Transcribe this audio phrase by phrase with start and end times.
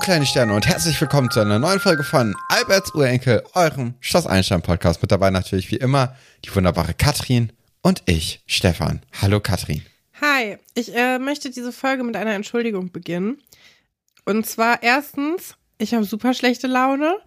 [0.00, 4.62] kleine Sterne und herzlich willkommen zu einer neuen Folge von Alberts Urenkel, eurem Schloss Einstein
[4.62, 5.02] Podcast.
[5.02, 7.52] Mit dabei natürlich wie immer die wunderbare Katrin
[7.82, 9.02] und ich, Stefan.
[9.20, 9.82] Hallo Katrin.
[10.22, 13.42] Hi, ich äh, möchte diese Folge mit einer Entschuldigung beginnen.
[14.24, 17.18] Und zwar erstens, ich habe super schlechte Laune.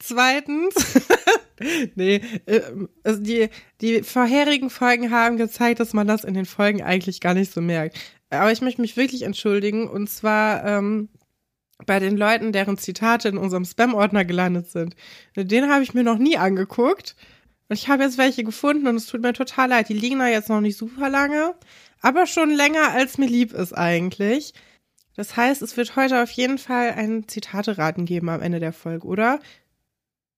[0.00, 0.74] Zweitens,
[1.94, 2.60] nee, äh,
[3.04, 3.50] also die,
[3.80, 7.60] die vorherigen Folgen haben gezeigt, dass man das in den Folgen eigentlich gar nicht so
[7.60, 7.96] merkt.
[8.30, 9.88] Aber ich möchte mich wirklich entschuldigen.
[9.88, 11.08] Und zwar ähm,
[11.84, 14.96] bei den Leuten, deren Zitate in unserem Spam-Ordner gelandet sind.
[15.36, 17.16] Den habe ich mir noch nie angeguckt.
[17.68, 19.88] Und ich habe jetzt welche gefunden und es tut mir total leid.
[19.88, 21.54] Die liegen da jetzt noch nicht super lange,
[22.00, 24.54] aber schon länger, als mir lieb ist eigentlich.
[25.16, 29.06] Das heißt, es wird heute auf jeden Fall ein Zitate-Raten geben am Ende der Folge,
[29.06, 29.40] oder?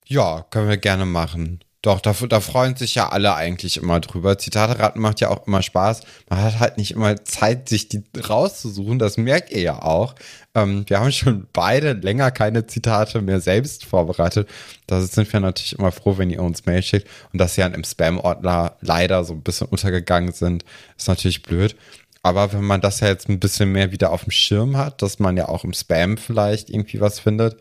[0.07, 1.61] Ja, können wir gerne machen.
[1.83, 4.37] Doch, da, da freuen sich ja alle eigentlich immer drüber.
[4.37, 6.01] Zitate raten macht ja auch immer Spaß.
[6.29, 8.99] Man hat halt nicht immer Zeit, sich die rauszusuchen.
[8.99, 10.17] Das merkt ihr ja auch.
[10.57, 14.49] Ähm, wir haben schon beide länger keine Zitate mehr selbst vorbereitet.
[14.89, 17.07] Da sind wir natürlich immer froh, wenn ihr uns Mail schickt.
[17.33, 20.65] Und dass sie dann im Spam-Ordner leider so ein bisschen untergegangen sind,
[20.97, 21.77] ist natürlich blöd.
[22.25, 25.21] Aber wenn man das ja jetzt ein bisschen mehr wieder auf dem Schirm hat, dass
[25.21, 27.61] man ja auch im Spam vielleicht irgendwie was findet,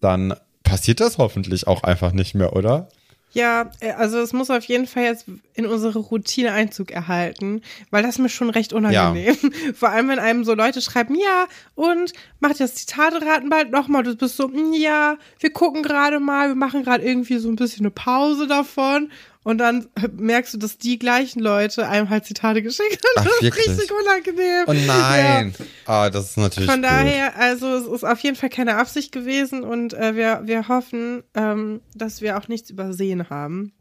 [0.00, 2.88] dann passiert das hoffentlich auch einfach nicht mehr, oder?
[3.36, 8.02] Ja, äh, also es muss auf jeden Fall jetzt in unsere Routine Einzug erhalten, weil
[8.02, 9.36] das mir schon recht unangenehm.
[9.42, 9.72] Ja.
[9.74, 14.04] Vor allem, wenn einem so Leute schreiben, ja, und macht das Zitate-Raten bald nochmal.
[14.04, 17.56] Du bist so, hm, ja, wir gucken gerade mal, wir machen gerade irgendwie so ein
[17.56, 19.10] bisschen eine Pause davon.
[19.46, 23.28] Und dann merkst du, dass die gleichen Leute einem halt Zitate geschickt haben.
[23.28, 24.64] Ach, das ist richtig unangenehm.
[24.66, 25.54] Oh nein.
[25.56, 25.64] Ja.
[25.84, 26.68] Ah, das ist natürlich.
[26.68, 30.66] Von daher, also es ist auf jeden Fall keine Absicht gewesen und äh, wir, wir
[30.66, 33.72] hoffen, ähm, dass wir auch nichts übersehen haben.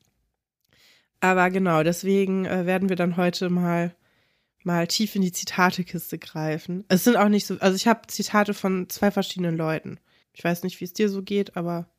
[1.19, 3.95] Aber genau, deswegen äh, werden wir dann heute mal
[4.63, 6.85] mal tief in die Zitatekiste greifen.
[6.89, 9.99] Es sind auch nicht so, also ich habe Zitate von zwei verschiedenen Leuten.
[10.31, 11.89] Ich weiß nicht, wie es dir so geht, aber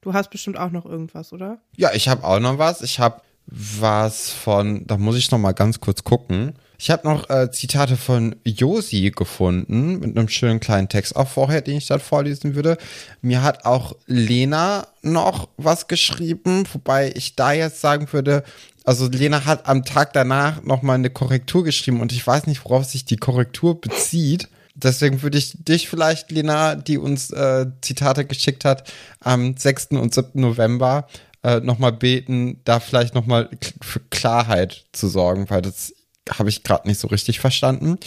[0.00, 1.58] Du hast bestimmt auch noch irgendwas, oder?
[1.76, 2.82] Ja, ich habe auch noch was.
[2.82, 6.54] Ich habe was von, da muss ich noch mal ganz kurz gucken.
[6.78, 11.60] Ich habe noch äh, Zitate von Josi gefunden mit einem schönen kleinen Text auch vorher,
[11.60, 12.76] den ich dann vorlesen würde.
[13.20, 18.44] Mir hat auch Lena noch was geschrieben, wobei ich da jetzt sagen würde,
[18.84, 22.64] also Lena hat am Tag danach noch mal eine Korrektur geschrieben und ich weiß nicht,
[22.64, 24.48] worauf sich die Korrektur bezieht
[24.82, 28.90] deswegen würde ich dich vielleicht, Lena, die uns äh, Zitate geschickt hat,
[29.20, 29.88] am 6.
[29.92, 30.40] und 7.
[30.40, 31.08] November
[31.42, 33.48] äh, nochmal beten, da vielleicht nochmal
[33.82, 35.92] für Klarheit zu sorgen, weil das
[36.30, 37.98] habe ich gerade nicht so richtig verstanden.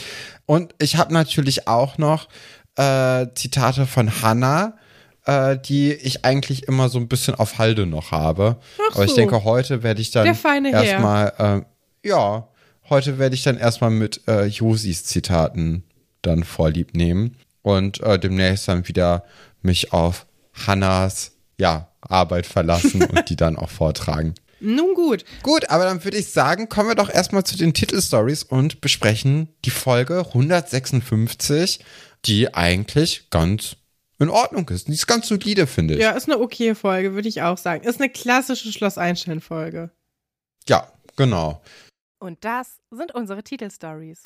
[0.45, 2.27] Und ich habe natürlich auch noch
[2.75, 4.77] äh, Zitate von Hannah,
[5.25, 8.57] äh, die ich eigentlich immer so ein bisschen auf Halde noch habe.
[8.89, 11.65] Ach Aber ich denke, heute werde ich dann erstmal,
[12.03, 12.47] äh, ja,
[12.89, 15.83] heute werde ich dann erstmal mit äh, Josis Zitaten
[16.21, 19.23] dann vorlieb nehmen und äh, demnächst dann wieder
[19.61, 24.35] mich auf Hannas ja, Arbeit verlassen und die dann auch vortragen.
[24.59, 25.25] Nun gut.
[25.41, 29.49] Gut, aber dann würde ich sagen, kommen wir doch erstmal zu den Titelstories und besprechen
[29.65, 31.83] die Folge 156,
[32.25, 33.77] die eigentlich ganz
[34.19, 34.87] in Ordnung ist.
[34.87, 35.99] Die ist ganz solide, finde ich.
[35.99, 37.83] Ja, ist eine okay Folge, würde ich auch sagen.
[37.83, 39.89] Ist eine klassische Schloss Einstein-Folge.
[40.69, 41.61] Ja, genau.
[42.19, 44.21] Und das sind unsere Titelstories.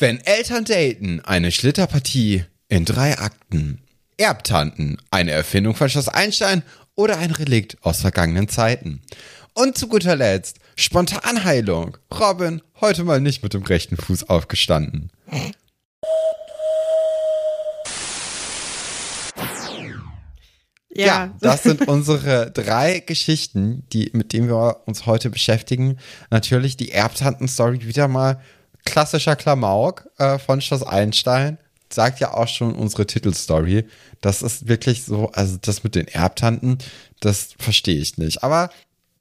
[0.00, 3.82] Wenn Eltern daten, eine Schlitterpartie in drei Akten.
[4.16, 6.62] Erbtanten, eine Erfindung von Schloss Einstein
[6.94, 9.02] oder ein Relikt aus vergangenen Zeiten.
[9.54, 11.96] Und zu guter Letzt, Spontanheilung.
[12.16, 15.10] Robin, heute mal nicht mit dem rechten Fuß aufgestanden.
[20.90, 21.06] Ja.
[21.06, 21.34] ja.
[21.40, 25.98] das sind unsere drei Geschichten, die, mit denen wir uns heute beschäftigen.
[26.30, 28.40] Natürlich die Erbtanten-Story wieder mal
[28.88, 31.58] klassischer Klamauk äh, von Schloss Einstein.
[31.90, 33.86] Sagt ja auch schon unsere Titelstory.
[34.20, 36.78] Das ist wirklich so, also das mit den Erbtanten,
[37.20, 38.42] das verstehe ich nicht.
[38.42, 38.70] Aber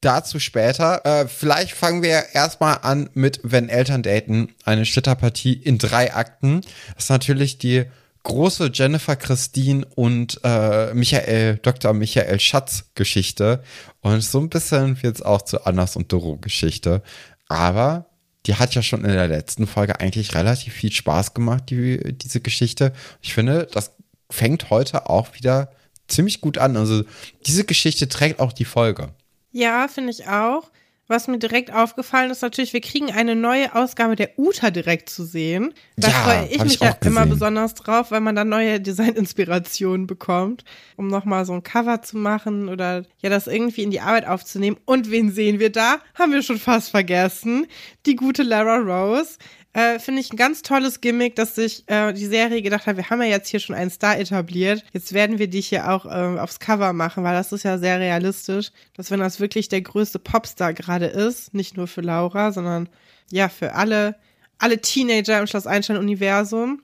[0.01, 1.05] dazu später.
[1.05, 6.61] Äh, vielleicht fangen wir erstmal an mit Wenn Eltern daten, eine Schlitterpartie in drei Akten.
[6.95, 7.85] Das ist natürlich die
[8.23, 11.93] große Jennifer Christine und äh, Michael, Dr.
[11.93, 13.63] Michael Schatz Geschichte.
[14.01, 17.01] Und so ein bisschen wird es auch zu Annas und Doro Geschichte.
[17.47, 18.06] Aber
[18.47, 22.39] die hat ja schon in der letzten Folge eigentlich relativ viel Spaß gemacht, die, diese
[22.39, 22.93] Geschichte.
[23.21, 23.91] Ich finde, das
[24.29, 25.71] fängt heute auch wieder
[26.07, 26.77] ziemlich gut an.
[26.77, 27.03] Also
[27.45, 29.09] diese Geschichte trägt auch die Folge.
[29.51, 30.71] Ja, finde ich auch.
[31.07, 35.23] Was mir direkt aufgefallen ist, natürlich, wir kriegen eine neue Ausgabe der Uta direkt zu
[35.23, 35.73] sehen.
[35.95, 38.79] Da Ja, freue ich mich ich ja auch immer besonders drauf, weil man dann neue
[38.81, 40.63] Designinspirationen bekommt,
[40.95, 44.77] um nochmal so ein Cover zu machen oder ja, das irgendwie in die Arbeit aufzunehmen.
[44.85, 45.99] Und wen sehen wir da?
[46.15, 47.67] Haben wir schon fast vergessen.
[48.05, 49.37] Die gute Lara Rose.
[49.77, 53.11] Äh, Finde ich ein ganz tolles Gimmick, dass sich äh, die Serie gedacht hat, wir
[53.11, 56.39] haben ja jetzt hier schon einen Star etabliert, jetzt werden wir dich hier auch äh,
[56.39, 60.17] aufs Cover machen, weil das ist ja sehr realistisch, dass wenn das wirklich der größte
[60.17, 62.89] Popstar gerade ist, nicht nur für Laura, sondern
[63.29, 64.15] ja für alle,
[64.57, 66.81] alle Teenager im Schloss Einstein-Universum,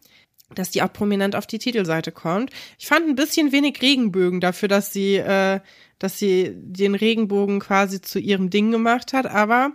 [0.53, 2.51] dass die auch prominent auf die Titelseite kommt.
[2.77, 5.61] Ich fand ein bisschen wenig Regenbögen dafür, dass sie, äh,
[5.97, 9.71] dass sie den Regenbogen quasi zu ihrem Ding gemacht hat, aber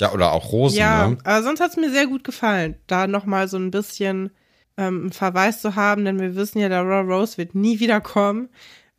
[0.00, 1.18] Ja, oder auch Rosen, ja, ne?
[1.24, 4.30] aber sonst hat's mir sehr gut gefallen, da nochmal so ein bisschen
[4.76, 8.48] ähm, einen Verweis zu haben, denn wir wissen ja, der Raw Rose wird nie wiederkommen.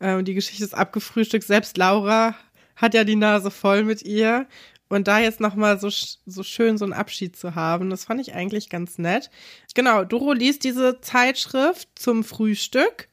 [0.00, 1.44] Ähm, die Geschichte ist abgefrühstückt.
[1.44, 2.34] Selbst Laura
[2.76, 4.46] hat ja die Nase voll mit ihr.
[4.88, 5.88] Und da jetzt nochmal so,
[6.26, 9.30] so schön so einen Abschied zu haben, das fand ich eigentlich ganz nett.
[9.74, 13.08] Genau, Doro liest diese Zeitschrift zum Frühstück.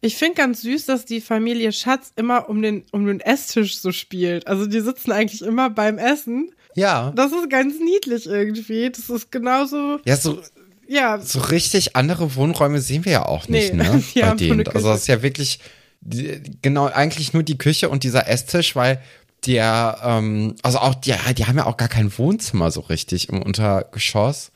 [0.00, 3.90] Ich finde ganz süß, dass die Familie Schatz immer um den, um den Esstisch so
[3.90, 4.46] spielt.
[4.46, 6.52] Also die sitzen eigentlich immer beim Essen.
[6.78, 7.12] Ja.
[7.14, 8.90] Das ist ganz niedlich irgendwie.
[8.90, 10.40] Das ist genauso, Ja, so,
[10.86, 14.02] ja, so richtig andere Wohnräume sehen wir ja auch nicht, Nee, ne?
[14.14, 14.66] Bei denen.
[14.68, 15.60] Also das ist ja wirklich
[16.00, 19.00] die, genau eigentlich nur die Küche und dieser Esstisch, weil
[19.46, 23.42] der, ähm, also auch die, die haben ja auch gar kein Wohnzimmer so richtig im
[23.42, 24.50] Untergeschoss,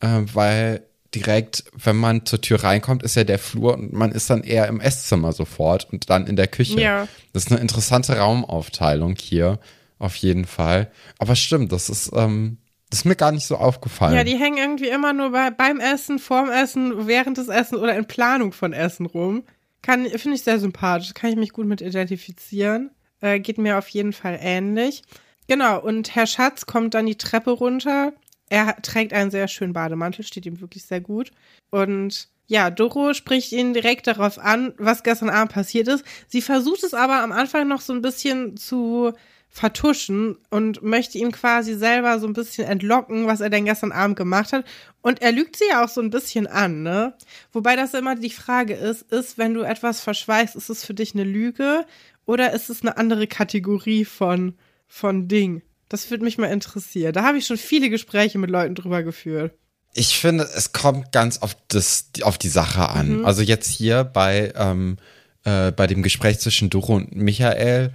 [0.00, 0.82] äh, weil
[1.14, 4.66] direkt, wenn man zur Tür reinkommt, ist ja der Flur und man ist dann eher
[4.66, 6.80] im Esszimmer sofort und dann in der Küche.
[6.80, 7.08] Ja.
[7.32, 9.58] Das ist eine interessante Raumaufteilung hier,
[9.98, 10.90] auf jeden Fall.
[11.18, 12.58] Aber stimmt, das ist, ähm,
[12.90, 14.14] das ist mir gar nicht so aufgefallen.
[14.14, 17.96] ja, die hängen irgendwie immer nur bei, beim Essen, vorm Essen, während des Essen oder
[17.96, 19.44] in Planung von Essen rum.
[19.82, 21.14] Kann, finde ich sehr sympathisch.
[21.14, 22.90] Kann ich mich gut mit identifizieren.
[23.20, 25.02] Äh, geht mir auf jeden Fall ähnlich.
[25.48, 28.12] Genau, und Herr Schatz kommt dann die Treppe runter.
[28.48, 31.30] Er trägt einen sehr schönen Bademantel, steht ihm wirklich sehr gut.
[31.70, 36.04] Und ja, Doro spricht ihn direkt darauf an, was gestern Abend passiert ist.
[36.28, 39.12] Sie versucht es aber am Anfang noch so ein bisschen zu
[39.56, 44.18] vertuschen und möchte ihn quasi selber so ein bisschen entlocken, was er denn gestern Abend
[44.18, 44.66] gemacht hat.
[45.00, 47.14] Und er lügt sie ja auch so ein bisschen an, ne?
[47.54, 51.14] Wobei das immer die Frage ist, ist, wenn du etwas verschweigst, ist es für dich
[51.14, 51.86] eine Lüge
[52.26, 54.56] oder ist es eine andere Kategorie von,
[54.88, 55.62] von Ding?
[55.88, 57.14] Das würde mich mal interessieren.
[57.14, 59.54] Da habe ich schon viele Gespräche mit Leuten drüber geführt.
[59.94, 63.24] Ich finde, es kommt ganz auf das, auf die Sache an.
[63.24, 64.98] Also jetzt hier bei, ähm,
[65.44, 67.94] äh, bei dem Gespräch zwischen Doro und Michael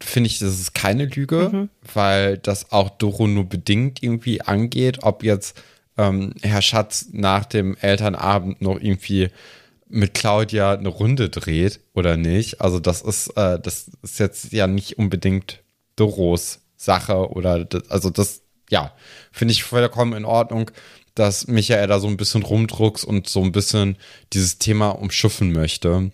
[0.00, 5.22] finde ich, das ist keine Lüge, weil das auch Doro nur bedingt irgendwie angeht, ob
[5.22, 5.60] jetzt
[5.96, 9.28] ähm, Herr Schatz nach dem Elternabend noch irgendwie
[9.88, 12.60] mit Claudia eine Runde dreht oder nicht.
[12.60, 15.62] Also das ist, äh, das ist jetzt ja nicht unbedingt
[15.96, 18.94] Doros Sache oder das, also das, ja,
[19.32, 20.70] finde ich vollkommen in Ordnung,
[21.14, 23.96] dass Michael da so ein bisschen rumdruckst und so ein bisschen
[24.32, 26.10] dieses Thema umschiffen möchte.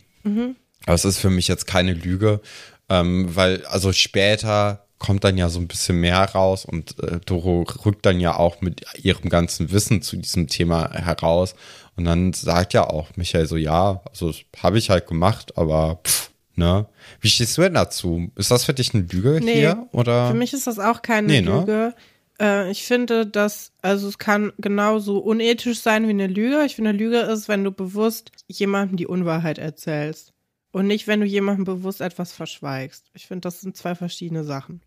[0.86, 2.40] Aber es ist für mich jetzt keine Lüge,
[2.88, 7.66] ähm, weil also später kommt dann ja so ein bisschen mehr raus und äh, Doro
[7.84, 11.54] rückt dann ja auch mit ihrem ganzen Wissen zu diesem Thema heraus
[11.96, 16.30] und dann sagt ja auch Michael so, ja, also habe ich halt gemacht, aber pff,
[16.54, 16.86] ne?
[17.20, 18.30] Wie stehst du denn dazu?
[18.36, 20.28] Ist das für dich eine Lüge Nee, hier oder?
[20.28, 21.60] Für mich ist das auch keine Nee, ne?
[21.60, 21.94] Lüge.
[22.40, 26.64] Äh, ich finde, dass, also es kann genauso unethisch sein wie eine Lüge.
[26.64, 30.32] Ich finde, eine Lüge ist, wenn du bewusst jemandem die Unwahrheit erzählst.
[30.76, 33.06] Und nicht, wenn du jemandem bewusst etwas verschweigst.
[33.14, 34.82] Ich finde, das sind zwei verschiedene Sachen.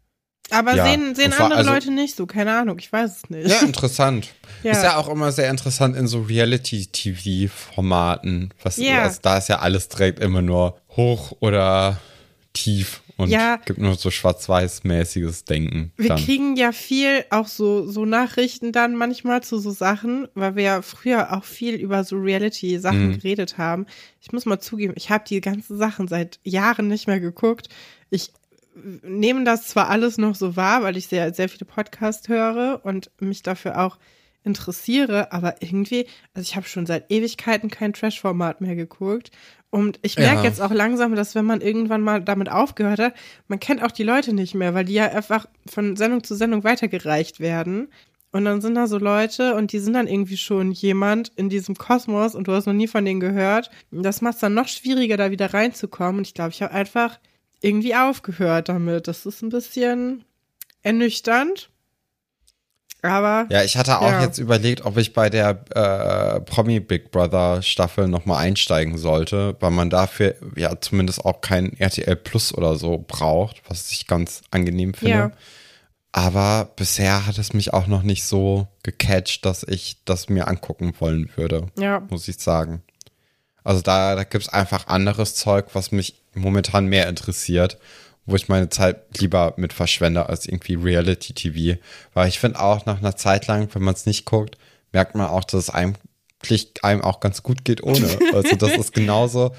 [0.51, 3.49] Aber Ja, sehen, sehen andere also- Leute nicht so, keine Ahnung, ich weiß es nicht.
[3.49, 4.27] Ja, interessant.
[4.61, 4.73] Ja.
[4.73, 8.53] Ist ja auch immer sehr interessant in so Reality-TV-Formaten.
[8.61, 9.01] Was Ja.
[9.03, 11.99] also da ist ja alles direkt immer nur hoch oder
[12.53, 13.57] tief und Ja.
[13.57, 15.91] gibt nur so schwarz-weiß-mäßiges Denken.
[15.97, 16.23] Wir dann.
[16.23, 20.81] kriegen ja viel auch so, so Nachrichten dann manchmal zu so Sachen, weil wir ja
[20.81, 23.13] früher auch viel über so Reality-Sachen Mhm.
[23.19, 23.85] geredet haben.
[24.21, 27.69] Ich muss mal zugeben, ich habe die ganzen Sachen seit Jahren nicht mehr geguckt.
[28.09, 28.31] Ich
[29.03, 33.11] nehme das zwar alles noch so wahr, weil ich sehr, sehr viele Podcasts höre und
[33.19, 33.97] mich dafür auch
[34.43, 39.31] interessiere, aber irgendwie, also ich habe schon seit Ewigkeiten kein Trash-Format mehr geguckt.
[39.69, 40.43] Und ich merke Ja.
[40.45, 43.13] jetzt auch langsam, dass wenn man irgendwann mal damit aufgehört hat,
[43.47, 46.63] man kennt auch die Leute nicht mehr, weil die ja einfach von Sendung zu Sendung
[46.63, 47.89] weitergereicht werden.
[48.31, 51.75] Und dann sind da so Leute und die sind dann irgendwie schon jemand in diesem
[51.75, 53.71] Kosmos und du hast noch nie von denen gehört.
[53.91, 56.17] Das macht es dann noch schwieriger, da wieder reinzukommen.
[56.19, 57.19] Und ich glaube, ich habe einfach
[57.61, 59.07] irgendwie aufgehört damit.
[59.07, 60.25] Das ist ein bisschen
[60.83, 61.69] ernüchternd.
[63.01, 64.21] Aber Ja, ich hatte auch Ja.
[64.23, 69.71] jetzt überlegt, ob ich bei der äh, Promi Big Brother Staffel nochmal einsteigen sollte, weil
[69.71, 74.93] man dafür ja zumindest auch kein RTL Plus oder so braucht, was ich ganz angenehm
[74.93, 75.13] finde.
[75.17, 75.31] Ja.
[76.11, 80.93] Aber bisher hat es mich auch noch nicht so gecatcht, dass ich das mir angucken
[80.99, 82.01] wollen würde, Ja.
[82.09, 82.81] muss ich sagen.
[83.63, 87.77] Also da, da gibt's einfach anderes Zeug, was mich momentan mehr interessiert,
[88.29, 91.79] wo ich meine Zeit lieber mit verschwende als irgendwie Reality-TV.
[92.13, 94.57] Weil ich finde auch nach einer Zeit lang, wenn man es nicht guckt,
[94.91, 98.07] merkt man auch, dass es eigentlich einem auch ganz gut geht ohne.
[98.33, 99.53] Also das ist genauso,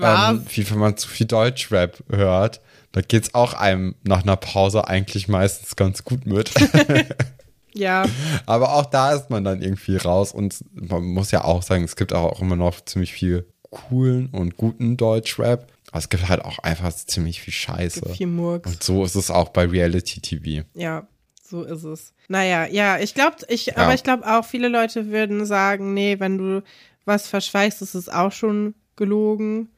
[0.00, 2.60] ähm, wie wenn man zu viel Deutschrap hört.
[2.92, 6.50] Da geht's auch einem nach einer Pause eigentlich meistens ganz gut mit.
[7.76, 8.06] Ja,
[8.46, 11.94] Aber auch da ist man dann irgendwie raus und man muss ja auch sagen, es
[11.94, 15.70] gibt auch immer noch ziemlich viel coolen und guten Deutschrap.
[15.96, 18.12] Aber es gibt halt auch einfach ziemlich viel Scheiße.
[18.14, 18.70] viel Murks.
[18.70, 20.68] Und so ist es auch bei Reality TV.
[20.74, 21.08] Ja,
[21.42, 22.12] so ist es.
[22.28, 26.36] Naja, ja, ich glaube, ich, aber ich glaube auch, viele Leute würden sagen, nee, wenn
[26.36, 26.62] du
[27.06, 29.70] was verschweigst, ist es auch schon gelogen.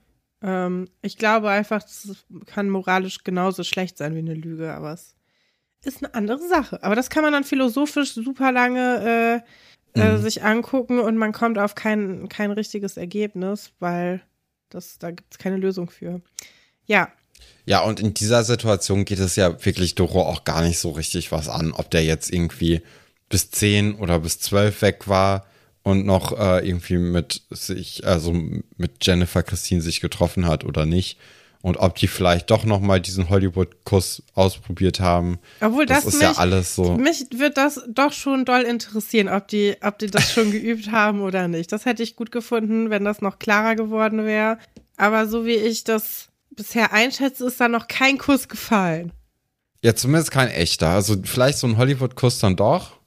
[0.43, 5.15] Ähm, ich glaube einfach, das kann moralisch genauso schlecht sein wie eine Lüge, aber es
[5.85, 6.83] ist eine andere Sache.
[6.83, 9.45] Aber das kann man dann philosophisch super lange
[9.95, 14.21] äh, äh, sich angucken und man kommt auf kein, kein richtiges Ergebnis, weil
[14.71, 16.21] das, da gibt es keine Lösung für.
[16.87, 17.13] Ja,
[17.67, 21.33] Ja, und in dieser Situation geht es ja wirklich Doro auch gar nicht so richtig
[21.33, 22.83] was an, ob der jetzt irgendwie
[23.29, 25.47] bis 10 oder bis 12 weg war
[25.83, 31.19] und noch äh, irgendwie mit sich, also mit Jennifer Christine sich getroffen hat oder nicht.
[31.61, 35.39] Und ob die vielleicht doch noch mal diesen Hollywood-Kuss ausprobiert haben.
[35.61, 36.97] Obwohl das, das ist mich, ja alles so.
[36.97, 41.21] Mich wird das doch schon doll interessieren, ob die, ob die das schon geübt haben
[41.21, 41.73] oder nicht.
[41.73, 44.59] Das hätte ich gut gefunden, wenn das noch klarer geworden wäre.
[44.97, 49.13] Aber so wie ich das bisher einschätze, ist da noch kein Kuss gefallen.
[49.83, 50.91] Ja, zumindest kein echter.
[50.91, 52.98] Also vielleicht so ein Hollywood-Kuss dann doch.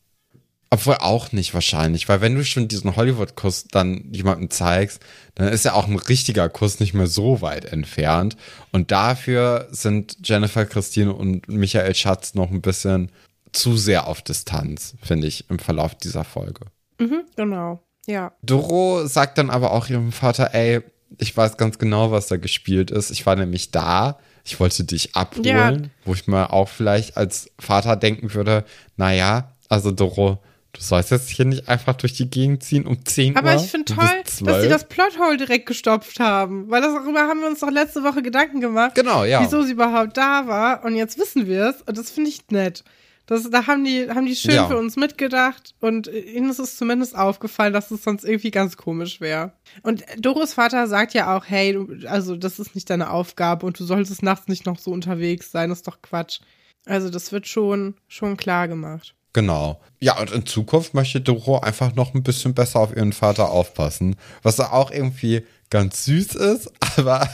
[0.74, 5.01] Obwohl auch nicht wahrscheinlich, weil wenn du schon diesen Hollywood-Kuss dann jemandem zeigst,
[5.36, 8.38] dann ist ja auch ein richtiger Kuss nicht mehr so weit entfernt.
[8.72, 13.12] Und dafür sind Jennifer Christine und Michael Schatz noch ein bisschen
[13.51, 16.66] zu sehr auf Distanz, finde ich, im Verlauf dieser Folge.
[17.00, 17.84] Mhm, genau.
[18.08, 18.32] Ja.
[18.42, 20.80] Doro sagt dann aber auch ihrem Vater, ey,
[21.18, 23.12] ich weiß ganz genau, was da gespielt ist.
[23.12, 24.20] Ich war nämlich da.
[24.46, 25.90] Ich wollte dich abholen, Ja.
[26.06, 28.63] wo ich mir auch vielleicht als Vater denken würde,
[28.96, 30.42] naja, also Doro,
[30.74, 33.62] du sollst jetzt hier nicht einfach durch die Gegend ziehen um 10 Aber Uhr.
[33.62, 34.70] ich finde toll, dass sie 12.
[34.70, 36.70] das Plothole direkt gestopft haben.
[36.70, 38.96] Weil darüber haben wir uns doch letzte Woche Gedanken gemacht.
[38.96, 39.42] Genau, ja.
[39.44, 40.84] Wieso sie überhaupt da war.
[40.86, 41.82] Und jetzt wissen wir es.
[41.82, 42.84] Und das finde ich nett.
[43.28, 44.68] Das, da haben die, haben die schön Ja.
[44.68, 45.74] für uns mitgedacht.
[45.80, 49.54] Und ihnen ist es zumindest aufgefallen, dass es sonst irgendwie ganz komisch wäre.
[49.84, 53.80] Und Doros Vater sagt ja auch, hey, du, also das ist nicht deine Aufgabe und
[53.80, 55.70] du solltest nachts nicht noch so unterwegs sein.
[55.70, 56.40] Das ist doch Quatsch.
[56.86, 59.13] Also das wird schon, schon klar gemacht.
[59.34, 59.80] Genau.
[60.00, 64.16] Ja, und in Zukunft möchte Doro einfach noch ein bisschen besser auf ihren Vater aufpassen.
[64.44, 67.30] Was auch irgendwie ganz süß ist, aber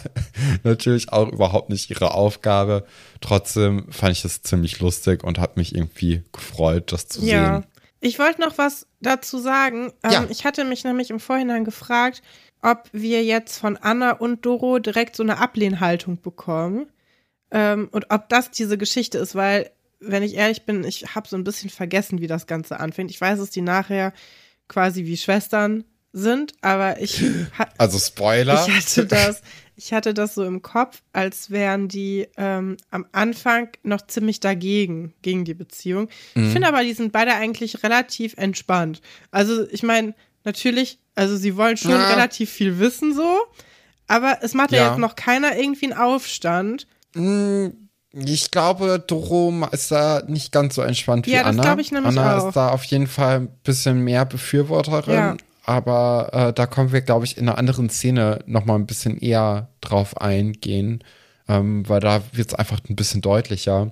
[0.63, 2.85] natürlich auch überhaupt nicht ihre Aufgabe.
[3.21, 7.55] Trotzdem fand ich es ziemlich lustig und hat mich irgendwie gefreut, das zu Ja.
[7.61, 7.65] sehen.
[7.99, 9.91] Ich wollte noch was dazu sagen.
[10.03, 10.25] Ähm, Ja.
[10.29, 12.21] Ich hatte mich nämlich im Vorhinein gefragt,
[12.61, 16.87] ob wir jetzt von Anna und Doro direkt so eine Ablehnhaltung bekommen.
[17.49, 21.35] Ähm, und ob das diese Geschichte ist, weil, wenn ich ehrlich bin, ich habe so
[21.37, 23.11] ein bisschen vergessen, wie das Ganze anfängt.
[23.11, 24.13] Ich weiß, dass die nachher
[24.67, 27.23] quasi wie Schwestern sind, aber ich,
[27.77, 28.53] Also Spoiler.
[28.67, 29.41] ich hatte das,
[29.75, 35.13] ich hatte das so im Kopf, als wären die ähm, am Anfang noch ziemlich dagegen,
[35.21, 36.09] gegen die Beziehung.
[36.35, 39.01] Ich finde aber, die sind beide eigentlich relativ entspannt.
[39.31, 42.07] Also, ich meine, natürlich, also sie wollen schon Ja.
[42.07, 43.37] relativ viel wissen, so,
[44.07, 44.89] aber es macht ja, Ja.
[44.89, 46.87] jetzt noch keiner irgendwie einen Aufstand.
[48.25, 51.63] Ich glaube, Doro ist da nicht ganz so entspannt wie Ja, das Anna.
[51.63, 52.47] glaube ich nämlich Anna auch.
[52.47, 55.13] ist da auf jeden Fall ein bisschen mehr Befürworterin.
[55.13, 55.37] Ja.
[55.65, 59.17] Aber äh, da kommen wir, glaube ich, in einer anderen Szene noch mal ein bisschen
[59.17, 61.03] eher drauf eingehen,
[61.49, 63.91] ähm, weil da wird es einfach ein bisschen deutlicher.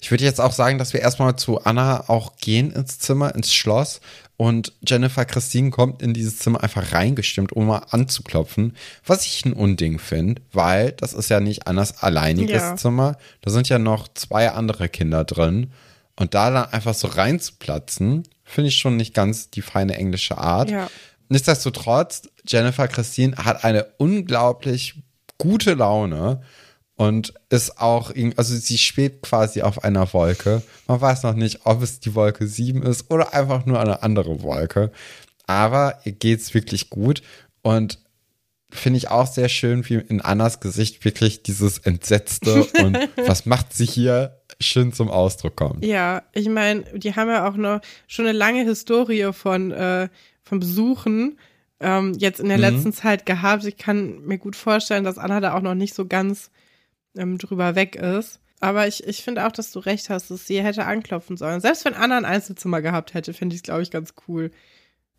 [0.00, 3.54] Ich würde jetzt auch sagen, dass wir erstmal zu Anna auch gehen ins Zimmer, ins
[3.54, 4.00] Schloss.
[4.36, 8.76] Und Jennifer Christine kommt in dieses Zimmer einfach reingestimmt, um mal anzuklopfen.
[9.06, 12.76] Was ich ein Unding finde, weil das ist ja nicht Annas alleiniges Ja.
[12.76, 13.16] Zimmer.
[13.40, 15.72] Da sind ja noch zwei andere Kinder drin.
[16.16, 20.70] Und da dann einfach so reinzuplatzen, finde ich schon nicht ganz die feine englische Art.
[20.70, 20.88] Ja.
[21.28, 24.94] Nichtsdestotrotz, Jennifer Christine hat eine unglaublich
[25.38, 26.42] gute Laune
[26.96, 30.62] und ist auch, also sie schwebt quasi auf einer Wolke.
[30.88, 34.42] Man weiß noch nicht, ob es die Wolke 7 ist oder einfach nur eine andere
[34.42, 34.90] Wolke.
[35.46, 37.22] Aber ihr geht's wirklich gut
[37.62, 37.98] und
[38.70, 43.72] finde ich auch sehr schön, wie in Annas Gesicht wirklich dieses Entsetzte und was macht
[43.72, 45.84] sie hier schön zum Ausdruck kommt.
[45.84, 50.08] Ja, ich meine, die haben ja auch noch schon eine lange Historie von, äh,
[50.42, 51.38] von Besuchen
[51.78, 52.62] ähm, jetzt in der Mhm.
[52.62, 53.64] letzten Zeit gehabt.
[53.66, 56.50] Ich kann mir gut vorstellen, dass Anna da auch noch nicht so ganz
[57.16, 58.40] ähm, drüber weg ist.
[58.60, 61.60] Aber ich, ich finde auch, dass du recht hast, dass sie hätte anklopfen sollen.
[61.60, 64.50] Selbst wenn Anna ein Einzelzimmer gehabt hätte, finde ich es, glaube ich, ganz cool.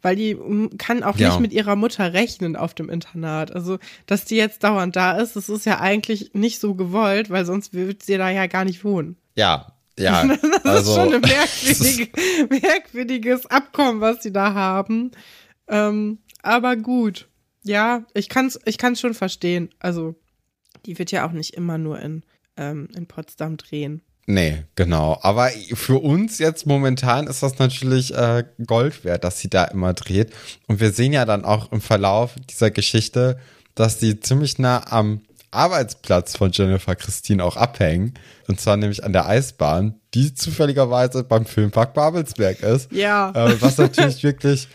[0.01, 1.29] Weil die mm, kann auch Ja.
[1.29, 3.51] nicht mit ihrer Mutter rechnen auf dem Internat.
[3.53, 7.45] Also, dass die jetzt dauernd da ist, das ist ja eigentlich nicht so gewollt, weil
[7.45, 9.17] sonst wird sie da ja gar nicht wohnen.
[9.35, 10.23] Ja, ja.
[10.63, 12.11] Das also, ist schon ein merkwürdig,
[12.61, 15.11] merkwürdiges Abkommen, was sie da haben.
[15.67, 17.27] Ähm, aber gut.
[17.63, 19.69] Ja, ich kann's, ich kann's schon verstehen.
[19.79, 20.15] Also,
[20.87, 22.23] die wird ja auch nicht immer nur in,
[22.55, 24.01] ähm, in Potsdam drehen.
[24.25, 25.19] Nee, genau.
[25.21, 29.93] Aber für uns jetzt momentan ist das natürlich äh, Gold wert, dass sie da immer
[29.93, 30.33] dreht.
[30.67, 33.39] Und wir sehen ja dann auch im Verlauf dieser Geschichte,
[33.73, 38.15] dass die ziemlich nah am Arbeitsplatz von Jennifer Christine auch abhängen.
[38.47, 42.91] Und zwar nämlich an der Eisbahn, die zufälligerweise beim Filmpark Babelsberg ist.
[42.91, 43.31] Ja.
[43.31, 44.67] Äh, was natürlich wirklich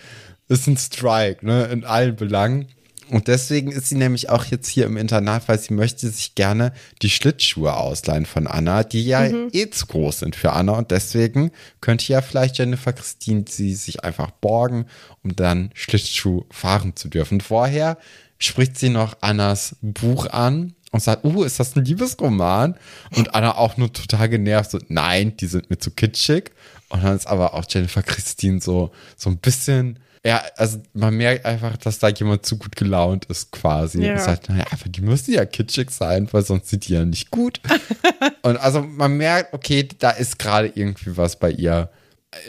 [0.49, 2.69] ist ein Strike, ne, in allen Belangen.
[3.13, 6.73] Und deswegen ist sie nämlich auch jetzt hier im Internat, weil sie möchte sich gerne
[7.03, 10.73] die Schlittschuhe ausleihen von Anna, die ja eh zu groß sind für Anna.
[10.73, 11.51] Und deswegen
[11.83, 14.87] könnte ja vielleicht Jennifer Christine sie sich einfach borgen,
[15.23, 17.43] um dann Schlittschuh fahren zu dürfen.
[17.43, 17.99] Vorher
[18.39, 22.77] spricht sie noch Annas Buch an und sagt, uh, ist das ein Liebesroman?
[23.15, 26.53] Und Anna auch nur total genervt, so, nein, die sind mir zu kitschig.
[26.89, 31.45] Und dann ist aber auch Jennifer Christine so, so ein bisschen, ja, also man merkt
[31.45, 34.05] einfach, dass da jemand zu gut gelaunt ist quasi.
[34.05, 34.13] Ja.
[34.13, 37.31] Und sagt, naja, aber die müssen ja kitschig sein, weil sonst sind die ja nicht
[37.31, 37.61] gut.
[38.43, 41.91] und also man merkt, okay, da ist gerade irgendwie was bei ihr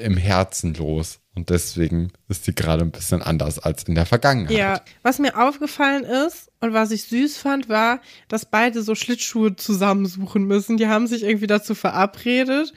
[0.02, 1.20] im Herzen los.
[1.36, 4.56] Und deswegen ist sie gerade ein bisschen anders als in der Vergangenheit.
[4.56, 9.56] Ja, was mir aufgefallen ist und was ich süß fand, war, dass beide so Schlittschuhe
[9.56, 10.78] zusammensuchen müssen.
[10.78, 12.72] Die haben sich irgendwie dazu verabredet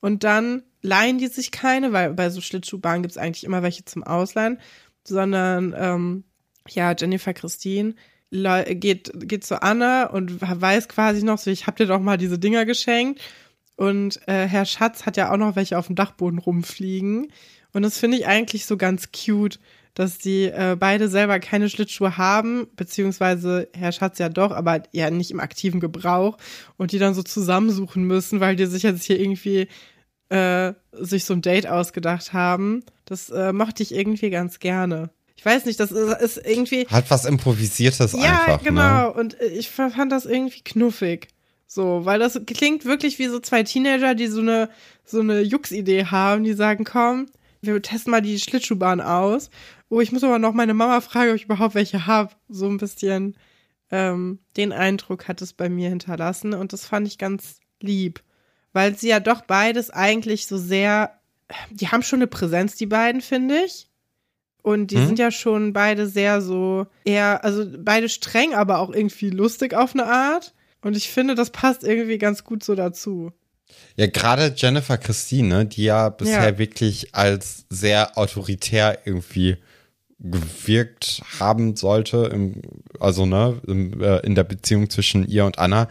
[0.00, 3.84] und dann leihen die sich keine, weil bei so Schlittschuhbahnen gibt es eigentlich immer welche
[3.84, 4.58] zum Ausleihen,
[5.04, 6.24] sondern ähm,
[6.68, 7.94] ja, Jennifer Christine
[8.30, 12.38] geht, geht zu Anna und weiß quasi noch so, ich hab dir doch mal diese
[12.38, 13.20] Dinger geschenkt.
[13.76, 17.32] Und äh, Herr Schatz hat ja auch noch welche auf dem Dachboden rumfliegen.
[17.72, 19.58] Und das finde ich eigentlich so ganz cute,
[19.94, 25.10] dass die äh, beide selber keine Schlittschuhe haben, beziehungsweise Herr Schatz ja doch, aber ja
[25.10, 26.38] nicht im aktiven Gebrauch
[26.78, 29.68] und die dann so zusammensuchen müssen, weil die sich jetzt hier irgendwie
[30.32, 32.82] äh, sich so ein Date ausgedacht haben.
[33.04, 35.10] Das äh, mochte ich irgendwie ganz gerne.
[35.36, 36.86] Ich weiß nicht, das ist, ist irgendwie.
[36.86, 38.62] Hat was Improvisiertes Ja, einfach.
[38.62, 38.68] Ne?
[38.68, 39.12] genau.
[39.12, 41.28] Und äh, ich fand das irgendwie knuffig.
[41.66, 44.70] So, weil das klingt wirklich wie so zwei Teenager, die so eine,
[45.04, 47.26] so eine Jux-Idee haben, die sagen, komm,
[47.60, 49.50] wir testen mal die Schlittschuhbahn aus.
[49.88, 52.30] Oh, ich muss aber noch meine Mama fragen, ob ich überhaupt welche habe.
[52.48, 53.36] So ein bisschen
[53.90, 58.22] ähm, den Eindruck hat es bei mir hinterlassen und das fand ich ganz lieb.
[58.72, 61.18] Weil sie ja doch beides eigentlich so sehr,
[61.70, 63.88] die haben schon eine Präsenz, die beiden, finde ich.
[64.62, 65.06] Und die Hm?
[65.06, 69.94] sind ja schon beide sehr so, eher, also beide streng, aber auch irgendwie lustig auf
[69.94, 70.54] eine Art.
[70.82, 73.32] Und ich finde, das passt irgendwie ganz gut so dazu.
[73.96, 76.58] Ja, gerade Jennifer Christine, die ja bisher Ja.
[76.58, 79.56] wirklich als sehr autoritär irgendwie
[80.18, 82.62] gewirkt haben sollte, im,
[83.00, 85.88] also ne, im, äh, in der Beziehung zwischen ihr und Anna,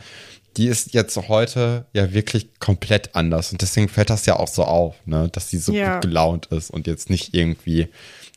[0.58, 3.52] die ist jetzt heute ja wirklich komplett anders.
[3.52, 5.94] Und deswegen fällt das ja auch so auf, ne, dass sie so Ja.
[5.96, 7.88] gut gelaunt ist und jetzt nicht irgendwie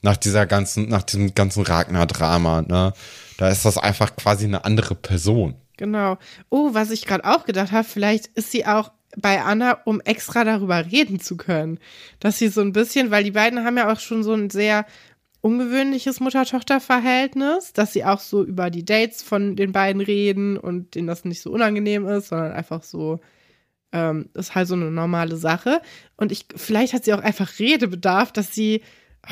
[0.03, 2.93] nach dieser ganzen, nach diesem ganzen Ragnar-Drama, ne,
[3.39, 5.55] da ist das einfach quasi eine andere Person.
[5.77, 6.19] Genau.
[6.51, 10.45] Oh, was ich gerade auch gedacht habe, vielleicht ist sie auch bei Anna, um extra
[10.45, 11.79] darüber reden zu können.
[12.21, 14.87] Dass sie so ein bisschen, weil die beiden haben ja auch schon so ein sehr
[15.45, 21.07] ungewöhnliches Mutter-Tochter-Verhältnis, dass sie auch so über die Dates von den beiden reden und denen
[21.07, 23.21] das nicht so unangenehm ist, sondern einfach so,
[23.93, 25.83] ähm, ist halt so eine normale Sache.
[26.17, 28.81] Und ich, vielleicht hat sie auch einfach Redebedarf, dass sie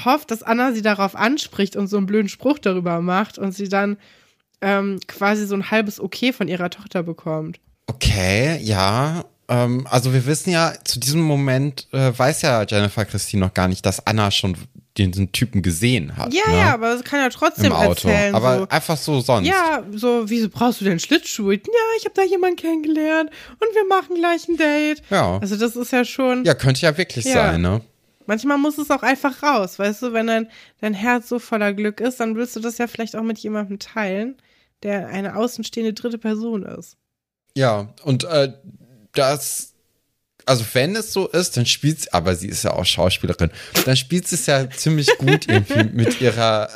[0.04, 3.70] hofft, dass Anna sie darauf anspricht und so einen blöden Spruch darüber macht und sie
[3.70, 3.96] dann
[4.60, 7.58] ähm, quasi so ein halbes Okay von ihrer Tochter bekommt.
[7.86, 9.24] Okay, ja.
[9.48, 13.68] Ähm, also wir wissen ja, zu diesem Moment äh, weiß ja Jennifer Christine noch gar
[13.68, 14.58] nicht, dass Anna schon
[14.98, 16.34] diesen Typen gesehen hat.
[16.34, 16.58] Ja, ne?
[16.58, 18.08] ja, aber das kann ja trotzdem Im Auto.
[18.08, 18.34] erzählen.
[18.34, 18.68] Aber so.
[18.68, 19.46] einfach so sonst.
[19.48, 21.54] Ja, so, wieso brauchst du denn Schlittschuhe?
[21.54, 21.60] Ja,
[21.98, 25.02] ich habe da jemanden kennengelernt und wir machen gleich ein Date.
[25.10, 25.38] Ja.
[25.38, 27.32] Also das ist ja schon, Ja, könnte ja wirklich Ja.
[27.52, 27.80] sein, ne?
[28.26, 30.48] manchmal muss es auch einfach raus, weißt du, wenn dein,
[30.80, 33.78] dein Herz so voller Glück ist, dann willst du das ja vielleicht auch mit jemandem
[33.78, 34.36] teilen,
[34.82, 36.96] der eine außenstehende dritte Person ist.
[37.54, 38.52] Ja, und äh,
[39.12, 39.71] das,
[40.46, 43.50] also wenn es so ist, dann spielt sie, aber sie ist ja auch Schauspielerin,
[43.84, 46.68] dann spielt sie es ja ziemlich gut irgendwie mit ihrer,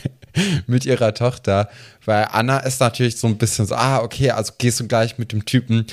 [0.66, 1.68] mit ihrer Tochter,
[2.04, 5.32] weil Anna ist natürlich so ein bisschen so, ah, okay, also gehst du gleich mit
[5.32, 5.86] dem Typen,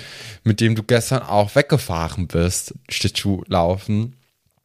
[0.43, 4.15] mit dem du gestern auch weggefahren bist, Schlittschuh laufen.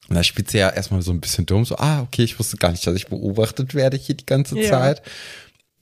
[0.09, 2.57] Und da spielt sie ja erstmal so ein bisschen dumm, so, ah, okay, ich wusste
[2.59, 4.69] gar nicht, dass ich beobachtet werde hier die ganze Ja.
[4.69, 5.03] Zeit.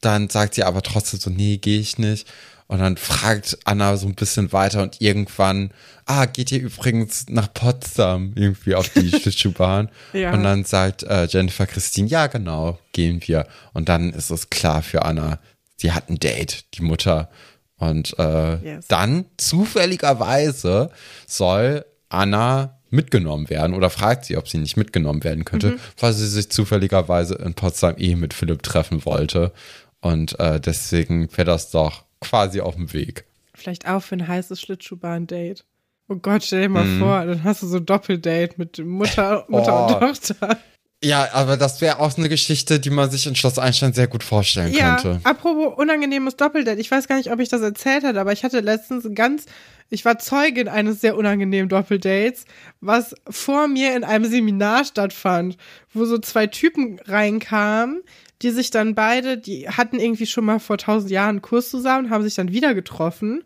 [0.00, 2.26] Dann sagt sie aber trotzdem so, nee, gehe ich nicht.
[2.70, 5.72] Und dann fragt Anna so ein bisschen weiter und irgendwann,
[6.06, 9.88] ah, geht ihr übrigens nach Potsdam irgendwie auf die Schlittschuhbahn?
[10.12, 10.32] Ja.
[10.32, 13.48] Und dann sagt äh, Jennifer Christine, ja, genau, gehen wir.
[13.72, 15.40] Und dann ist es klar für Anna,
[15.78, 17.28] sie hat ein Date, die Mutter.
[17.76, 18.86] Und äh, Yes.
[18.86, 20.90] dann zufälligerweise
[21.26, 26.26] soll Anna mitgenommen werden oder fragt sie, ob sie nicht mitgenommen werden könnte, weil sie
[26.28, 29.52] sich zufälligerweise in Potsdam eh mit Philipp treffen wollte.
[30.00, 33.24] Und äh, deswegen wäre das doch quasi auf dem Weg.
[33.54, 35.64] Vielleicht auch für ein heißes Schlittschuhbahn-Date.
[36.08, 36.98] Oh Gott, stell dir mal Mhm.
[37.00, 39.94] vor, dann hast du so Doppeldate mit Mutter, Mutter Oh.
[39.94, 40.58] und Tochter.
[41.02, 44.22] Ja, aber das wäre auch eine Geschichte, die man sich in Schloss Einstein sehr gut
[44.22, 45.20] vorstellen Ja, könnte.
[45.24, 46.78] apropos unangenehmes Doppeldate.
[46.78, 49.46] Ich weiß gar nicht, ob ich das erzählt hatte, aber ich hatte letztens ein ganz,
[49.88, 52.44] ich war Zeugin eines sehr unangenehmen Doppeldates,
[52.82, 55.56] was vor mir in einem Seminar stattfand,
[55.94, 58.02] wo so zwei Typen reinkamen,
[58.42, 62.10] die sich dann beide, die hatten irgendwie schon mal vor tausend Jahren einen Kurs zusammen,
[62.10, 63.44] haben sich dann wieder getroffen.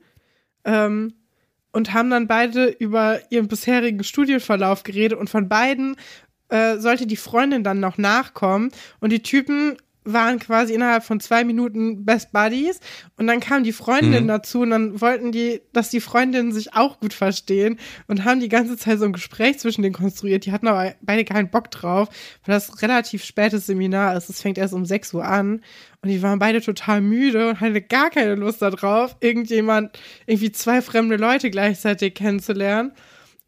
[0.65, 1.15] Ähm,
[1.75, 5.97] und haben dann beide über ihren bisherigen Studienverlauf geredet und von beiden
[6.49, 11.45] äh, sollte die Freundin dann noch nachkommen und die Typen waren quasi innerhalb von zwei
[11.45, 12.81] Minuten Best Buddies
[13.17, 14.29] und dann kam die Freundin Mhm.
[14.29, 18.49] dazu und dann wollten die, dass die Freundinnen sich auch gut verstehen und haben die
[18.49, 20.45] ganze Zeit so ein Gespräch zwischen denen konstruiert.
[20.45, 22.09] Die hatten aber beide keinen Bock drauf,
[22.45, 24.29] weil das relativ spätes Seminar ist.
[24.29, 25.63] Es fängt erst um 6 Uhr an
[26.03, 30.83] und die waren beide total müde und hatten gar keine Lust darauf, irgendjemand, irgendwie zwei
[30.83, 32.93] fremde Leute gleichzeitig kennenzulernen.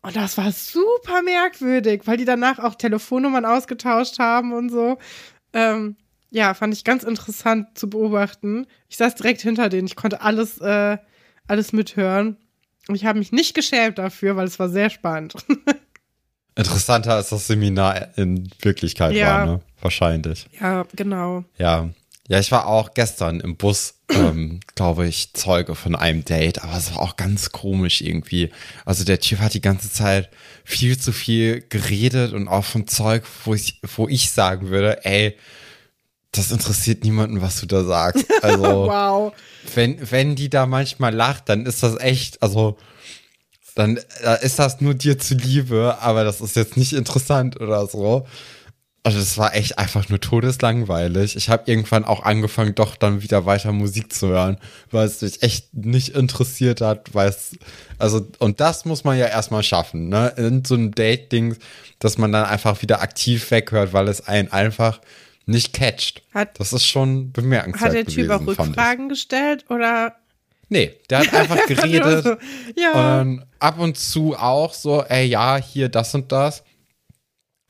[0.03, 4.99] Und das war super merkwürdig, weil die danach auch Telefonnummern ausgetauscht haben und so.
[5.53, 5.97] Ähm,
[6.31, 8.67] ja, fand ich ganz interessant zu beobachten.
[8.89, 10.99] Ich saß direkt hinter denen, ich konnte alles, äh,
[11.47, 12.37] alles mithören.
[12.89, 15.35] Und ich habe mich nicht geschämt dafür, weil es war sehr spannend.
[16.57, 19.27] Interessanter als das Seminar in Wirklichkeit Ja.
[19.27, 19.61] war, ne?
[19.81, 20.47] Wahrscheinlich.
[20.61, 21.45] ja, genau.
[21.59, 21.91] Ja.
[22.29, 26.77] Ja, ich war auch gestern im Bus, ähm, glaube ich, Zeuge von einem Date, aber
[26.77, 28.51] es war auch ganz komisch irgendwie.
[28.85, 30.29] Also der Typ hat die ganze Zeit
[30.65, 35.37] viel zu viel geredet und auch von Zeug, wo ich, wo ich sagen würde, ey,
[36.33, 38.25] das interessiert niemanden, was du da sagst.
[38.43, 39.33] Also, Wow.
[39.75, 42.77] wenn, wenn die da manchmal lacht, dann ist das echt, also,
[43.75, 43.99] dann
[44.41, 48.27] ist das nur dir zuliebe, aber das ist jetzt nicht interessant oder so.
[49.03, 51.37] Also das war echt einfach nur todeslangweilig.
[51.37, 54.57] Ich habe irgendwann auch angefangen, doch dann wieder weiter Musik zu hören,
[54.91, 57.53] weil es mich echt nicht interessiert hat, weil es,
[57.99, 60.33] also, und das muss man ja erstmal schaffen, ne?
[60.37, 61.57] In so einem Date-Ding,
[62.01, 65.01] dass man dann einfach wieder aktiv weghört, weil es einen einfach
[65.47, 66.23] nicht catcht.
[66.35, 68.59] Hat- das ist schon bemerkenswert Hat der Typ auch gewesen, ich.
[68.69, 70.17] Rückfragen gestellt oder?
[70.69, 72.25] Nee, der hat einfach geredet.
[72.25, 72.41] So, Und
[72.77, 72.93] ja.
[72.93, 76.65] dann ab und zu auch so, ey, ja, hier das und das.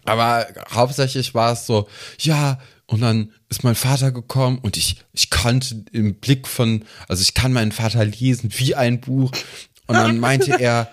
[0.05, 1.89] Aber hauptsächlich war es so,
[2.21, 7.21] ja, und dann ist mein Vater gekommen und ich, ich konnte im Blick von, also
[7.23, 9.33] ich kann meinen Vater lesen wie ein Buch.
[9.89, 10.91] Und dann meinte er,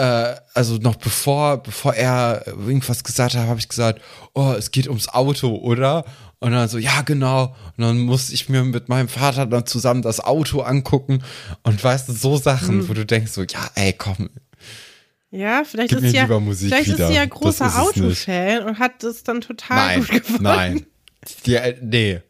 [0.00, 4.00] äh, also noch bevor, bevor er irgendwas gesagt hat, habe ich gesagt,
[4.34, 6.04] oh, es geht ums Auto, oder?
[6.38, 7.54] Und dann so, ja, genau.
[7.76, 11.22] Und dann musste ich mir mit meinem Vater dann zusammen das Auto angucken.
[11.64, 14.30] Und weißt du, so Sachen, wo du denkst so, ja, ey, komm,
[15.30, 17.04] Ja, vielleicht ist sie ja, vielleicht wieder.
[17.04, 17.80] ist sie ja Das großer.
[17.82, 20.42] Autofan und hat es dann total Nein, gut gefunden.
[20.42, 20.86] nein.
[21.44, 22.20] Die, äh, nee.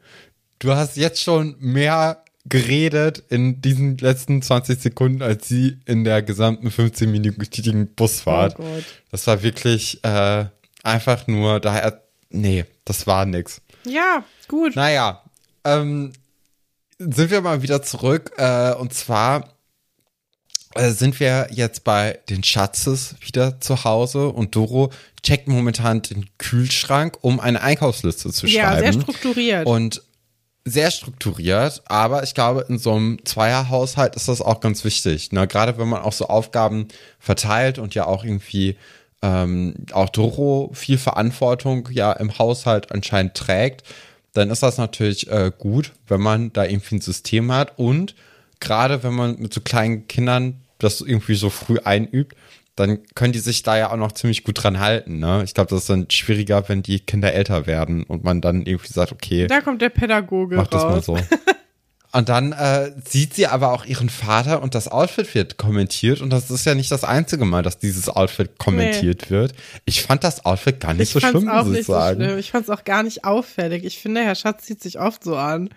[0.59, 6.23] Du hast jetzt schon mehr geredet in diesen letzten 20 Sekunden, als sie in der
[6.23, 8.57] gesamten 15-minütigen Busfahrt.
[8.59, 8.85] Oh Gott.
[9.11, 10.45] Das war wirklich äh,
[10.83, 12.03] einfach nur daher.
[12.29, 13.63] Nee, das war nix.
[13.87, 14.77] Ja, gut.
[14.77, 15.23] Naja,
[15.65, 16.13] ähm,
[16.99, 18.33] sind wir mal wieder zurück.
[18.37, 19.49] Äh, und zwar
[20.75, 26.27] äh, sind wir jetzt bei den Schatzes wieder zu Hause und Doro checkt momentan den
[26.39, 28.93] Kühlschrank, um eine Einkaufsliste zu ja, schreiben.
[28.93, 29.67] sehr strukturiert.
[29.67, 30.03] Und
[30.65, 35.33] sehr strukturiert, aber ich glaube, in so einem Zweierhaushalt ist das auch ganz wichtig.
[35.33, 35.47] Ne?
[35.47, 38.77] Gerade wenn man auch so Aufgaben verteilt und ja auch irgendwie
[39.23, 43.85] ähm, auch Doro viel Verantwortung ja im Haushalt anscheinend trägt,
[44.33, 48.15] dann ist das natürlich äh, gut, wenn man da irgendwie ein System hat und
[48.61, 52.37] gerade wenn man mit so kleinen Kindern das irgendwie so früh einübt,
[52.81, 55.19] dann können die sich da ja auch noch ziemlich gut dran halten.
[55.19, 55.43] Ne?
[55.45, 58.93] Ich glaube, das ist dann schwieriger, wenn die Kinder älter werden und man dann irgendwie
[58.93, 61.19] sagt, okay, da kommt der Pädagoge mach das mal so.
[62.13, 66.31] Und dann äh, sieht sie aber auch ihren Vater und das Outfit wird kommentiert und
[66.31, 69.53] das ist ja nicht das einzige Mal, dass dieses Outfit kommentiert wird.
[69.85, 72.21] Ich fand das Outfit gar nicht Ich so schlimm, muss ich so sagen.
[72.21, 72.39] schlimm.
[72.39, 73.85] Ich fand's auch gar nicht auffällig.
[73.85, 75.71] Ich finde, Herr Schatz zieht sich oft so an.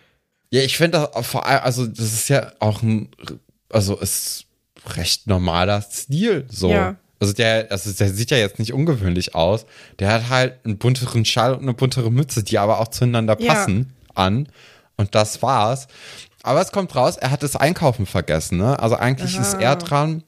[0.50, 3.10] Ja, ich finde das vor allem, also das ist ja auch ein,
[3.70, 4.46] also ist
[4.96, 6.70] recht normaler Stil so.
[6.72, 6.96] Ja.
[7.20, 9.66] Also der, also der sieht ja jetzt nicht ungewöhnlich aus.
[10.00, 13.54] Der hat halt einen bunteren Schal und eine buntere Mütze, die aber auch zueinander Ja.
[13.54, 14.50] passen an.
[14.98, 15.88] Und das war's.
[16.44, 18.78] Aber es kommt raus, er hat das Einkaufen vergessen, ne?
[18.78, 20.24] Also eigentlich ist er dran.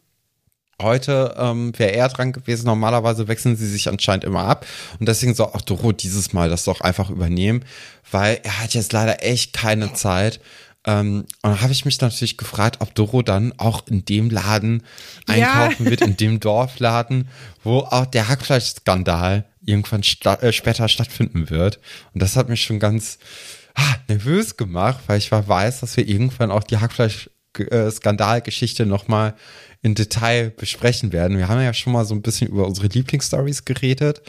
[0.81, 2.65] Heute ähm, wäre er dran gewesen.
[2.65, 4.65] Normalerweise wechseln sie sich anscheinend immer ab.
[4.99, 7.63] Und deswegen soll auch Doro dieses Mal das doch einfach übernehmen,
[8.11, 10.39] weil er hat jetzt leider echt keine Zeit.
[10.85, 14.83] Ähm, und da habe ich mich natürlich gefragt, ob Doro dann auch in dem Laden
[15.27, 15.89] einkaufen Ja.
[15.89, 17.27] wird, in dem Dorfladen,
[17.63, 21.79] wo auch der Hackfleischskandal irgendwann sta äh, später stattfinden wird.
[22.13, 23.17] Und das hat mich schon ganz
[23.73, 29.33] ah, nervös gemacht, weil ich war weiß, dass wir irgendwann auch die Hackfleisch-Skandalgeschichte nochmal
[29.81, 31.37] in Detail besprechen werden.
[31.37, 34.21] Wir haben ja schon mal so ein bisschen über unsere Lieblingsstories geredet.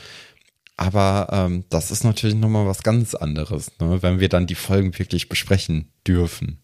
[0.77, 4.03] Aber ähm, das ist natürlich nochmal was ganz anderes, ne?
[4.03, 6.63] wenn wir dann die Folgen wirklich besprechen dürfen.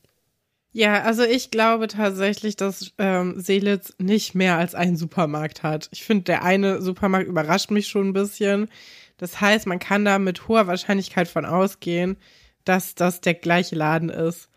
[0.75, 5.88] Ja, also ich glaube tatsächlich, dass ähm, Seelitz nicht mehr als einen Supermarkt hat.
[5.92, 8.68] Ich finde, der eine Supermarkt überrascht mich schon ein bisschen.
[9.18, 12.16] Das heißt, man kann da mit hoher Wahrscheinlichkeit von ausgehen,
[12.64, 14.48] dass das der gleiche Laden ist,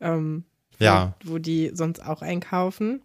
[0.00, 0.44] ähm,
[0.78, 1.14] Ja.
[1.24, 3.02] wo die sonst auch einkaufen.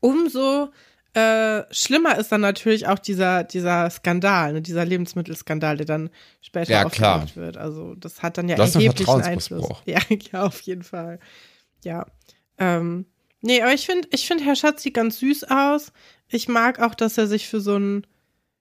[0.00, 0.70] Umso
[1.16, 6.10] äh, schlimmer ist dann natürlich auch dieser, dieser Skandal, ne, dieser Lebensmittelskandal, der dann
[6.42, 7.30] später Ja, aufgedeckt klar.
[7.36, 7.56] wird.
[7.56, 9.66] Also das hat dann ja Das ist ein erheblichen Einfluss.
[9.86, 10.00] Ja,
[10.32, 11.18] ja, auf jeden Fall.
[11.84, 12.06] Ja.
[12.58, 13.06] Ähm,
[13.40, 15.90] nee, aber ich finde, ich finde, Herr Schatz sieht ganz süß aus.
[16.28, 18.06] Ich mag auch, dass er sich für so ein,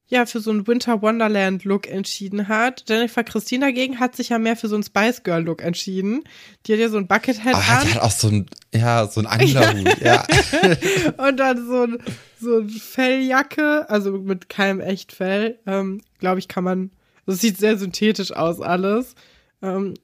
[0.07, 2.83] ja, für so einen Winter Wonderland Look entschieden hat.
[2.87, 6.23] Jennifer Christine dagegen hat sich ja mehr für so einen Spice Girl Look entschieden.
[6.65, 7.87] Die hat ja so ein Buckethead Aber an.
[7.87, 10.25] die hat auch so ein, ja, so ein Anglerhut, ja.
[11.17, 11.97] Und dann so ein,
[12.39, 15.57] so ein Felljacke, also mit keinem Echtfell.
[15.65, 16.91] Ähm, Glaube ich, kann man.
[17.25, 19.15] Das sieht sehr synthetisch aus, alles.
[19.63, 19.95] Ähm,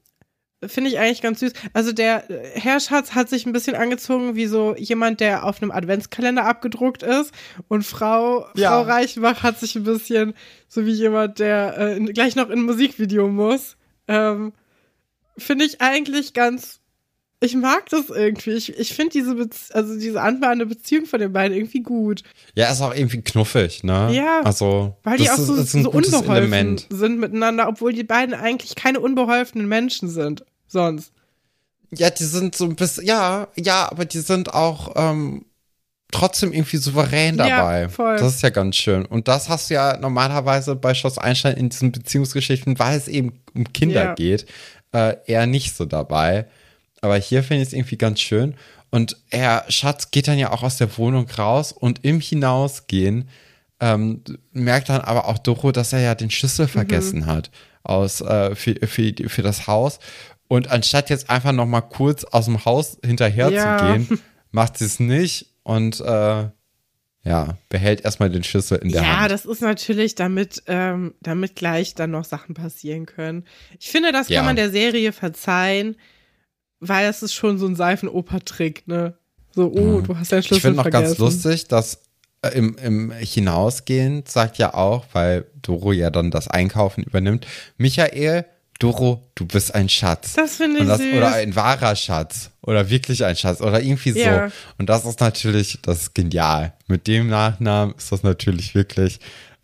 [0.66, 1.54] Finde ich eigentlich ganz süß.
[1.74, 5.62] Also der äh, Herr Schatz hat sich ein bisschen angezogen wie so jemand, der auf
[5.62, 7.32] einem Adventskalender abgedruckt ist.
[7.68, 8.70] Und Frau, Ja.
[8.70, 10.34] Frau Reichenbach hat sich ein bisschen
[10.68, 13.76] so wie jemand, der äh, gleich noch in ein Musikvideo muss.
[14.08, 14.54] Ähm,
[15.38, 16.82] Finde ich eigentlich ganz
[17.44, 18.52] ich mag das irgendwie.
[18.52, 22.22] Ich, ich finde diese, Bezie also diese anbahnende Beziehung von den beiden irgendwie gut.
[22.54, 24.12] Ja, ist auch irgendwie knuffig, ne?
[24.14, 26.88] Ja, Also, Weil die auch so, so unbeholfen Element.
[26.92, 30.46] sind miteinander, obwohl die beiden eigentlich keine unbeholfenen Menschen sind.
[30.72, 31.12] Sonst.
[31.94, 35.46] Ja, die sind so ein bisschen, ja, ja, aber die sind auch ähm,
[36.12, 37.90] trotzdem irgendwie souverän Ja, dabei.
[37.90, 38.18] voll.
[38.18, 39.06] Das ist ja ganz schön.
[39.06, 43.42] Und das hast du ja normalerweise bei Schloss Einstein in diesen Beziehungsgeschichten, weil es eben
[43.54, 44.14] um Kinder Ja.
[44.16, 44.46] geht,
[44.94, 46.48] äh, eher nicht so dabei.
[47.02, 48.56] Aber hier finde ich es irgendwie ganz schön.
[48.90, 53.28] Und Herr Schatz geht dann ja auch aus der Wohnung raus und im Hinausgehen
[53.80, 54.22] ähm,
[54.54, 57.50] merkt dann aber auch Doro, dass er ja den Schlüssel vergessen hat
[57.84, 60.00] aus, äh, für, für, für das Haus.
[60.52, 63.78] Und anstatt jetzt einfach noch mal kurz aus dem Haus hinterher Ja.
[63.78, 64.20] zu gehen,
[64.52, 66.50] macht sie es nicht und äh,
[67.24, 69.32] ja, behält erstmal den Schlüssel in der Ja, Hand.
[69.32, 73.46] das ist natürlich, damit, ähm, damit gleich dann noch Sachen passieren können.
[73.80, 74.44] Ich finde, das kann Ja.
[74.44, 75.96] man der Serie verzeihen,
[76.82, 79.14] weil es ist schon so ein Seifenoper-Trick, ne?
[79.56, 81.06] So, oh, du hast deinen Schlüssel Ich finde noch vergessen.
[81.06, 82.02] ganz lustig, dass
[82.42, 88.46] äh, im, im Hinausgehen sagt ja auch, weil Doro ja dann das Einkaufen übernimmt, Michael,
[88.82, 90.34] Doro, du bist ein Schatz.
[90.34, 91.14] Das finde ich das, süß.
[91.16, 92.52] Oder ein wahrer Schatz.
[92.62, 93.62] Oder wirklich ein Schatz.
[93.62, 94.50] Oder irgendwie Ja.
[94.50, 94.54] so.
[94.80, 96.74] Und das ist natürlich, das ist genial.
[96.88, 99.20] Mit dem Nachnamen ist das natürlich wirklich,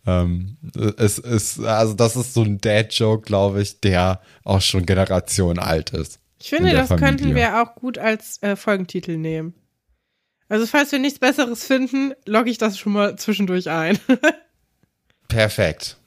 [0.06, 0.56] ähm,
[0.96, 5.90] es ist, also das ist so ein Dad-Joke, glaube ich, der auch schon Generationen alt
[5.90, 6.20] ist.
[6.40, 7.34] Ich finde, das könnten Familie.
[7.34, 9.54] wir auch gut als äh, Folgentitel nehmen.
[10.48, 13.98] Also, falls wir nichts Besseres finden, logge ich das schon mal zwischendurch ein.
[15.28, 15.97] Perfekt.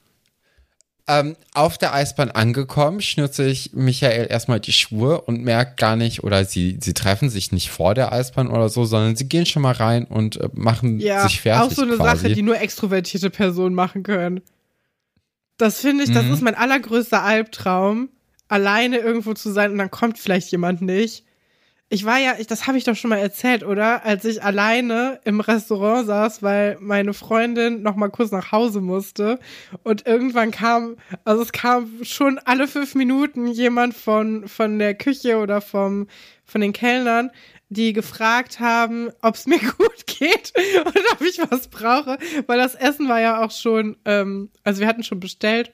[1.07, 6.23] Ähm, auf der Eisbahn angekommen, schnürt sich Michael erstmal die Schuhe und merkt gar nicht,
[6.23, 9.63] oder sie, sie treffen sich nicht vor der Eisbahn oder so, sondern sie gehen schon
[9.63, 11.71] mal rein und äh, machen ja, sich fertig.
[11.71, 12.21] auch so eine quasi.
[12.23, 14.41] Sache, die nur extrovertierte Personen machen können.
[15.57, 16.33] Das finde ich, das Mhm.
[16.33, 18.09] ist mein allergrößter Albtraum,
[18.47, 21.25] alleine irgendwo zu sein und dann kommt vielleicht jemand nicht.
[21.93, 24.05] Ich war ja, ich, das habe ich doch schon mal erzählt, oder?
[24.05, 29.39] Als ich alleine im Restaurant saß, weil meine Freundin noch mal kurz nach Hause musste.
[29.83, 35.35] Und irgendwann kam, also es kam schon alle fünf Minuten jemand von von der Küche
[35.37, 36.07] oder vom
[36.45, 37.29] von den Kellnern,
[37.67, 40.53] die gefragt haben, ob es mir gut geht
[40.85, 44.87] und ob ich was brauche, weil das Essen war ja auch schon, ähm, also wir
[44.87, 45.73] hatten schon bestellt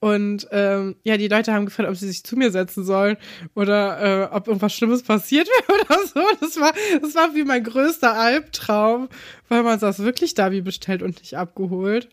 [0.00, 3.16] und ähm, ja, die Leute haben gefragt, ob sie sich zu mir setzen sollen
[3.54, 6.20] oder äh, ob irgendwas Schlimmes passiert wäre oder so.
[6.40, 9.08] Das war, das war wie mein größter Albtraum,
[9.48, 12.08] weil man saß wirklich da wie bestellt und nicht abgeholt.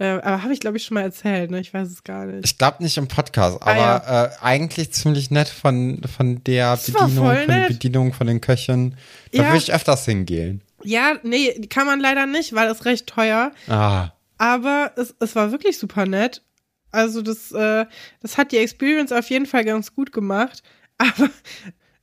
[0.00, 1.58] Äh, aber habe ich, glaube ich, schon mal erzählt, ne?
[1.60, 2.44] Ich weiß es gar nicht.
[2.44, 3.70] Ich glaube nicht im Podcast, Ah,
[4.00, 7.66] aber äh, eigentlich ziemlich nett von, von der Das Bedienung, von der.
[7.68, 8.96] Bedienung, von den Köchen.
[9.32, 9.48] Da Ja.
[9.48, 10.62] würde ich öfters hingehen.
[10.84, 13.50] Ja, nee, kann man leider nicht, weil es recht teuer.
[13.68, 16.42] Ah, Aber es, es war wirklich super nett.
[16.90, 17.86] Also das, äh,
[18.20, 20.62] das hat die Experience auf jeden Fall ganz gut gemacht.
[20.98, 21.30] Aber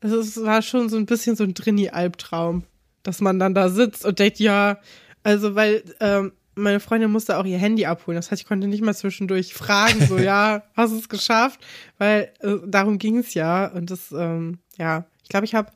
[0.01, 2.63] es war schon so ein bisschen so ein Drini-Albtraum,
[3.03, 4.79] dass man dann da sitzt und denkt, ja,
[5.23, 8.15] also weil ähm, meine Freundin musste auch ihr Handy abholen.
[8.15, 11.59] Das heißt, ich konnte nicht mal zwischendurch fragen, so, ja, hast du es geschafft?
[11.97, 13.67] Weil äh, darum ging es ja.
[13.67, 15.71] Und das, ähm, ja, ich glaube, ich habe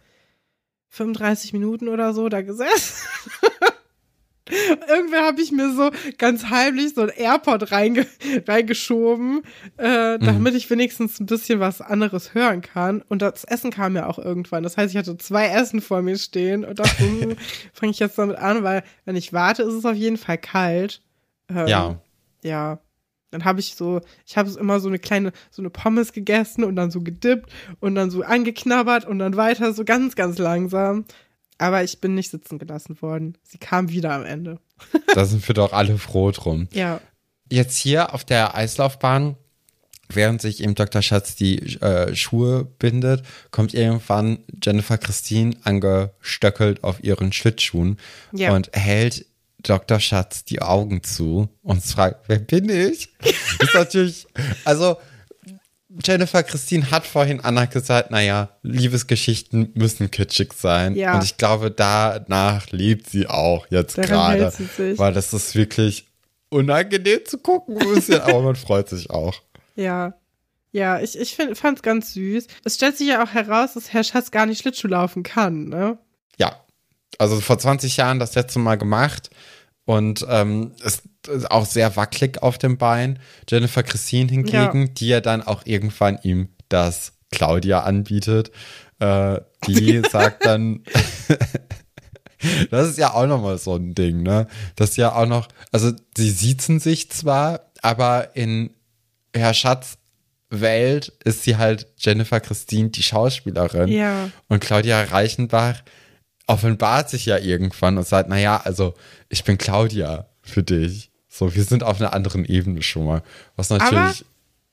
[0.89, 3.08] 35 Minuten oder so da gesessen.
[4.88, 8.05] Irgendwer habe ich mir so ganz heimlich so ein AirPod reinge
[8.47, 9.43] reingeschoben,
[9.77, 10.57] äh, damit mhm.
[10.57, 13.01] ich wenigstens ein bisschen was anderes hören kann.
[13.07, 14.63] Und das Essen kam ja auch irgendwann.
[14.63, 17.35] Das heißt, ich hatte zwei Essen vor mir stehen und dachte, hm,
[17.73, 21.01] fange ich jetzt damit an, weil wenn ich warte, ist es auf jeden Fall kalt.
[21.49, 22.01] Ähm, ja.
[22.43, 22.79] Ja.
[23.31, 26.75] Dann habe ich so, ich habe immer so eine kleine, so eine Pommes gegessen und
[26.75, 31.05] dann so gedippt und dann so angeknabbert und dann weiter so ganz, ganz langsam.
[31.60, 33.38] Aber ich bin nicht sitzen gelassen worden.
[33.43, 34.60] Sie kam wieder am Ende.
[35.13, 36.67] da sind wir doch alle froh drum.
[36.72, 37.02] Ja.
[37.52, 39.36] Jetzt hier auf der Eislaufbahn,
[40.08, 41.02] während sich eben Dr.
[41.02, 47.98] Schatz die äh, Schuhe bindet, kommt irgendwann Jennifer Christine angestöckelt auf ihren Schlittschuhen
[48.32, 48.54] ja.
[48.56, 49.26] und hält
[49.62, 50.00] Dr.
[50.00, 53.10] Schatz die Augen zu und fragt, wer bin ich?
[53.60, 54.28] ist natürlich,
[54.63, 54.98] also
[56.04, 60.95] Jennifer Christine hat vorhin Anna gesagt, naja, Liebesgeschichten müssen kitschig sein.
[60.95, 61.15] Ja.
[61.15, 64.54] Und ich glaube, danach lebt sie auch jetzt gerade.
[64.97, 66.08] Weil das ist wirklich
[66.49, 69.34] unangenehm zu gucken, ein bisschen, aber man freut sich auch.
[69.75, 70.13] Ja.
[70.71, 72.45] Ja, ich, ich fand es ganz süß.
[72.63, 75.97] Es stellt sich ja auch heraus, dass Herr Schatz gar nicht Schlittschuh laufen kann, ne?
[76.38, 76.63] Ja.
[77.17, 79.32] Also vor 20 Jahren das letzte Mal gemacht.
[79.89, 83.17] Und ähm, es ist auch sehr wackelig auf dem Bein.
[83.49, 84.88] Jennifer Christine hingegen, ja.
[84.93, 88.52] die ja dann auch irgendwann ihm das Claudia anbietet,
[88.99, 90.84] äh, die sagt dann,
[92.69, 94.45] das ist ja auch nochmal so ein Ding, ne?
[94.75, 98.69] Das ist ja auch noch, also sie siezen sich zwar, aber in
[99.36, 99.97] Herr Schatz
[100.52, 103.88] Welt ist sie halt Jennifer Christine, die Schauspielerin.
[103.88, 104.30] Ja.
[104.49, 105.82] Und Claudia Reichenbach
[106.49, 108.95] offenbart sich ja irgendwann und sagt, naja, also
[109.29, 111.12] ich bin Claudia für dich.
[111.27, 113.21] So, wir sind auf einer anderen Ebene schon mal.
[113.55, 113.93] Was natürlich.
[113.93, 114.13] Aber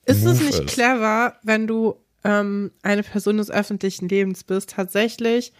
[0.05, 0.67] ist es nicht ist.
[0.67, 5.53] clever, wenn du ähm, eine Person des öffentlichen Lebens bist, tatsächlich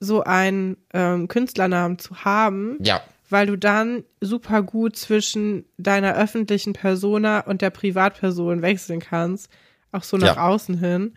[0.00, 2.78] so einen ähm, Künstlernamen zu haben?
[2.80, 3.02] Ja.
[3.28, 9.50] Weil du dann super gut zwischen deiner öffentlichen Persona und der Privatperson wechseln kannst.
[9.90, 10.46] Auch so nach ja.
[10.46, 11.14] außen hin.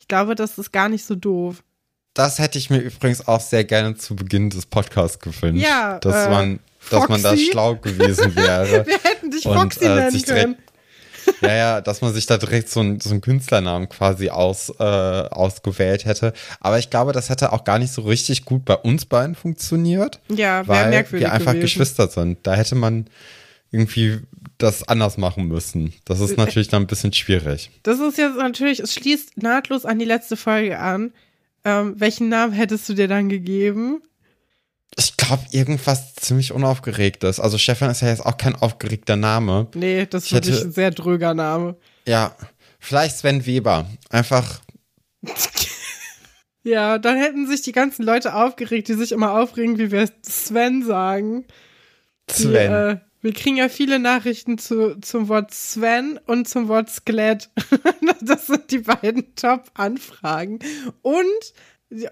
[0.00, 1.62] Ich glaube, das ist gar nicht so doof
[2.18, 5.64] das hätte ich mir übrigens auch sehr gerne zu Beginn des Podcasts gewünscht.
[5.64, 6.58] Ja, dass äh, man,
[6.90, 7.12] dass Foxy?
[7.12, 8.86] man da schlau gewesen wäre.
[8.86, 10.56] Wir hätten dich Foxy und, äh, nennen können.
[11.42, 14.82] ja, ja, dass man sich da direkt so, ein, so einen Künstlernamen quasi aus, äh,
[14.82, 16.32] ausgewählt hätte.
[16.58, 20.20] Aber ich glaube, das hätte auch gar nicht so richtig gut bei uns beiden funktioniert.
[20.28, 21.62] Ja, weil merkwürdig wir einfach gewesen.
[21.62, 22.38] Geschwister sind.
[22.42, 23.06] Da hätte man
[23.70, 24.20] irgendwie
[24.56, 25.92] das anders machen müssen.
[26.04, 27.70] Das ist äh, natürlich dann ein bisschen schwierig.
[27.84, 31.12] Das ist jetzt natürlich, es schließt nahtlos an die letzte Folge an.
[31.68, 34.00] Ähm, welchen Namen hättest du dir dann gegeben?
[34.96, 37.40] Ich glaube, irgendwas ziemlich Unaufgeregtes.
[37.40, 39.68] Also Stefan ist ja jetzt auch kein aufgeregter Name.
[39.74, 41.76] Nee, das ist wirklich ein sehr dröger Name.
[42.06, 42.34] Ja,
[42.78, 43.86] vielleicht Sven Weber.
[44.08, 44.60] Einfach.
[46.62, 50.82] ja, dann hätten sich die ganzen Leute aufgeregt, die sich immer aufregen, wie wir Sven
[50.82, 51.44] sagen.
[52.30, 52.50] Sven.
[52.50, 57.50] Die, äh, wir kriegen ja viele Nachrichten zu, zum Wort Sven und zum Wort Skelett.
[58.20, 60.60] das sind die beiden Top-Anfragen.
[61.02, 61.24] Und,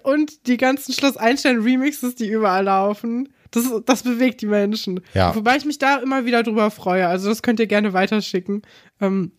[0.03, 3.29] und die ganzen Schloss Einstein-Remixes, die überall laufen.
[3.51, 4.99] Das, das bewegt die Menschen.
[5.13, 5.33] Ja.
[5.33, 7.07] Wobei ich mich da immer wieder drüber freue.
[7.07, 8.63] Also das könnt ihr gerne weiterschicken.
[8.99, 9.31] Ähm,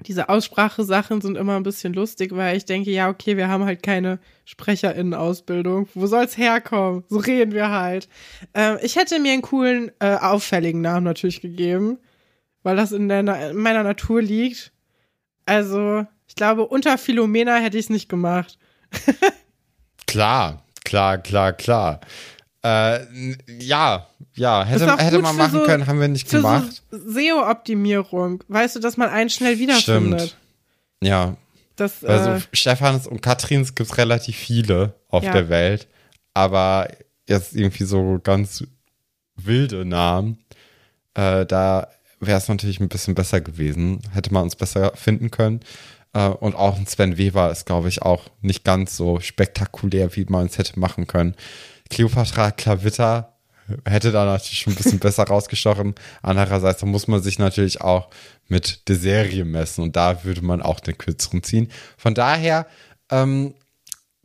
[0.00, 3.82] diese Aussprachesachen sind immer ein bisschen lustig, weil ich denke, ja, okay, wir haben halt
[3.82, 5.88] keine SprecherInnen-Ausbildung.
[5.94, 7.04] Wo soll's herkommen?
[7.08, 8.08] So reden wir halt.
[8.54, 11.98] Ähm, ich hätte mir einen coolen, äh, auffälligen Namen natürlich gegeben,
[12.62, 14.72] weil das in, der, in meiner Natur liegt.
[15.46, 18.58] Also, ich glaube, unter Philomena hätte ich es nicht gemacht.
[20.06, 22.00] klar, klar, klar, klar.
[22.64, 26.82] Äh, ja, ja, hätte, hätte man machen so, können, haben wir nicht gemacht.
[26.90, 30.20] So SEO-Optimierung, weißt du, dass man einen schnell wiederfindet.
[30.20, 30.36] Stimmt.
[31.02, 31.36] Ja.
[31.76, 35.32] Das, also äh, Stefans und Katrins gibt es relativ viele auf ja.
[35.32, 35.88] der Welt,
[36.32, 36.88] aber
[37.28, 38.64] jetzt irgendwie so ganz
[39.36, 40.38] wilde Namen,
[41.14, 41.88] äh, da
[42.20, 44.00] wäre es natürlich ein bisschen besser gewesen.
[44.12, 45.60] Hätte man uns besser finden können.
[46.14, 50.24] Äh, und auch ein Sven Weber ist, glaube ich, auch nicht ganz so spektakulär, wie
[50.28, 51.34] man es hätte machen können.
[51.90, 53.34] Cleopatra Klavitter
[53.84, 55.94] hätte da natürlich schon ein bisschen besser rausgestochen.
[56.22, 58.08] Andererseits muss man sich natürlich auch
[58.48, 61.70] mit der Serie messen und da würde man auch den kürzeren ziehen.
[61.96, 62.66] Von daher
[63.10, 63.54] ähm,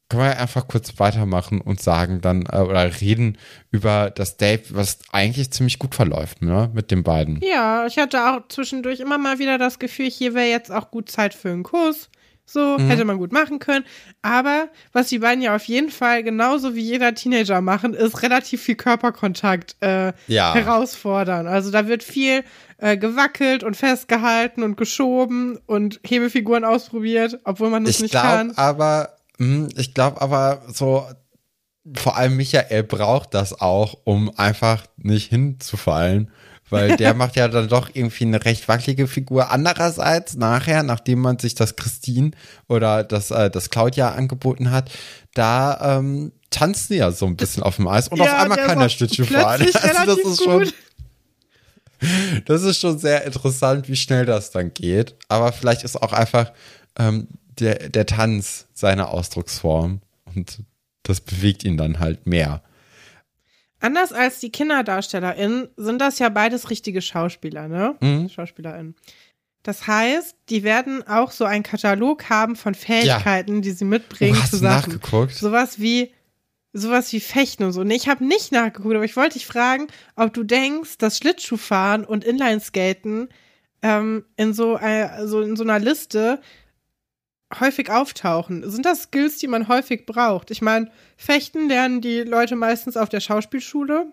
[0.10, 3.38] können wir einfach kurz weitermachen und sagen dann äh, oder reden
[3.72, 7.40] über das Date, was eigentlich ziemlich gut verläuft, ne, mit den beiden.
[7.42, 11.10] Ja, ich hatte auch zwischendurch immer mal wieder das Gefühl, hier wäre jetzt auch gut
[11.12, 12.10] Zeit für einen Kuss.
[12.52, 13.86] So, hätte man gut machen können.
[14.24, 18.64] Aber was die beiden ja auf jeden Fall genauso wie jeder Teenager machen, ist relativ
[18.64, 20.56] viel Körperkontakt äh, Ja.
[20.56, 21.46] herausfordern.
[21.46, 22.44] Also da wird viel
[22.80, 28.28] äh, gewackelt und festgehalten und geschoben und Hebefiguren ausprobiert, obwohl man das Ich nicht glaube
[28.28, 28.52] kann.
[28.56, 31.06] aber, hm, ich glaube aber so,
[31.96, 36.32] vor allem Michael braucht das auch, um einfach nicht hinzufallen.
[36.70, 39.52] Weil der macht ja dann doch irgendwie eine recht wackelige Figur.
[39.52, 42.32] Andererseits, nachher, nachdem man sich das Christine
[42.68, 44.92] oder das, äh, das Claudia angeboten hat,
[45.34, 48.68] da ähm, tanzen ja so ein bisschen auf dem Eis und auf Ja, einmal der
[48.68, 49.66] kann er auch Schlittschuh fahren.
[49.74, 50.74] Also das ist schon, gut.
[52.46, 55.16] das ist schon sehr interessant, wie schnell das dann geht.
[55.28, 56.52] Aber vielleicht ist auch einfach
[56.98, 57.28] ähm,
[57.60, 60.60] der, der Tanz seine Ausdrucksform und
[61.04, 62.62] das bewegt ihn dann halt mehr.
[63.80, 67.96] Anders als die KinderdarstellerInnen sind das ja beides richtige Schauspieler, ne?
[68.02, 68.30] Mhm.
[68.30, 68.96] SchauspielerInnen.
[69.64, 74.42] Das heißt, die werden auch so einen Katalog haben von Fähigkeiten, die sie mitbringen Oh,
[74.42, 74.94] hast zu du Sachen.
[74.94, 75.34] nachgeguckt?
[75.36, 76.12] Sowas wie
[76.72, 77.84] sowas wie Fechten und so.
[77.84, 82.06] Nee, ich habe nicht nachgeguckt, aber ich wollte dich fragen, ob du denkst, dass Schlittschuhfahren
[82.06, 83.30] und Inlineskaten
[83.82, 86.40] ähm, in so, äh, so in so einer Liste
[87.60, 88.70] häufig auftauchen.
[88.70, 90.52] Sind das Skills, die man häufig braucht?
[90.52, 94.12] Ich meine, Fechten lernen die Leute meistens auf der Schauspielschule.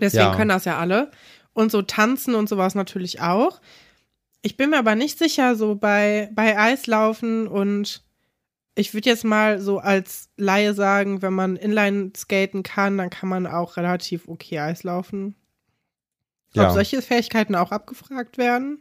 [0.00, 0.34] Deswegen Ja.
[0.34, 1.10] können das ja alle.
[1.52, 3.60] Und so tanzen und sowas natürlich auch.
[4.40, 8.02] Ich bin mir aber nicht sicher, so bei, bei Eislaufen und
[8.74, 13.28] ich würde jetzt mal so als Laie sagen, wenn man Inline skaten kann, dann kann
[13.28, 15.36] man auch relativ okay Eislaufen.
[16.54, 16.68] Ja.
[16.68, 18.80] Ob solche Fähigkeiten auch abgefragt werden?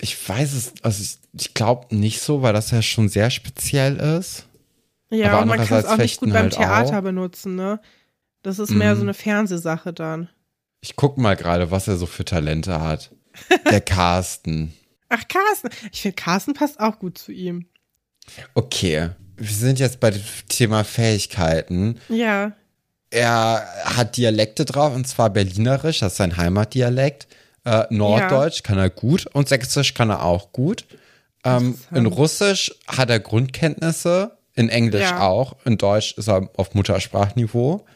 [0.00, 3.96] Ich weiß es, also ich, ich glaube nicht so, weil das ja schon sehr speziell
[3.96, 4.46] ist.
[5.10, 7.02] Ja, Aber und man kann es auch nicht gut beim halt Theater auch.
[7.02, 7.80] benutzen, ne?
[8.42, 8.98] Das ist mehr Mhm.
[8.98, 10.28] so eine Fernsehsache dann.
[10.80, 13.10] Ich guck mal gerade, was er so für Talente hat.
[13.70, 14.72] Der Carsten.
[15.10, 15.68] Ach, Carsten.
[15.92, 17.66] Ich finde, Carsten passt auch gut zu ihm.
[18.54, 21.98] Okay, wir sind jetzt bei dem Thema Fähigkeiten.
[22.08, 22.52] Ja.
[23.10, 27.26] Er hat Dialekte drauf, und zwar Berlinerisch, das ist sein Heimatdialekt.
[27.64, 30.84] Äh, Norddeutsch kann er gut und Sächsisch kann er auch gut.
[31.44, 35.20] Ähm, in Russisch hat er Grundkenntnisse, in Englisch Ja.
[35.20, 37.86] auch, in Deutsch ist er auf Muttersprachniveau.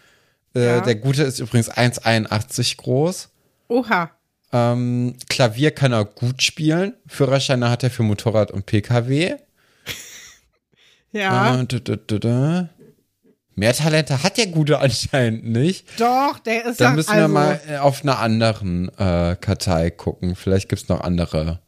[0.55, 0.81] Äh, Ja.
[0.81, 3.29] Der Gute ist übrigens 1,81 groß.
[3.69, 4.11] Oha.
[4.53, 6.95] Ähm, Klavier kann er gut spielen.
[7.07, 9.35] Führerscheine hat er für Motorrad und Pkw.
[11.13, 11.61] Ja.
[11.61, 12.69] Äh, du, du, du.
[13.57, 16.01] Mehr Talente hat der Gute anscheinend nicht.
[16.01, 19.91] Doch, der ist Da doch- müssen also, wir mal äh, auf einer anderen äh, Kartei
[19.91, 20.35] gucken.
[20.37, 21.61] Vielleicht gibt's noch andere.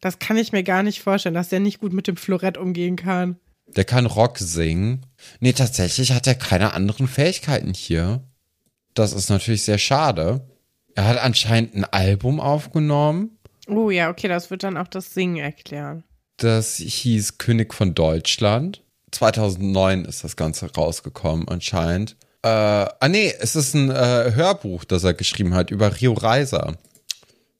[0.00, 2.96] Das kann ich mir gar nicht vorstellen, dass der nicht gut mit dem Florett umgehen
[2.96, 3.36] kann.
[3.74, 5.04] Der kann Rock singen.
[5.40, 8.22] Nee, tatsächlich hat er keine anderen Fähigkeiten hier.
[8.94, 10.46] Das ist natürlich sehr schade.
[10.94, 13.38] Er hat anscheinend ein Album aufgenommen.
[13.68, 16.04] Oh ja, okay, das wird dann auch das Singen erklären.
[16.36, 18.82] Das hieß König von Deutschland.
[19.16, 22.16] 2009 ist das Ganze rausgekommen anscheinend.
[22.42, 26.76] Äh, ah nee, es ist ein äh, Hörbuch, das er geschrieben hat über Rio Reiser.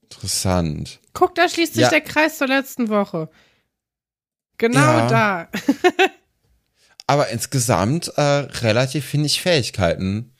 [0.03, 0.99] Interessant.
[1.13, 1.89] Guck, da schließt sich Ja.
[1.89, 3.29] der Kreis zur letzten Woche.
[4.57, 5.07] Genau Ja.
[5.07, 5.47] da.
[7.07, 10.33] Aber insgesamt äh, relativ wenig Fähigkeiten,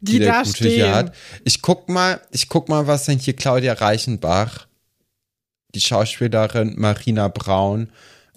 [0.00, 0.70] Die, der da Gute stehen.
[0.70, 1.14] hier hat.
[1.44, 4.66] Ich guck mal, ich guck mal, was denn hier Claudia Reichenbach,
[5.74, 7.90] die Schauspielerin Marina Braun,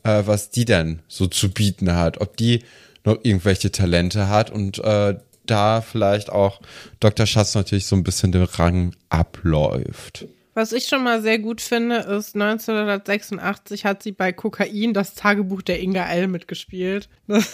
[0.04, 2.22] äh, was die denn so zu bieten hat.
[2.22, 2.64] Ob die
[3.04, 6.62] noch irgendwelche Talente hat und äh, da vielleicht auch
[7.00, 7.26] Dr.
[7.26, 10.26] Schatz natürlich so ein bisschen den Rang abläuft.
[10.54, 15.64] Was ich schon mal sehr gut finde, ist 1986 hat sie bei Kokain das Tagebuch
[15.64, 17.10] der Inga L mitgespielt.
[17.28, 17.54] Das,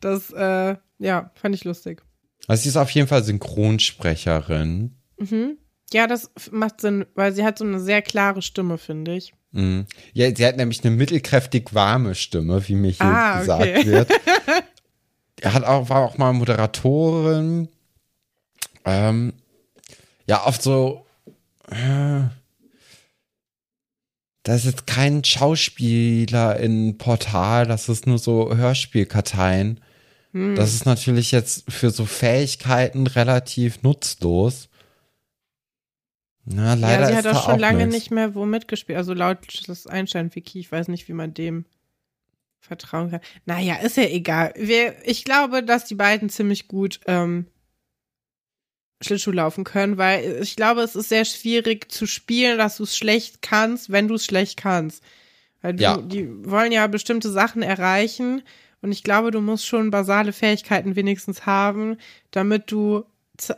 [0.00, 2.02] das äh, ja, fand ich lustig.
[2.46, 4.96] Also sie ist auf jeden Fall Synchronsprecherin.
[5.92, 9.32] Ja, das macht Sinn, weil sie hat so eine sehr klare Stimme, finde ich.
[9.52, 9.86] Mhm.
[10.12, 13.86] Ja, sie hat nämlich eine mittelkräftig warme Stimme, wie mir hier Ah, gesagt okay.
[13.86, 14.10] wird.
[15.40, 17.68] Er hat auch, war auch mal Moderatorin.
[18.84, 19.32] Ähm,
[20.26, 21.06] ja, oft so.
[21.70, 22.22] Äh,
[24.42, 29.80] das ist jetzt kein Schauspieler in Portal, das ist nur so Hörspielkarteien.
[30.32, 30.54] Hm.
[30.56, 34.67] Das ist natürlich jetzt für so Fähigkeiten relativ nutzlos.
[36.50, 37.94] Na, leider ja, sie ist hat auch schon lange nix.
[37.94, 38.96] nicht mehr wo mitgespielt.
[38.98, 39.38] Also laut
[39.68, 41.64] das Einstein-Wiki, ich weiß nicht, wie man dem
[42.60, 43.20] vertrauen kann.
[43.46, 44.52] Naja, ist ja egal.
[44.56, 47.46] Wir, ich glaube, dass die beiden ziemlich gut ähm,
[49.00, 52.96] Schlittschuh laufen können, weil ich glaube, es ist sehr schwierig zu spielen, dass du es
[52.96, 55.02] schlecht kannst, wenn du es schlecht kannst.
[55.62, 55.96] Weil du, Ja.
[55.98, 58.42] die wollen ja bestimmte Sachen erreichen
[58.80, 61.96] und ich glaube, du musst schon basale Fähigkeiten wenigstens haben,
[62.30, 63.04] damit du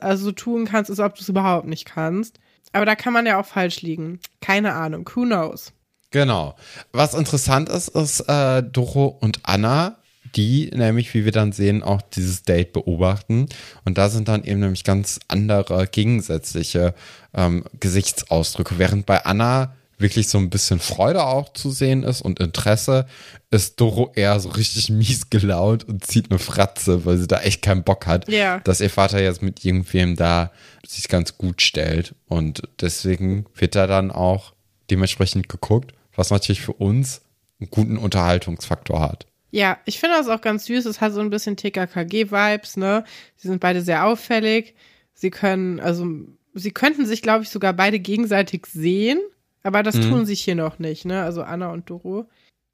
[0.01, 2.39] also tun kannst, als ob du es überhaupt nicht kannst.
[2.73, 4.21] Aber da kann man ja auch falsch liegen.
[4.41, 5.09] Keine Ahnung.
[5.15, 5.73] Who knows?
[6.11, 6.57] Genau.
[6.93, 9.97] Was interessant ist, ist äh, Doro und Anna,
[10.35, 13.47] die nämlich, wie wir dann sehen, auch dieses Date beobachten.
[13.85, 16.95] Und da sind dann eben nämlich ganz andere gegensätzliche
[17.35, 18.79] ähm, Gesichtsausdrücke.
[18.79, 23.07] Während bei Anna wirklich so ein bisschen Freude auch zu sehen ist und Interesse,
[23.51, 27.63] ist Doro eher so richtig mies gelaunt und zieht eine Fratze, weil sie da echt
[27.63, 28.61] keinen Bock hat, Ja.
[28.61, 30.51] dass ihr Vater jetzt mit irgendwem da
[30.87, 32.15] sich ganz gut stellt.
[32.27, 34.53] Und deswegen wird da dann auch
[34.91, 37.21] dementsprechend geguckt, was natürlich für uns
[37.61, 39.27] einen guten Unterhaltungsfaktor hat.
[39.53, 40.87] Ja, ich finde das auch ganz süß.
[40.87, 43.05] Es hat so ein bisschen TKKG-Vibes, ne?
[43.37, 44.75] Sie sind beide sehr auffällig.
[45.13, 46.07] Sie können, also,
[46.55, 49.19] sie könnten sich, glaube ich, sogar beide gegenseitig sehen,
[49.63, 51.23] aber das tun sie hier noch nicht, ne?
[51.23, 52.29] Also Anna und Doro.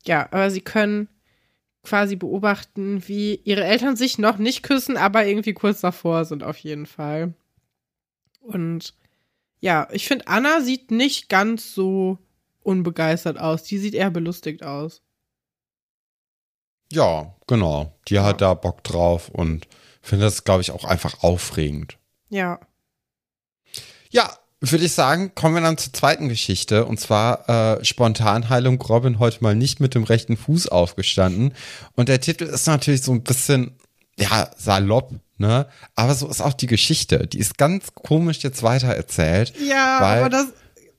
[0.04, 1.08] Ja, aber sie können
[1.82, 6.58] quasi beobachten, wie ihre Eltern sich noch nicht küssen, aber irgendwie kurz davor sind, auf
[6.58, 7.34] jeden Fall.
[8.40, 8.94] Und
[9.60, 12.18] ja, ich finde, Anna sieht nicht ganz so
[12.62, 13.62] unbegeistert aus.
[13.62, 15.02] Die sieht eher belustigt aus.
[16.92, 17.92] Ja, genau.
[18.08, 19.66] Die hat da Bock drauf und
[20.02, 21.98] finde das, glaube ich, auch einfach aufregend.
[22.28, 22.60] Ja.
[24.10, 26.86] Ja, würde ich sagen, kommen wir dann zur zweiten Geschichte.
[26.86, 27.48] Und zwar
[27.78, 31.52] äh, Spontanheilung Robin heute mal nicht mit dem rechten Fuß aufgestanden.
[31.94, 33.76] Und der Titel ist natürlich so ein bisschen,
[34.18, 35.66] ja, salopp, ne?
[35.94, 37.26] Aber so ist auch die Geschichte.
[37.26, 39.52] Die ist ganz komisch jetzt weitererzählt.
[39.60, 40.46] Ja, weil, aber das,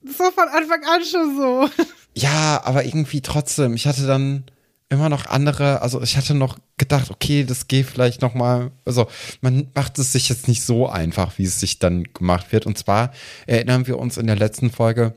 [0.03, 1.69] das war von Anfang an schon so.
[2.13, 3.75] Ja, aber irgendwie trotzdem.
[3.75, 4.45] Ich hatte dann
[4.89, 9.07] immer noch andere, also ich hatte noch gedacht, okay, das geht vielleicht noch mal, also
[9.41, 12.65] man macht es sich jetzt nicht so einfach, wie es sich dann gemacht wird.
[12.65, 13.11] Und zwar
[13.47, 15.13] erinnern wir uns in der letzten Folge,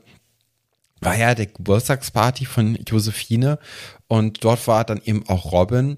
[0.99, 3.59] war ja der Geburtstagsparty von Josephine
[4.07, 5.97] und dort war dann eben auch Robin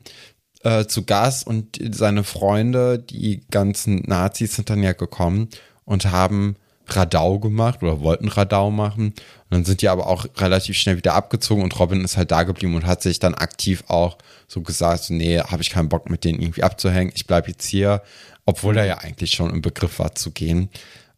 [0.64, 5.50] äh, zu Gast und seine Freunde, die ganzen Nazis sind dann ja gekommen
[5.84, 6.56] und haben
[6.88, 9.08] Radau gemacht oder wollten Radau machen.
[9.08, 12.44] Und dann sind die aber auch relativ schnell wieder abgezogen und Robin ist halt da
[12.44, 14.18] geblieben und hat sich dann aktiv auch
[14.48, 17.14] so gesagt, nee, habe ich keinen Bock mit denen irgendwie abzuhängen.
[17.16, 18.02] Ich bleib jetzt hier,
[18.46, 20.70] obwohl er ja eigentlich schon im Begriff war zu gehen.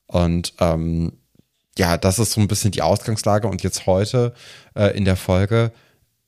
[0.08, 1.14] Und ähm,
[1.78, 3.48] ja, das ist so ein bisschen die Ausgangslage.
[3.48, 4.34] Und jetzt heute
[4.76, 5.72] äh, in der Folge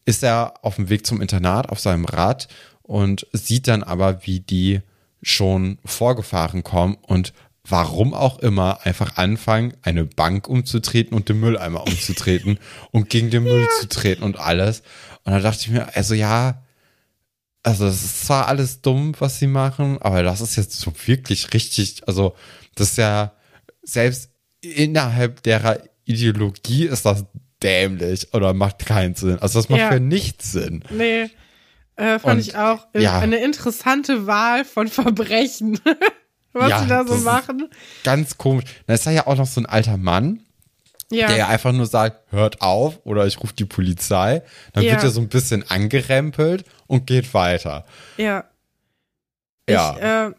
[0.06, 2.48] ist er auf dem Weg zum Internat auf seinem Rad
[2.82, 4.82] und sieht dann aber, wie die
[5.22, 7.34] schon vorgefahren kommen und
[7.70, 12.60] warum auch immer einfach anfangen, eine Bank umzutreten und den Mülleimer umzutreten
[12.92, 14.84] und gegen den Müll zu treten und alles.
[15.24, 16.64] Und da dachte ich mir, also ja,
[17.64, 21.54] also es ist zwar alles dumm, was sie machen, aber das ist jetzt so wirklich
[21.54, 22.36] richtig, also
[22.76, 23.34] das ist ja
[23.84, 27.26] selbst innerhalb derer Ideologie ist das
[27.62, 29.40] dämlich oder macht keinen Sinn.
[29.40, 29.92] Also das macht Ja.
[29.92, 30.84] für nichts Sinn.
[30.90, 31.30] Nee,
[31.96, 33.20] äh, fand Und, ich auch ja.
[33.20, 35.80] eine interessante Wahl von Verbrechen,
[36.60, 37.70] was Ja, sie da so machen.
[38.04, 38.66] Ganz komisch.
[38.86, 40.42] Da ist da ja auch noch so ein alter Mann,
[41.12, 44.42] Ja, der einfach nur sagt, hört auf oder ich rufe die Polizei.
[44.74, 44.92] Dann Ja.
[44.94, 47.86] wird er so ein bisschen angerempelt und geht weiter.
[48.18, 48.44] ja.
[49.70, 49.96] Ja.
[49.98, 50.32] Ich, äh,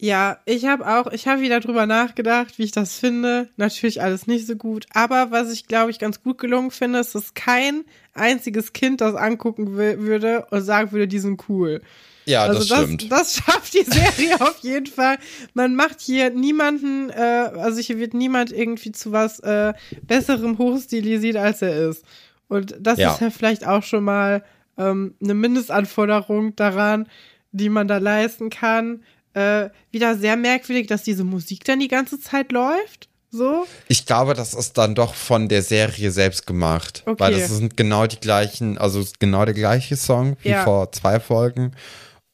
[0.00, 3.48] ja, ich habe auch, ich habe wieder drüber nachgedacht, wie ich das finde.
[3.56, 4.86] Natürlich alles nicht so gut.
[4.92, 9.14] Aber was ich, glaube ich, ganz gut gelungen finde, ist, dass kein einziges Kind das
[9.14, 11.80] angucken will, würde und sagen würde, die sind cool.
[12.26, 13.12] Ja, also das das, stimmt.
[13.12, 15.18] das schafft die Serie auf jeden Fall.
[15.52, 17.14] Man macht hier niemanden, äh,
[17.56, 19.72] also hier wird niemand irgendwie zu was äh,
[20.02, 22.04] Besserem hochstilisiert, als er ist.
[22.48, 23.12] Und das Ja.
[23.12, 24.44] ist ja vielleicht auch schon mal
[24.78, 27.08] ähm, eine Mindestanforderung daran,
[27.52, 29.02] die man da leisten kann.
[29.34, 33.08] Äh, wieder sehr merkwürdig, dass diese Musik dann die ganze Zeit läuft.
[33.30, 33.66] So.
[33.88, 37.02] Ich glaube, das ist dann doch von der Serie selbst gemacht.
[37.04, 37.18] Okay.
[37.18, 40.62] Weil das sind genau die gleichen, also genau der gleiche Song wie Ja.
[40.62, 41.72] vor zwei Folgen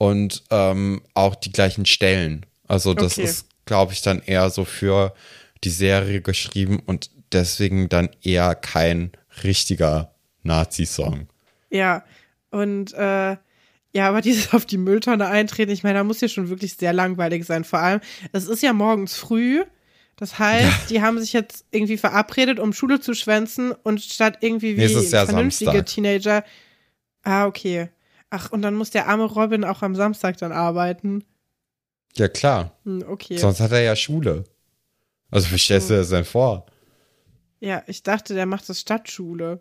[0.00, 2.46] und ähm, auch die gleichen Stellen.
[2.66, 3.24] Also das Okay.
[3.24, 5.12] ist, glaube ich, dann eher so für
[5.62, 9.12] die Serie geschrieben und deswegen dann eher kein
[9.44, 11.28] richtiger Nazi-Song.
[11.68, 12.02] Ja.
[12.50, 13.36] Und äh,
[13.92, 16.94] ja, aber dieses auf die Mülltonne eintreten, ich meine, da muss ja schon wirklich sehr
[16.94, 17.64] langweilig sein.
[17.64, 18.00] Vor allem,
[18.32, 19.62] es ist ja morgens früh.
[20.16, 24.78] Das heißt, die haben sich jetzt irgendwie verabredet, um Schule zu schwänzen und statt irgendwie
[24.78, 25.86] wie Nee, ja vernünftige Samstag.
[25.86, 26.44] Teenager.
[27.22, 27.90] Ah, okay.
[28.30, 31.24] Ach, und dann muss der arme Robin auch am Samstag dann arbeiten.
[32.16, 32.72] Ja, klar.
[32.84, 33.36] Hm, okay.
[33.38, 34.44] Sonst hat er ja Schule.
[35.30, 36.66] Also wie stellst du dir das denn vor?
[37.60, 39.60] Ja, ich dachte, der macht das Stadtschule.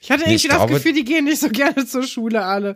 [0.00, 2.74] Ich hatte irgendwie ich das glaube- Gefühl, die gehen nicht so gerne zur Schule alle.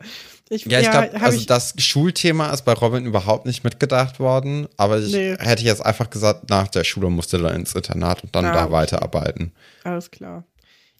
[0.50, 4.18] Ich, Ja, ich glaube, hab also ich- das Schulthema ist bei Robin überhaupt nicht mitgedacht
[4.18, 5.36] worden, aber ich Nee.
[5.38, 8.62] hätte jetzt einfach gesagt, nach der Schule musste er ins Internat und dann Ah, da
[8.64, 8.72] okay.
[8.72, 9.52] weiterarbeiten.
[9.84, 10.44] Alles klar.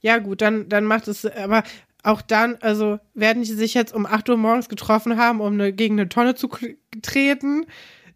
[0.01, 1.63] Ja, gut, dann, dann macht es, aber
[2.03, 5.73] auch dann, also werden die sich jetzt um 8 Uhr morgens getroffen haben, um eine,
[5.73, 6.49] gegen eine Tonne zu
[7.03, 7.67] treten.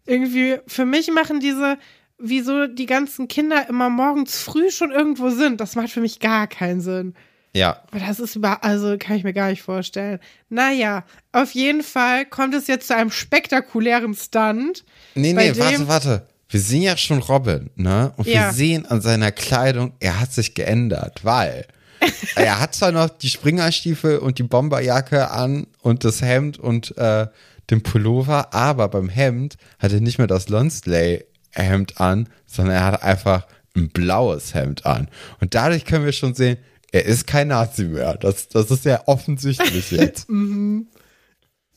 [0.05, 1.77] Irgendwie, für mich machen diese,
[2.17, 6.47] wieso die ganzen Kinder immer morgens früh schon irgendwo sind, das macht für mich gar
[6.47, 7.13] keinen Sinn.
[7.55, 7.83] Ja.
[7.91, 10.19] Aber das ist über, also kann ich mir gar nicht vorstellen.
[10.49, 14.83] Naja, auf jeden Fall kommt es jetzt zu einem spektakulären Stunt.
[15.13, 16.27] Nee, nee, warte, warte.
[16.49, 18.13] Wir sehen ja schon Robin, ne?
[18.17, 18.47] Und Ja.
[18.47, 21.65] wir sehen an seiner Kleidung, er hat sich geändert, weil
[22.35, 27.27] er hat zwar noch die Springerstiefel und die Bomberjacke an und das Hemd und äh,
[27.69, 33.03] den Pullover, aber beim Hemd hat er nicht mehr das Lonsley-Hemd an, sondern er hat
[33.03, 35.07] einfach ein blaues Hemd an.
[35.39, 36.57] Und dadurch können wir schon sehen,
[36.91, 38.15] er ist kein Nazi mehr.
[38.17, 40.27] Das, das ist ja offensichtlich jetzt.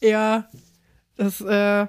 [0.01, 0.49] Ja,
[1.17, 1.87] das, äh,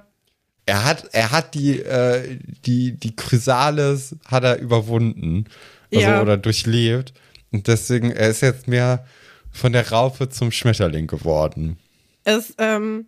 [0.65, 5.45] Er hat, er hat die, äh, die, die Chrysalis hat er überwunden.
[5.93, 6.21] Also, Ja.
[6.21, 7.13] oder durchlebt.
[7.51, 9.05] Und deswegen, er ist jetzt mehr
[9.51, 11.77] von der Raupe zum Schmetterling geworden.
[12.23, 13.07] es, ähm,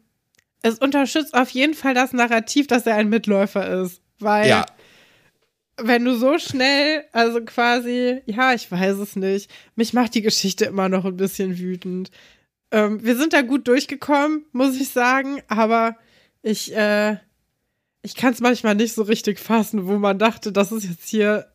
[0.61, 4.01] es unterstützt auf jeden Fall das Narrativ, dass er ein Mitläufer ist.
[4.19, 4.65] Weil, Ja.
[5.81, 10.65] wenn du so schnell, also quasi, ja, ich weiß es nicht, mich macht die Geschichte
[10.65, 12.11] immer noch ein bisschen wütend.
[12.71, 15.95] Ähm, wir sind da gut durchgekommen, muss ich sagen, aber
[16.41, 17.17] ich, äh,
[18.01, 21.47] ich kann es manchmal nicht so richtig fassen, wo man dachte, das ist jetzt hier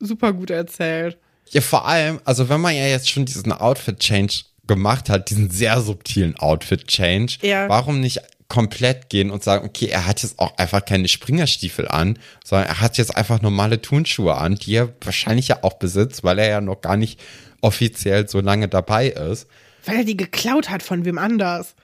[0.00, 1.18] super gut erzählt.
[1.50, 5.80] Ja, vor allem, also wenn man ja jetzt schon diesen Outfit-Change gemacht hat, diesen sehr
[5.80, 7.68] subtilen Outfit-Change, Ja.
[7.68, 12.18] warum nicht komplett gehen und sagen, okay, er hat jetzt auch einfach keine Springerstiefel an,
[12.44, 16.38] sondern er hat jetzt einfach normale Turnschuhe an, die er wahrscheinlich ja auch besitzt, weil
[16.38, 17.20] er ja noch gar nicht
[17.62, 19.46] offiziell so lange dabei ist.
[19.86, 21.74] Weil er die geklaut hat von wem anders.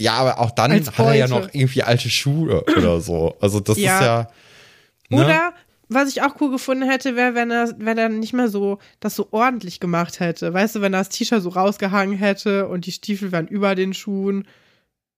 [0.00, 3.36] Ja, aber auch dann hat er ja noch irgendwie alte Schuhe oder so.
[3.40, 3.98] Also das Ja.
[3.98, 4.30] ist ja.
[5.10, 5.24] Ne?
[5.24, 5.52] Oder
[5.92, 9.16] was ich auch cool gefunden hätte, wäre, wenn er, wenn er nicht mehr so das
[9.16, 10.54] so ordentlich gemacht hätte.
[10.54, 13.92] Weißt du, wenn er das T-Shirt so rausgehangen hätte und die Stiefel wären über den
[13.92, 14.46] Schuhen.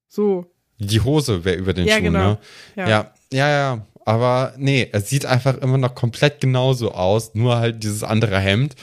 [0.09, 0.47] So.
[0.79, 2.31] Die Hose wäre über den Ja, Schuhen, genau.
[2.31, 2.39] ne?
[2.77, 2.89] Ja.
[2.89, 3.87] Ja, ja, ja.
[4.05, 8.75] Aber nee, es sieht einfach immer noch komplett genauso aus, nur halt dieses andere Hemd.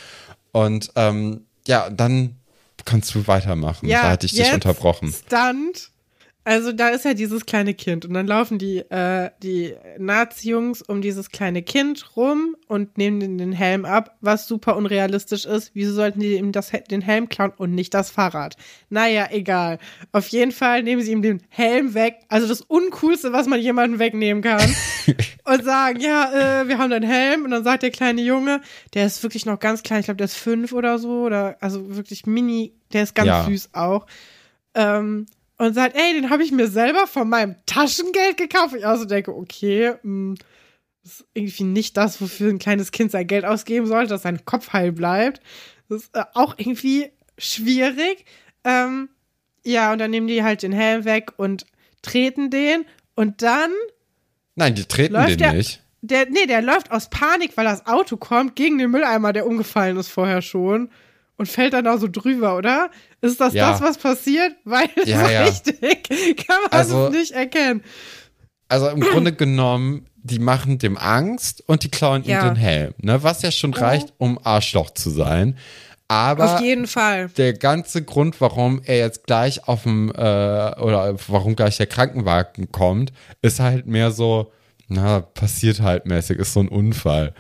[0.51, 2.35] Und ähm, ja, dann
[2.85, 3.87] kannst du weitermachen.
[3.89, 5.11] Ja, da hatte ich dich unterbrochen.
[5.13, 5.91] Stunt.
[6.45, 11.01] Also da ist ja dieses kleine Kind und dann laufen die, äh, die Nazi-Jungs um
[11.01, 15.71] dieses kleine Kind rum und nehmen den, den Helm ab, was super unrealistisch ist.
[15.75, 18.55] Wieso sollten die ihm das, den Helm klauen und nicht das Fahrrad?
[18.89, 19.79] Naja, egal.
[20.11, 22.15] Auf jeden Fall nehmen sie ihm den Helm weg.
[22.29, 24.73] Also das Uncoolste, was man jemandem wegnehmen kann.
[25.45, 27.43] und sagen, ja, äh, wir haben deinen Helm.
[27.43, 28.61] Und dann sagt der kleine Junge,
[28.95, 31.95] der ist wirklich noch ganz klein, ich glaube, der ist fünf oder so, oder also
[31.95, 33.43] wirklich mini, der ist ganz Ja.
[33.43, 34.07] süß auch.
[34.73, 35.25] Ähm,
[35.59, 38.73] und sagt, ey, den habe ich mir selber von meinem Taschengeld gekauft.
[38.75, 40.35] Ich also denke, okay, mh,
[41.03, 44.43] das ist irgendwie nicht das, wofür ein kleines Kind sein Geld ausgeben sollte, dass sein
[44.45, 45.41] Kopf heil bleibt.
[45.89, 48.25] Das ist äh, auch irgendwie schwierig.
[48.63, 49.09] Ähm,
[49.65, 51.65] ja, und dann nehmen die halt den Helm weg und
[52.01, 52.85] treten den.
[53.15, 53.71] Und dann
[54.55, 55.81] Nein, die treten den der- nicht.
[56.01, 59.97] der, nee, der läuft aus Panik, weil das Auto kommt, gegen den Mülleimer, der umgefallen
[59.97, 60.89] ist vorher schon.
[61.39, 62.91] Und fällt dann da so drüber, oder?
[63.21, 63.71] Ist das Ja.
[63.71, 64.53] das, was passiert?
[64.65, 65.43] Weil Ja, so ja.
[65.45, 65.79] richtig
[66.47, 67.81] kann man Also- es nicht erkennen.
[68.67, 72.93] Also im Grunde genommen, die machen dem Angst und die klauen ihm den Helm.
[73.01, 73.23] Ne?
[73.23, 75.57] Was ja schon reicht, um Arschloch zu sein.
[76.09, 77.29] Aber Auf jeden Fall.
[77.37, 80.11] der ganze Grund, warum er jetzt gleich auf dem, äh,
[80.81, 84.51] oder warum gleich der Krankenwagen kommt, ist halt mehr so,
[84.87, 87.33] na, passiert halt mäßig, ist so ein Unfall.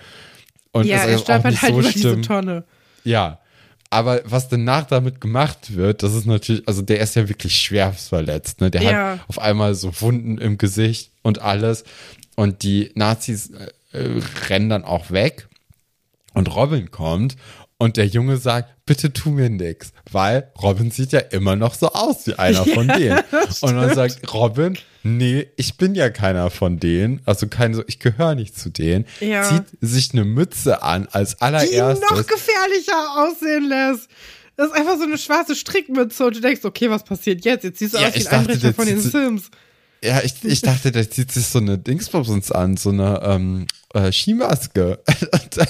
[0.71, 2.21] Und Ja, ist er jetzt auch stolpert nicht halt so über diese schlimm.
[2.23, 2.63] Tonne.
[3.03, 3.39] Ja.
[3.91, 8.09] Aber was danach damit gemacht wird, das ist natürlich, also der ist ja wirklich schwerst
[8.09, 8.69] verletzt, ne?
[8.69, 9.11] Der Ja.
[9.13, 11.83] hat auf einmal so Wunden im Gesicht und alles.
[12.35, 13.49] Und die Nazis
[13.93, 15.47] äh, rennen dann auch weg.
[16.35, 17.35] Und Robin kommt
[17.79, 21.87] und der Junge sagt, bitte tu mir nix, weil Robin sieht ja immer noch so
[21.93, 23.19] aus wie einer von denen.
[23.61, 27.99] Und dann sagt Robin, nee, ich bin ja keiner von denen, also kein so, ich
[27.99, 29.43] gehöre nicht zu denen, Ja.
[29.43, 32.09] zieht sich eine Mütze an als Die allererstes.
[32.11, 34.09] noch gefährlicher aussehen lässt.
[34.57, 37.63] Das ist einfach so eine schwarze Strickmütze und du denkst, okay, was passiert jetzt?
[37.63, 39.49] Jetzt siehst du Ja, aus wie ein Einbrecher von den Sims.
[40.03, 44.11] Ja, ich, ich dachte, der zieht sich so eine Dingsbums an, so eine ähm, äh,
[44.11, 44.99] Skimaske.
[45.33, 45.67] Und dann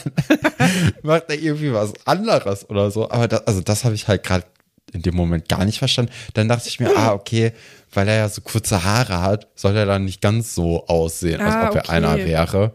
[1.04, 3.10] macht er irgendwie was anderes oder so.
[3.10, 4.46] Aber das, also das habe ich halt gerade
[4.94, 6.12] in dem Moment gar nicht verstanden.
[6.34, 7.54] Dann dachte ich mir, ah, okay,
[7.94, 11.56] weil er ja so kurze Haare hat, soll er dann nicht ganz so aussehen, als
[11.56, 11.92] Ah, ob er okay.
[11.92, 12.74] einer wäre.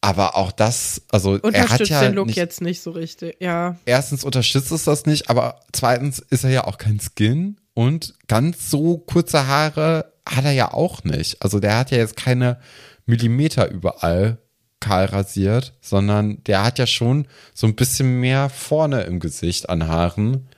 [0.00, 3.36] Aber auch das, also er hat Unterstützt ja den Look nicht, jetzt nicht so richtig,
[3.40, 3.76] ja.
[3.86, 8.70] erstens unterstützt es das nicht, aber zweitens ist er ja auch kein Skin und ganz
[8.70, 11.42] so kurze Haare hat er ja auch nicht.
[11.42, 12.58] Also der hat ja jetzt keine
[13.06, 14.38] Millimeter überall
[14.80, 19.88] kahl rasiert, sondern der hat ja schon so ein bisschen mehr vorne im Gesicht an
[19.88, 20.48] Haaren.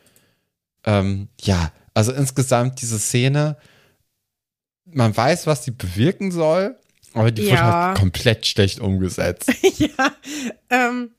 [0.84, 3.56] Ähm, ja, also insgesamt diese Szene,
[4.86, 6.76] man weiß, was sie bewirken soll,
[7.14, 7.88] aber die wird Ja.
[7.88, 9.52] halt komplett schlecht umgesetzt.
[9.78, 9.88] ja,
[10.70, 11.10] ähm,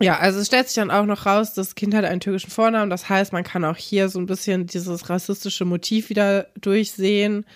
[0.00, 2.90] Ja, also es stellt sich dann auch noch raus, das Kind hat einen türkischen Vornamen.
[2.90, 7.46] Das heißt, man kann auch hier so ein bisschen dieses rassistische Motiv wieder durchsehen.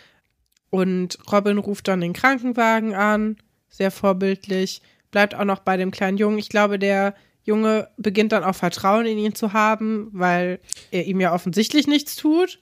[0.70, 3.36] Und Robin ruft dann den Krankenwagen an,
[3.68, 6.38] sehr vorbildlich, bleibt auch noch bei dem kleinen Jungen.
[6.38, 10.60] Ich glaube, der Junge beginnt dann auch Vertrauen in ihn zu haben, weil
[10.90, 12.60] er ihm ja offensichtlich nichts tut.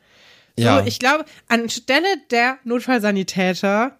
[0.57, 0.85] So, Ja.
[0.87, 3.99] ich glaube, anstelle der Notfallsanitäter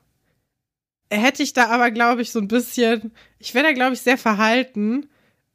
[1.11, 4.19] hätte ich da aber, glaube ich, so ein bisschen, ich wäre da, glaube ich, sehr
[4.19, 5.09] verhalten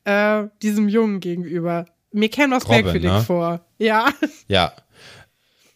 [0.04, 1.86] äh, diesem Jungen gegenüber.
[2.12, 3.22] Mir käme das merkwürdig ne?
[3.22, 3.66] vor.
[3.78, 4.12] Ja.
[4.48, 4.74] Ja.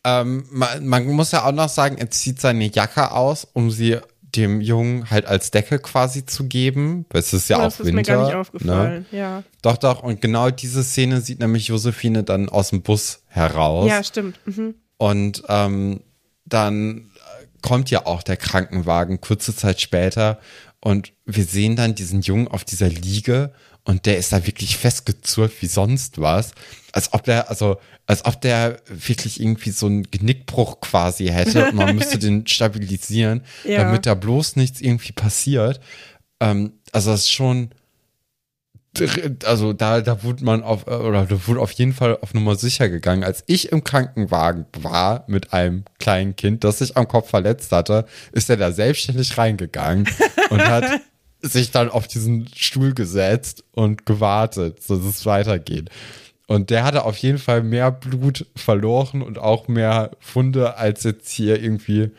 [0.09, 3.97] Ähm, man, man muss ja auch noch sagen, er zieht seine Jacke aus, um sie
[4.35, 7.05] dem Jungen halt als Decke quasi zu geben.
[7.11, 7.95] Es ist ja Oh, auch das ist Winter.
[7.95, 8.39] mir gar nicht Ne?
[8.39, 9.05] aufgefallen.
[9.11, 9.43] Ja.
[9.61, 10.03] Doch, doch.
[10.03, 13.89] Und genau diese Szene sieht nämlich Josephine dann aus dem Bus heraus.
[13.89, 14.39] Ja, stimmt.
[14.45, 14.75] Mhm.
[14.97, 16.01] Und ähm,
[16.45, 20.39] dann äh, kommt ja auch der Krankenwagen kurze Zeit später
[20.79, 23.53] und wir sehen dann diesen Jungen auf dieser Liege
[23.83, 26.51] und der ist da wirklich festgezurrt wie sonst was.
[26.97, 27.77] Als ob der, also,
[28.07, 33.41] als ob der wirklich irgendwie so einen Genickbruch quasi hätte und man müsste den stabilisieren,
[33.63, 33.83] Ja.
[33.83, 35.79] damit da bloß nichts irgendwie passiert.
[36.39, 37.69] Ähm, also das ist schon,
[39.45, 42.89] also da, da wurde man auf, oder da wurde auf jeden Fall auf Nummer sicher
[42.89, 43.23] gegangen.
[43.23, 48.07] Als ich im Krankenwagen war mit einem kleinen Kind, das sich am Kopf verletzt hatte,
[48.31, 50.09] ist er da selbstständig reingegangen
[50.49, 50.85] und hat
[51.43, 55.89] sich dann auf diesen Stuhl gesetzt und gewartet, dass es weitergeht.
[56.47, 61.29] Und der hatte auf jeden Fall mehr Blut verloren und auch mehr Funde als jetzt
[61.29, 62.11] hier irgendwie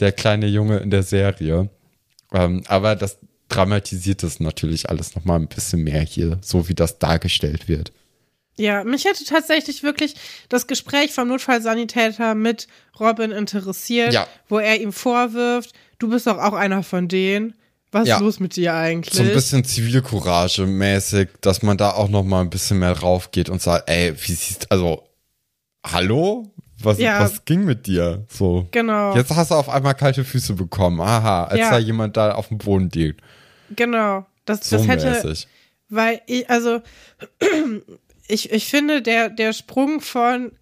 [0.00, 1.68] der kleine Junge in der Serie.
[2.32, 3.18] Ähm, aber das
[3.48, 7.92] dramatisiert es natürlich alles nochmal ein bisschen mehr hier, so wie das dargestellt wird.
[8.58, 10.14] Ja, mich hätte tatsächlich wirklich
[10.48, 12.68] das Gespräch vom Notfallsanitäter mit
[12.98, 14.26] Robin interessiert, Ja.
[14.48, 17.54] wo er ihm vorwirft, du bist doch auch einer von denen.
[17.98, 18.16] Was Ja.
[18.16, 19.14] ist los mit dir eigentlich?
[19.14, 23.48] So ein bisschen Zivilcourage mäßig, dass man da auch nochmal ein bisschen mehr drauf geht
[23.48, 25.02] und sagt, ey, wie siehst, also,
[25.84, 26.50] hallo?
[26.82, 27.20] Was, Ja.
[27.20, 28.26] was ging mit dir?
[28.28, 28.68] So.
[28.70, 29.14] Genau.
[29.16, 31.00] Jetzt hast du auf einmal kalte Füße bekommen.
[31.00, 31.70] Aha, als Ja.
[31.70, 33.22] da jemand da auf dem Boden liegt.
[33.74, 34.26] Genau.
[34.44, 35.48] Das, So das hätte, mäßig.
[35.88, 36.82] weil ich, also,
[38.28, 40.52] ich, ich finde, der, der Sprung von,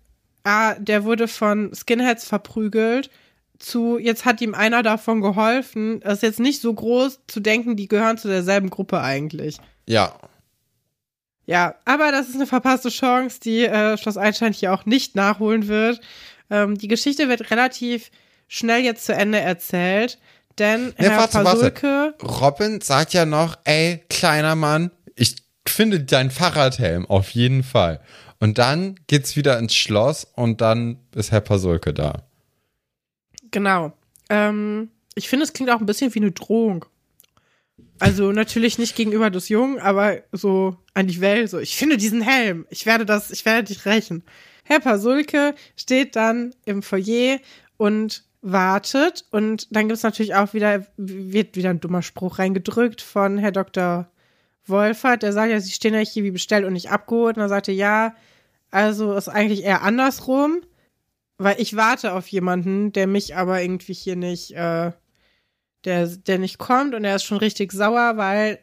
[0.44, 3.10] ah, der wurde von Skinheads verprügelt,
[3.64, 7.76] zu, jetzt hat ihm einer davon geholfen, das ist jetzt nicht so groß zu denken,
[7.76, 9.58] die gehören zu derselben Gruppe eigentlich.
[9.86, 10.14] Ja.
[11.46, 15.68] Ja, aber das ist eine verpasste Chance, die äh, Schloss Einstein hier auch nicht nachholen
[15.68, 16.00] wird.
[16.50, 18.10] Ähm, die Geschichte wird relativ
[18.48, 20.18] schnell jetzt zu Ende erzählt,
[20.58, 21.70] denn Nee, Herr warte, warte.
[21.70, 25.36] Pasulke, Robin sagt ja noch, ey, kleiner Mann, ich
[25.66, 28.00] finde dein Fahrradhelm auf jeden Fall.
[28.38, 32.24] Und dann geht's wieder ins Schloss und dann ist Herr Pasulke da.
[33.54, 33.92] Genau.
[34.28, 36.84] Ähm, ich finde, es klingt auch ein bisschen wie eine Drohung.
[37.98, 42.20] Also natürlich nicht gegenüber des Jungen, aber so an die Welt, so, ich finde diesen
[42.20, 44.24] Helm, ich werde das, ich werde dich rächen.
[44.64, 47.38] Herr Pasulke steht dann im Foyer
[47.76, 53.00] und wartet und dann gibt es natürlich auch wieder, wird wieder ein dummer Spruch reingedrückt
[53.00, 54.08] von Herr Dr.
[54.66, 57.48] Wolfert, der sagt ja, sie stehen ja hier wie bestellt und nicht abgeholt und dann
[57.48, 58.14] sagt er, ja,
[58.70, 60.62] also ist eigentlich eher andersrum,
[61.38, 64.92] weil ich warte auf jemanden, der mich aber irgendwie hier nicht, äh,
[65.84, 68.58] der, der nicht kommt und er ist schon richtig sauer, weil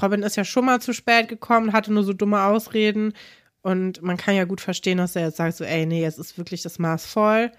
[0.00, 3.14] Robin ist ja schon mal zu spät gekommen, hatte nur so dumme Ausreden
[3.62, 6.38] und man kann ja gut verstehen, dass er jetzt sagt so, ey, nee, jetzt ist
[6.38, 7.50] wirklich das Maß voll.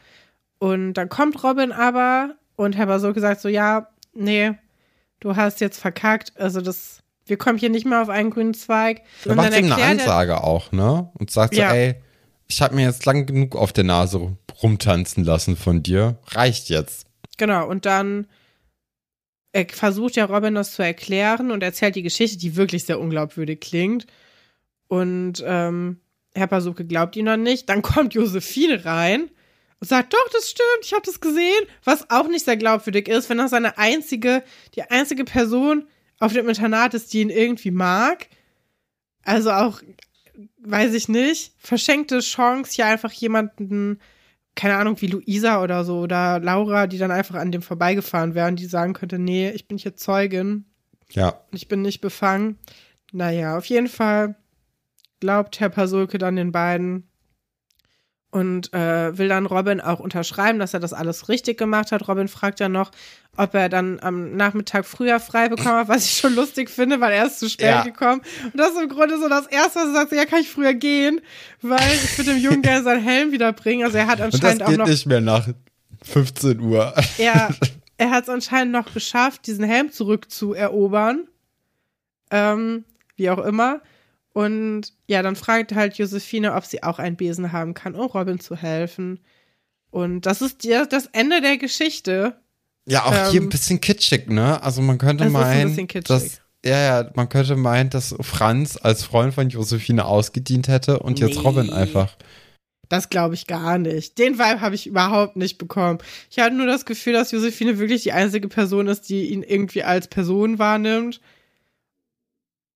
[0.59, 4.53] Und dann kommt Robin aber und Herr Basulke sagt so, ja, nee,
[5.20, 9.01] du hast jetzt verkackt, also das, wir kommen hier nicht mehr auf einen grünen Zweig.
[9.26, 11.09] Da macht ihm eine Ansage auch, ne?
[11.16, 11.70] Und sagt Ja.
[11.70, 11.95] so, ey,
[12.52, 16.18] ich habe mir jetzt lang genug auf der Nase rumtanzen lassen von dir.
[16.28, 17.06] Reicht jetzt.
[17.38, 18.28] Genau, und dann
[19.54, 23.60] er versucht ja Robin das zu erklären und erzählt die Geschichte, die wirklich sehr unglaubwürdig
[23.60, 24.06] klingt.
[24.88, 25.99] Und ähm,
[26.34, 27.68] Herr Pasuke glaubt ihn noch nicht.
[27.70, 29.30] Dann kommt Josephine rein
[29.80, 31.66] und sagt, doch, das stimmt, ich habe das gesehen.
[31.84, 34.43] Was auch nicht sehr glaubwürdig ist, wenn das seine einzige,
[34.76, 35.88] die einzige Person
[36.20, 38.28] auf dem Internat ist, die ihn irgendwie mag.
[39.24, 39.82] Also auch,
[40.60, 44.00] weiß ich nicht, verschenkte Chance, hier einfach jemanden
[44.56, 48.56] keine Ahnung, wie Luisa oder so oder Laura, die dann einfach an dem vorbeigefahren wären,
[48.56, 50.66] die sagen könnte, nee, ich bin hier Zeugin
[51.12, 51.42] Ja.
[51.52, 52.58] ich bin nicht befangen.
[53.14, 54.36] Naja, auf jeden Fall
[55.20, 57.10] glaubt Herr Pasulke dann den beiden
[58.32, 62.08] und äh, will dann Robin auch unterschreiben, dass er das alles richtig gemacht hat.
[62.08, 62.92] Robin fragt ja noch,
[63.36, 67.12] ob er dann am Nachmittag früher frei bekommen hat, was ich schon lustig finde, weil
[67.12, 67.84] er ist zu spät Ja.
[67.84, 68.22] gekommen.
[68.46, 70.74] Und das ist im Grunde so das Erste, was er sagt, ja, kann ich früher
[70.74, 71.20] gehen,
[71.62, 73.86] weil ich würde dem Jungen gerne seinen Helm wiederbringen.
[73.86, 75.48] Also er hat Und das anscheinend auch geht noch nicht mehr nach
[76.04, 76.94] 15 Uhr.
[77.18, 77.50] er,
[77.98, 81.28] er hat es anscheinend noch geschafft, diesen Helm zurückzuerobern.
[82.32, 82.86] Ähm,
[83.18, 83.82] wie auch immer.
[84.34, 88.40] Und ja, dann fragt halt Josephine, ob sie auch einen Besen haben kann, um Robin
[88.40, 89.20] zu helfen.
[89.90, 92.40] Und das ist ja das Ende der Geschichte.
[92.88, 94.64] Ja, auch hier ein bisschen kitschig, ne?
[94.64, 98.78] Also man könnte Es ist ein meinen, dass ja, ja, man könnte meinen, dass Franz
[98.82, 101.42] als Freund von Josephine ausgedient hätte und jetzt Nee.
[101.42, 102.16] Robin einfach.
[102.88, 104.18] Das glaube ich gar nicht.
[104.18, 106.00] Den Vibe habe ich überhaupt nicht bekommen.
[106.30, 109.84] Ich hatte nur das Gefühl, dass Josephine wirklich die einzige Person ist, die ihn irgendwie
[109.84, 111.22] als Person wahrnimmt.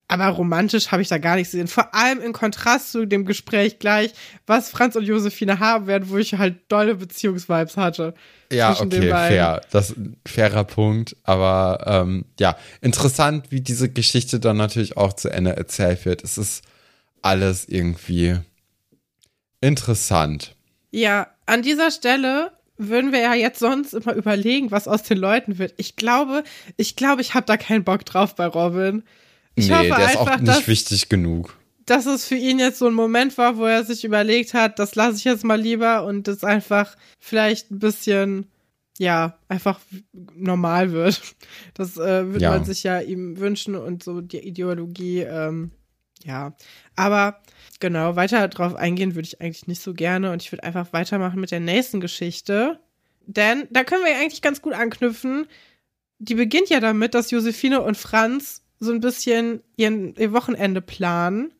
[0.08, 1.68] Aber romantisch habe ich da gar nichts gesehen.
[1.68, 4.14] Vor allem im Kontrast zu dem Gespräch gleich,
[4.46, 8.14] was Franz und Josephine haben werden, wo ich halt dolle Beziehungsvibes hatte.
[8.52, 9.62] Ja, okay, fair.
[9.72, 11.16] Das ist ein fairer Punkt.
[11.24, 16.24] Aber ähm, ja, interessant, wie diese Geschichte dann natürlich auch zu Ende erzählt wird.
[16.24, 16.64] Es ist
[17.24, 18.38] alles irgendwie
[19.60, 20.56] interessant.
[20.92, 25.58] Ja, an dieser Stelle würden wir ja jetzt sonst immer überlegen, was aus den Leuten
[25.58, 25.74] wird.
[25.78, 26.44] Ich glaube,
[26.78, 29.04] ich glaube, ich habe da keinen Bock drauf bei Robin.
[29.56, 31.58] Ich nee, der ist auch nicht dass- wichtig genug.
[31.86, 34.96] dass es für ihn jetzt so ein Moment war, wo er sich überlegt hat, das
[34.96, 38.48] lasse ich jetzt mal lieber und das einfach vielleicht ein bisschen,
[38.98, 39.80] ja, einfach
[40.36, 41.22] normal wird.
[41.74, 42.52] Das äh, würde Ja.
[42.52, 45.72] man sich ja ihm wünschen und so die Ideologie, ähm,
[46.24, 46.56] ja.
[46.96, 47.42] Aber
[47.80, 51.40] genau, weiter drauf eingehen würde ich eigentlich nicht so gerne und ich würde einfach weitermachen
[51.40, 52.80] mit der nächsten Geschichte.
[53.28, 55.48] Denn da können wir ja eigentlich ganz gut anknüpfen.
[56.20, 61.52] Die beginnt ja damit, dass Josephine und Franz so ein bisschen ihren, ihr Wochenende planen.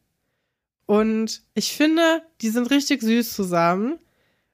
[0.86, 3.98] Und ich finde, die sind richtig süß zusammen,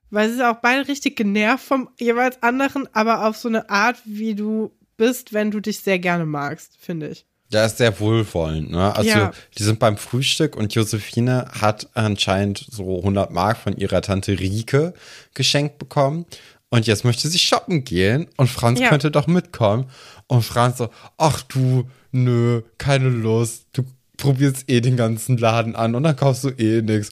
[0.10, 3.98] weil sie sind auch beide richtig genervt vom jeweils anderen, aber auf so eine Art,
[4.06, 7.26] wie du bist, wenn du dich sehr gerne magst, finde ich.
[7.52, 8.96] Der ist sehr wohlwollend, ne?
[8.96, 9.32] Also, Ja.
[9.58, 14.94] die sind beim Frühstück und Josephine hat anscheinend so 100 Mark von ihrer Tante Rike
[15.34, 16.26] geschenkt bekommen.
[16.70, 18.88] Und jetzt möchte sie shoppen gehen und Franz Ja.
[18.88, 19.90] könnte doch mitkommen.
[20.28, 23.68] Und Franz so, ach du, nö, keine Lust.
[23.74, 23.84] Du
[24.18, 27.12] probierst eh den ganzen Laden an und dann kaufst du eh nix.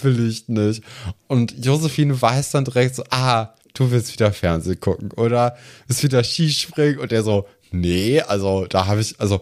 [0.00, 0.82] Will ich nicht.
[1.28, 5.56] Und Josephine weiß dann direkt so, ah, du willst wieder Fernsehen gucken oder
[5.88, 9.40] ist wieder Skispringen und er so, nee, also da habe ich, also,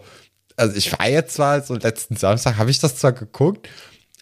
[0.55, 3.69] also ich war jetzt zwar so letzten Samstag, habe ich das zwar geguckt,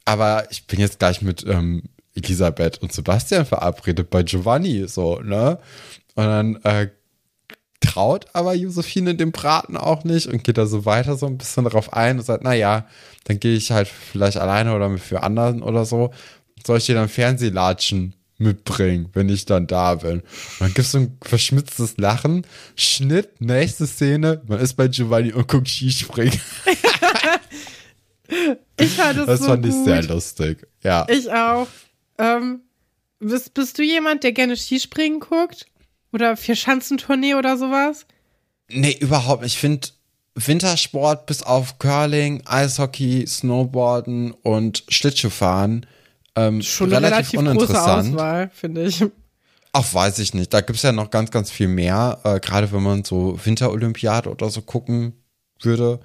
[0.05, 1.83] aber ich bin jetzt gleich mit ähm,
[2.15, 5.59] Elisabeth und Sebastian verabredet bei Giovanni, so, ne?
[6.15, 6.89] Und dann äh,
[7.81, 11.63] traut aber Josephine dem Braten auch nicht und geht da so weiter so ein bisschen
[11.63, 12.87] darauf ein und sagt, na ja,
[13.25, 16.11] dann gehe ich halt vielleicht alleine oder mit für anderen oder so.
[16.65, 20.19] Soll ich dir dann Fernsehlatschen mitbringen, wenn ich dann da bin?
[20.19, 20.23] Und
[20.59, 25.69] dann gibt's so ein verschmitztes Lachen, Schnitt, nächste Szene, man ist bei Giovanni und guckt
[25.69, 26.39] Skispringen.
[28.79, 29.85] Ich fand es Das so fand ich gut.
[29.85, 30.67] sehr lustig.
[30.83, 31.05] Ja.
[31.09, 31.67] Ich auch.
[32.17, 32.61] Ähm,
[33.19, 35.65] bist, bist du jemand, der gerne Skispringen guckt?
[36.11, 38.05] Oder Vierschanzentournee oder sowas?
[38.69, 39.53] Nee, überhaupt nicht.
[39.53, 39.87] Ich finde
[40.35, 45.85] Wintersport bis auf Curling, Eishockey, Snowboarden und Schlittschuhfahren
[46.39, 48.15] ähm, Schon relativ, relativ große uninteressant.
[48.15, 49.03] Auswahl, finde ich.
[49.73, 50.53] Ach, weiß ich nicht.
[50.53, 54.49] Da gibt's ja noch ganz, ganz viel mehr, äh, gerade wenn man so Winterolympiade oder
[54.49, 55.13] so gucken
[55.61, 55.99] würde.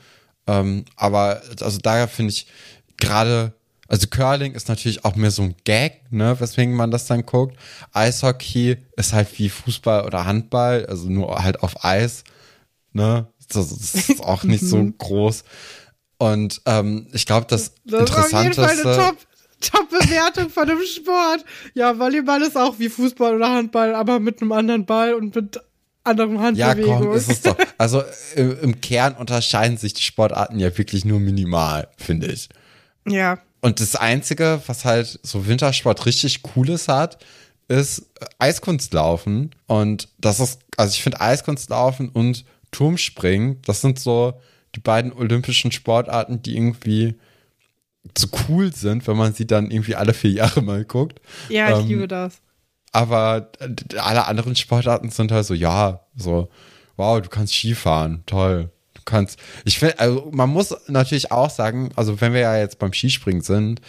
[0.46, 2.46] Ähm, aber also daher finde ich
[2.98, 3.54] gerade,
[3.88, 7.56] also Curling ist natürlich auch mehr so ein Gag, ne, weswegen man das dann guckt.
[7.92, 12.24] Eishockey ist halt wie Fußball oder Handball, also nur halt auf Eis,
[12.92, 13.26] ne.
[13.52, 15.44] Das, das ist auch nicht so groß.
[16.18, 18.96] Und ähm, ich glaube, das, Das ist auf jeden Fall eine Interessanteste.
[18.96, 19.16] Top,
[19.88, 21.44] Top-Bewertung von dem Sport.
[21.74, 25.60] Ja, Volleyball ist auch wie Fußball oder Handball, aber mit einem anderen Ball und mit
[26.04, 27.08] anderen Ja, Handbewegungen.
[27.08, 27.56] komm, ist es doch.
[27.78, 28.02] Also
[28.36, 32.48] im, im Kern unterscheiden sich die Sportarten ja wirklich nur minimal, finde ich.
[33.06, 33.38] ja.
[33.64, 37.24] Und das Einzige, was halt so Wintersport richtig Cooles hat,
[37.66, 39.54] ist äh, Eiskunstlaufen.
[39.66, 44.38] Und das ist, also ich finde Eiskunstlaufen und Turmspringen, das sind so
[44.74, 47.14] die beiden olympischen Sportarten, die irgendwie
[48.18, 51.22] so cool sind, wenn man sie dann irgendwie alle vier Jahre mal guckt.
[51.48, 52.42] Ja, ich Ähm, liebe das.
[52.92, 53.50] Aber
[53.96, 56.50] alle anderen Sportarten sind halt so, ja, so,
[56.98, 58.70] wow, du kannst Skifahren, toll.
[59.04, 62.92] Kannst, ich finde, also man muss natürlich auch sagen, also wenn wir ja jetzt beim
[62.92, 63.80] Skispringen sind,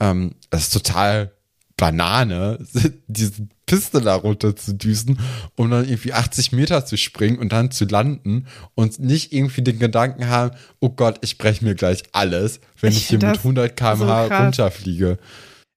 [0.00, 1.32] ähm, es ist total
[1.76, 2.58] Banane,
[3.08, 5.18] diese Piste da runter zu düsen,
[5.56, 9.78] um dann irgendwie 80 Meter zu springen und dann zu landen und nicht irgendwie den
[9.78, 13.38] Gedanken haben, oh Gott, ich breche mir gleich alles, wenn Ich ich, hier mit das
[13.38, 15.18] 100 km/h so runterfliege.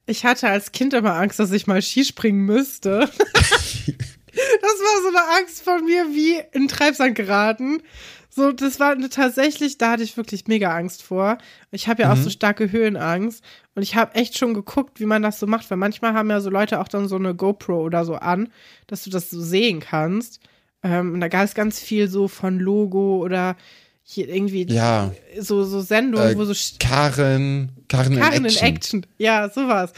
[0.05, 3.09] Ich hatte als Kind immer Angst, dass ich mal Skispringen müsste.
[4.37, 7.81] das war so eine Angst von mir wie in Treibsand geraten.
[8.37, 11.39] So, das war eine, tatsächlich, da hatte ich wirklich mega Angst vor.
[11.71, 15.23] Ich habe ja auch so starke Höhenangst und ich habe echt schon geguckt, wie man
[15.23, 18.05] das so macht, weil manchmal haben ja so Leute auch dann so eine GoPro oder
[18.05, 18.49] so an,
[18.85, 20.39] dass du das so sehen kannst.
[20.83, 23.55] Ähm, und da gab es ganz viel so von Logo oder
[24.03, 25.11] hier irgendwie Ja.
[25.39, 28.67] so, so Sendungen, Äh, wo so Karin, Karin, in Karren Action.
[28.69, 29.05] in Action.
[29.17, 29.93] Ja, sowas.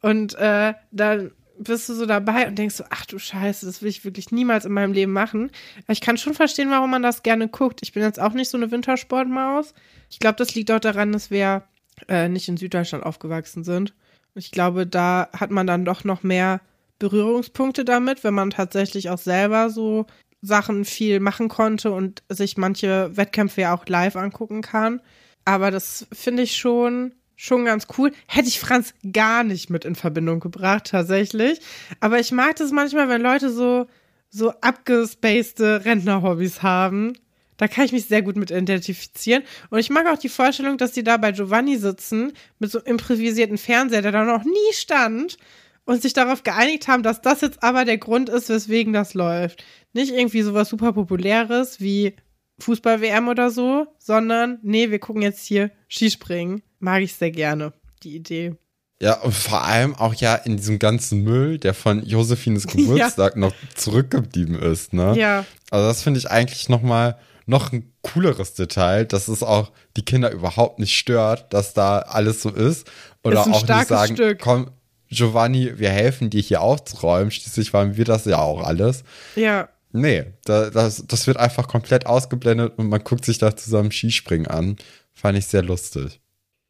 [0.00, 1.30] Und äh, dann
[1.62, 4.64] bist du so dabei und denkst so, ach du Scheiße, das will ich wirklich niemals
[4.64, 5.50] in meinem Leben machen.
[5.84, 7.80] Aber ich kann schon verstehen, warum man das gerne guckt.
[7.82, 9.74] Ich bin jetzt auch nicht so eine Wintersportmaus.
[10.10, 11.64] Ich glaube, das liegt auch daran, dass wir
[12.08, 13.94] äh, nicht in Süddeutschland aufgewachsen sind.
[14.34, 16.60] Ich glaube, da hat man dann doch noch mehr
[16.98, 20.06] Berührungspunkte damit, wenn man tatsächlich auch selber so
[20.40, 25.00] Sachen viel machen konnte und sich manche Wettkämpfe ja auch live angucken kann.
[25.44, 28.12] Aber das finde ich schon, schon ganz cool.
[28.26, 31.60] Hätte ich Franz gar nicht mit in Verbindung gebracht, tatsächlich.
[32.00, 33.86] Aber ich mag das manchmal, wenn Leute so,
[34.30, 37.14] so abgespacede Rentnerhobbys haben.
[37.56, 39.42] Da kann ich mich sehr gut mit identifizieren.
[39.70, 42.94] Und ich mag auch die Vorstellung, dass die da bei Giovanni sitzen, mit so einem
[42.94, 45.36] improvisierten Fernseher, der da noch nie stand,
[45.84, 49.64] und sich darauf geeinigt haben, dass das jetzt aber der Grund ist, weswegen das läuft.
[49.92, 52.14] Nicht irgendwie sowas super populäres wie
[52.60, 56.62] Fußball-WM oder so, sondern nee, wir gucken jetzt hier Skispringen.
[56.82, 57.72] Mag ich sehr gerne,
[58.02, 58.56] die Idee.
[59.00, 63.54] Ja, und vor allem auch ja in diesem ganzen Müll, der von Josephines Geburtstag noch
[63.74, 65.14] zurückgeblieben ist, ne?
[65.16, 65.44] Ja.
[65.70, 70.04] Also das finde ich eigentlich noch mal noch ein cooleres Detail, dass es auch die
[70.04, 72.90] Kinder überhaupt nicht stört, dass da alles so ist.
[73.22, 74.40] Oder Ist auch nicht sagen, Stück.
[74.40, 74.70] komm,
[75.08, 77.30] Giovanni, wir helfen dir hier aufzuräumen.
[77.30, 79.04] Schließlich waren wir das ja auch alles.
[79.36, 83.92] Ja, Nee, da, das, das wird einfach komplett ausgeblendet und man guckt sich da zusammen
[83.92, 84.76] Skispringen an.
[85.12, 86.21] Fand ich sehr lustig.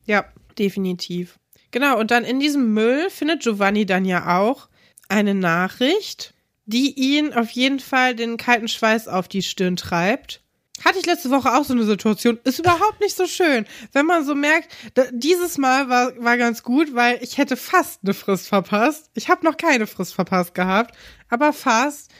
[0.04, 0.24] Ja,
[0.58, 1.38] definitiv.
[1.70, 4.68] Genau, und dann in diesem Müll findet Giovanni dann ja auch
[5.08, 6.34] eine Nachricht,
[6.66, 10.42] die ihn auf jeden Fall den kalten Schweiß auf die Stirn treibt.
[10.84, 12.40] Hatte ich letzte Woche auch so eine Situation.
[12.44, 13.66] Ist überhaupt nicht so schön.
[13.92, 14.74] Wenn man so merkt,
[15.12, 19.10] dieses Mal war, war ganz gut, weil ich hätte fast eine Frist verpasst.
[19.14, 20.96] Ich habe noch keine Frist verpasst gehabt,
[21.28, 22.10] aber fast.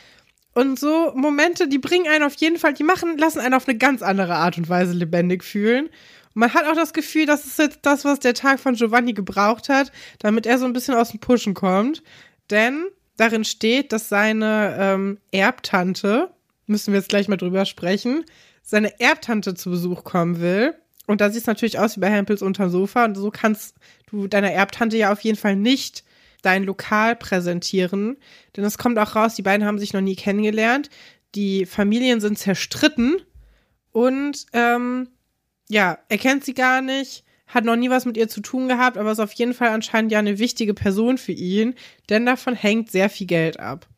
[0.55, 3.79] Und so Momente, die bringen einen auf jeden Fall, die machen, lassen einen auf eine
[3.79, 5.89] ganz andere Art und Weise lebendig fühlen.
[6.35, 9.69] Man hat auch das Gefühl, das ist jetzt das, was der Tag von Giovanni gebraucht
[9.69, 12.03] hat, damit er so ein bisschen aus dem Pushen kommt.
[12.51, 16.31] Denn darin steht, dass seine ähm, Erbtante,
[16.67, 18.25] müssen wir jetzt gleich mal drüber sprechen,
[18.63, 20.75] seine Erbtante zu Besuch kommen will.
[21.07, 23.05] Und da sieht es natürlich aus wie bei Hempels unterm Sofa.
[23.05, 23.77] Und so kannst
[24.11, 26.05] du deiner Erbtante ja auf jeden Fall nicht
[26.43, 28.17] dein Lokal präsentieren.
[28.57, 30.91] Denn es kommt auch raus, die beiden haben sich noch nie kennengelernt.
[31.35, 33.21] Die Familien sind zerstritten.
[33.93, 35.09] Und ähm,
[35.73, 38.99] ja, er kennt sie gar nicht, hat noch nie was mit ihr zu tun gehabt,
[38.99, 41.75] aber ist auf jeden Fall anscheinend ja eine wichtige Person für ihn,
[42.11, 43.89] denn davon hängt sehr viel Geld ab.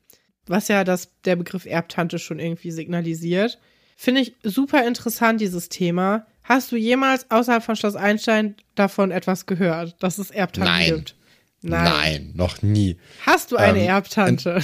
[0.46, 3.58] Was ja das, der Begriff Erbtante schon irgendwie signalisiert.
[3.96, 6.26] Finde ich super interessant, dieses Thema.
[6.42, 10.94] Hast du jemals außerhalb von Schloss Einstein davon etwas gehört, dass es Erbtanten Nein.
[10.94, 11.16] gibt?
[11.62, 12.32] Nein.
[12.34, 12.98] noch nie.
[13.24, 14.62] Hast du eine Ähm, Erbtante?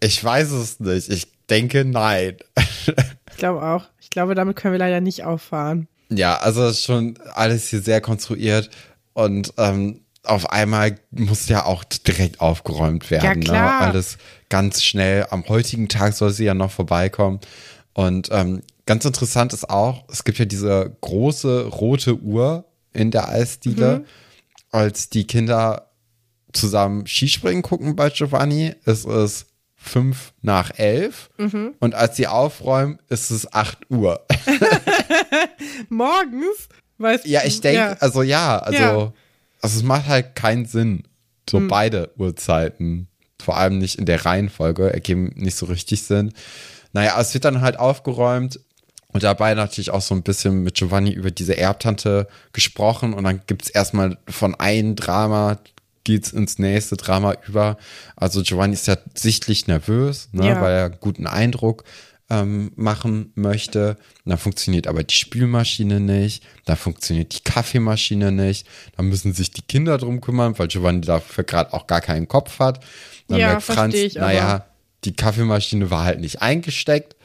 [0.00, 1.08] Ich weiß es nicht.
[1.08, 2.36] Ich denke nein.
[2.56, 3.88] ich glaube auch.
[4.00, 5.86] Ich glaube, damit können wir leider nicht auffahren.
[6.16, 8.70] Ja, also schon alles hier sehr konstruiert
[9.12, 13.42] und ähm, auf einmal muss ja auch direkt aufgeräumt werden.
[13.42, 13.80] Ja, klar.
[13.80, 13.86] Ne?
[13.86, 15.26] Alles ganz schnell.
[15.30, 17.40] Am heutigen Tag soll sie ja noch vorbeikommen.
[17.92, 23.28] Und ähm, ganz interessant ist auch, es gibt ja diese große rote Uhr in der
[23.28, 24.00] Eisdiele.
[24.00, 24.04] Mhm.
[24.70, 25.90] Als die Kinder
[26.52, 29.46] zusammen Skispringen gucken bei Giovanni, ist es
[29.82, 31.28] fünf nach elf.
[31.38, 31.74] Mhm.
[31.80, 34.24] Und als sie aufräumen, ist es acht Uhr.
[35.88, 36.68] Morgens?
[36.98, 37.92] Weißt Ja, ich denke, Ja.
[38.00, 39.12] also ja, also, Ja.
[39.60, 41.04] Also es macht halt keinen Sinn.
[41.48, 43.08] So beide Uhrzeiten.
[43.42, 46.32] Vor allem nicht in der Reihenfolge, ergeben nicht so richtig Sinn.
[46.92, 48.60] Naja, es wird dann halt aufgeräumt
[49.08, 53.40] und dabei natürlich auch so ein bisschen mit Giovanni über diese Erbtante gesprochen und dann
[53.46, 55.58] gibt's erstmal von einem Drama
[56.04, 57.76] geht's ins nächste Drama über.
[58.16, 60.60] Also Giovanni ist ja sichtlich nervös, ne, Ja.
[60.60, 61.84] weil er einen guten Eindruck
[62.30, 63.96] ähm, machen möchte.
[64.24, 66.42] Dann funktioniert aber die Spülmaschine nicht.
[66.64, 68.66] Dann funktioniert die Kaffeemaschine nicht.
[68.96, 72.58] Dann müssen sich die Kinder drum kümmern, weil Giovanni dafür gerade auch gar keinen Kopf
[72.58, 72.82] hat.
[73.28, 74.64] Dann Ja, merkt Franz, ich naja,
[75.04, 77.16] die Kaffeemaschine war halt nicht eingesteckt.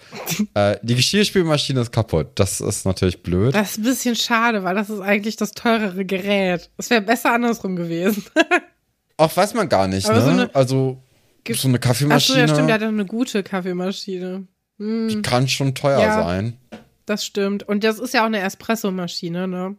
[0.54, 2.28] Äh, die Geschirrspülmaschine ist kaputt.
[2.36, 3.54] Das ist natürlich blöd.
[3.56, 6.70] Das ist ein bisschen schade, weil das ist eigentlich das teurere Gerät.
[6.78, 8.24] Es wäre besser andersrum gewesen.
[9.18, 10.24] Auch weiß man gar nicht, Aber ne?
[10.26, 11.02] so eine- also
[11.44, 14.48] Gibt- so eine Kaffeemaschine, ja, stimmt, der hat eine gute Kaffeemaschine.
[14.80, 16.24] Hm, die kann schon teuer Ja.
[16.24, 16.58] sein.
[17.06, 17.64] das stimmt.
[17.64, 19.76] Und das ist ja auch eine Espressomaschine, ne?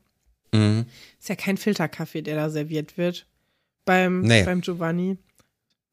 [0.52, 0.86] Mhm.
[1.20, 3.26] Ist ja kein Filterkaffee, der da serviert wird.
[3.84, 4.42] Beim, Nee.
[4.44, 5.18] beim Giovanni.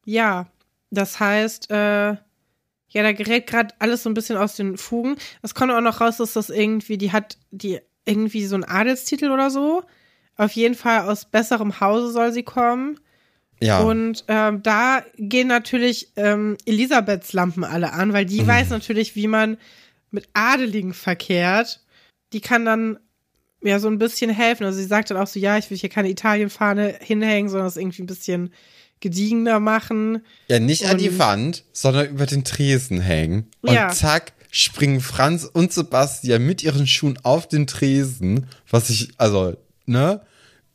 [0.06, 0.46] Ja,
[0.90, 2.16] das heißt, äh,
[2.88, 5.16] ja, da gerät gerade alles so ein bisschen aus den Fugen.
[5.42, 9.30] Es kommt auch noch raus, dass das irgendwie, die hat die irgendwie so einen Adelstitel
[9.30, 9.82] oder so.
[10.36, 13.00] Auf jeden Fall aus besserem Hause soll sie kommen.
[13.60, 13.80] Ja.
[13.80, 19.28] Und ähm, da gehen natürlich ähm, Elisabeths Lampen alle an, weil die weiß natürlich, wie
[19.28, 19.56] man
[20.10, 21.80] mit Adeligen verkehrt.
[22.32, 22.98] die kann dann
[23.62, 24.64] ja so ein bisschen helfen.
[24.64, 27.76] Also sie sagt dann auch so, ja, ich will hier keine Italienfahne hinhängen, sondern es
[27.76, 28.52] irgendwie ein bisschen
[29.00, 30.24] gediegener machen.
[30.48, 33.46] Ja, nicht an die Wand, sondern über den Tresen hängen.
[33.62, 33.88] Und Ja.
[33.90, 40.20] zack, springen Franz und Sebastian mit ihren Schuhen auf den Tresen, was ich, also, ne?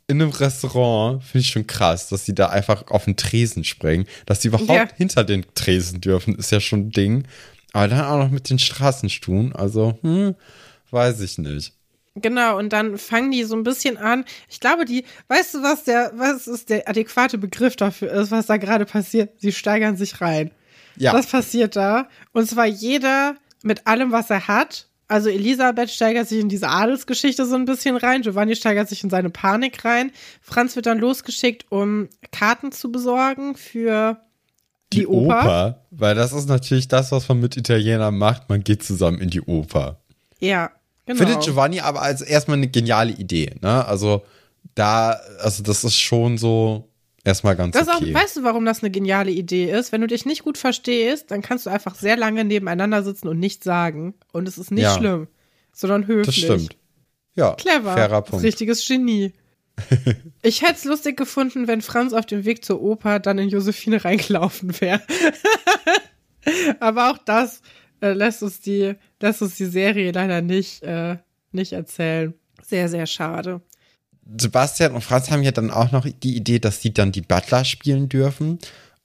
[0.08, 4.06] In einem Restaurant finde ich schon krass, dass sie da einfach auf den Tresen springen.
[4.26, 4.88] Dass sie überhaupt Ja.
[4.98, 7.24] hinter den Tresen dürfen, ist ja schon ein Ding.
[7.72, 10.36] Aber dann auch noch mit den Straßenstuhen, also, hm,
[10.90, 11.74] weiß ich nicht.
[12.16, 14.26] Genau, und dann fangen die so ein bisschen an.
[14.50, 18.48] Ich glaube, die, weißt du, was der, was ist der adäquate Begriff dafür ist, was
[18.48, 19.40] da gerade passiert?
[19.40, 20.52] Sie steigern sich rein.
[20.98, 21.14] Ja.
[21.14, 22.10] Das passiert da.
[22.34, 24.88] Und zwar jeder mit allem, was er hat.
[25.08, 28.22] Also Elisabeth steigert sich in diese Adelsgeschichte so ein bisschen rein.
[28.22, 30.12] Giovanni steigert sich in seine Panik rein.
[30.42, 34.22] Franz wird dann losgeschickt, um Karten zu besorgen für
[34.92, 35.86] die, Oper.
[35.92, 38.50] Weil das ist natürlich das, was man mit Italienern macht.
[38.50, 40.02] Man geht zusammen in die Oper.
[40.40, 40.72] Ja,
[41.18, 41.30] genau.
[41.30, 43.86] Findet Giovanni aber als erstmal eine geniale Idee, ne?
[43.86, 44.24] Also
[44.76, 46.88] da, also das ist schon so
[47.24, 48.14] erstmal ganz Das okay.
[48.16, 49.92] auch, weißt du, warum das eine geniale Idee ist?
[49.92, 53.40] Wenn du dich nicht gut verstehst, dann kannst du einfach sehr lange nebeneinander sitzen und
[53.40, 54.14] nichts sagen.
[54.32, 54.98] Und es ist nicht Ja.
[54.98, 55.28] schlimm,
[55.74, 56.26] sondern höflich.
[56.26, 56.78] das stimmt.
[57.36, 57.94] Ja, Clever.
[57.94, 58.44] fairer Punkt.
[58.44, 59.34] Richtiges Genie.
[60.42, 64.04] ich hätte es lustig gefunden, wenn Franz auf dem Weg zur Oper dann in Josephine
[64.04, 65.02] reingelaufen wäre.
[66.80, 67.62] Aber auch das
[68.02, 71.18] äh, lässt uns die, lässt uns die Serie leider nicht, äh,
[71.52, 72.34] nicht erzählen.
[72.64, 73.62] Sehr, sehr schade.
[74.38, 77.66] Sebastian und Franz haben ja dann auch noch die Idee, dass sie dann die Butler
[77.66, 78.60] spielen dürfen.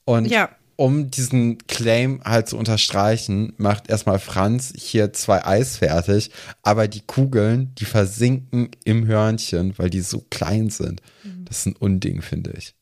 [0.05, 0.51] Und Ja.
[0.77, 6.31] um diesen Claim halt zu unterstreichen, macht erstmal Franz hier zwei Eis fertig,
[6.63, 11.01] aber die Kugeln, die versinken im Hörnchen, weil die so klein sind.
[11.25, 11.45] Mhm.
[11.47, 12.75] Das ist ein Unding, finde ich.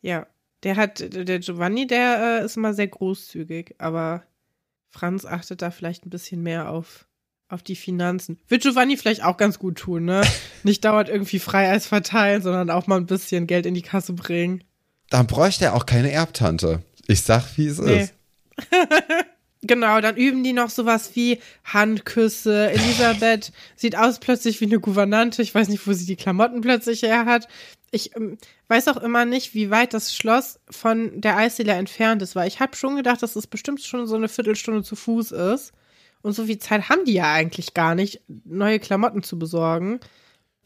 [0.00, 0.26] Ja,
[0.62, 4.22] der hat, der Giovanni, der äh, ist immer sehr großzügig, aber
[4.90, 7.06] Franz achtet da vielleicht ein bisschen mehr auf,
[7.48, 8.38] auf die Finanzen.
[8.48, 10.22] Wird Giovanni vielleicht auch ganz gut tun, ne?
[10.62, 14.64] Nicht dauernd irgendwie Freieis verteilen, sondern auch mal ein bisschen Geld in die Kasse bringen.
[15.08, 16.82] Dann bräuchte er auch keine Erbtante.
[17.06, 18.02] Ich sag, wie es Nee.
[18.02, 18.14] ist.
[19.62, 22.70] Genau, dann üben die noch sowas wie Handküsse.
[22.70, 25.42] Elisabeth sieht aus plötzlich wie eine Gouvernante.
[25.42, 27.46] Ich weiß nicht, wo sie die Klamotten plötzlich her hat.
[27.90, 28.38] Ich ähm,
[28.68, 32.60] weiß auch immer nicht, wie weit das Schloss von der Eisdiele entfernt ist, weil ich
[32.60, 35.72] habe schon gedacht, dass es bestimmt schon so eine Viertelstunde zu Fuß ist.
[36.22, 40.00] Und so viel Zeit haben die ja eigentlich gar nicht, neue Klamotten zu besorgen.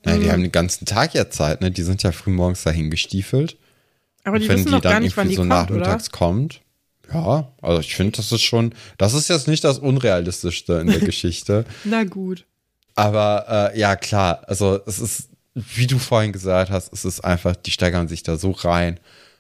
[0.05, 0.21] Mhm.
[0.21, 1.71] die haben den ganzen Tag ja Zeit, ne?
[1.71, 3.57] Die sind ja frühmorgens dahin gestiefelt.
[4.25, 5.81] Aber die wissen die noch dann gar nicht, wann irgendwie die so kommt, oder?
[5.81, 6.61] nachmittags kommt.
[7.13, 10.99] Ja, also ich finde, das ist schon, das ist jetzt nicht das Unrealistischste in der
[11.01, 11.65] Geschichte.
[11.85, 12.47] Na gut.
[12.95, 17.55] Aber äh, ja, klar, also es ist, wie du vorhin gesagt hast, es ist einfach,
[17.57, 18.99] die steigern sich da so rein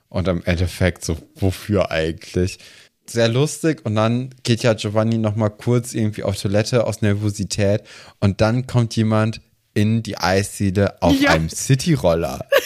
[0.08, 2.58] und im Endeffekt so, wofür eigentlich?
[3.06, 7.82] Sehr lustig und dann geht ja Giovanni noch mal kurz irgendwie auf Toilette aus Nervosität
[8.20, 9.40] und dann kommt jemand
[9.74, 11.30] in die Eisdiele auf Ja.
[11.30, 12.46] einem Cityroller.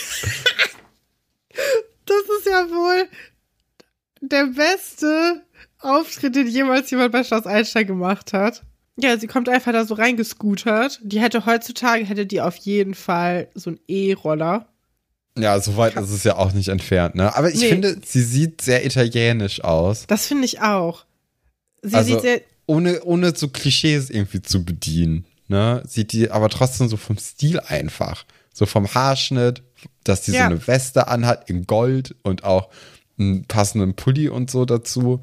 [2.06, 3.08] Das ist ja wohl
[4.20, 5.42] der beste
[5.80, 8.62] Auftritt, den jemals jemand bei Schloss Einstein gemacht hat.
[9.00, 11.00] Ja, sie kommt einfach da so reingescootert.
[11.02, 14.66] Die hätte heutzutage, hätte die auf jeden Fall so einen E-Roller.
[15.38, 17.34] Ja, so weit ist es ja auch nicht entfernt, ne?
[17.36, 17.68] Aber ich Nee.
[17.68, 20.06] finde, sie sieht sehr italienisch aus.
[20.08, 21.04] Das finde ich auch.
[21.82, 25.82] Sie Also- sieht sehr, Ohne, ohne so Klischees irgendwie zu bedienen, ne?
[25.86, 28.24] Sieht die aber trotzdem so vom Stil einfach.
[28.52, 29.62] So vom Haarschnitt,
[30.04, 30.40] dass die Ja.
[30.40, 32.68] so eine Weste anhat in Gold und auch
[33.18, 35.20] einen passenden Pulli und so dazu.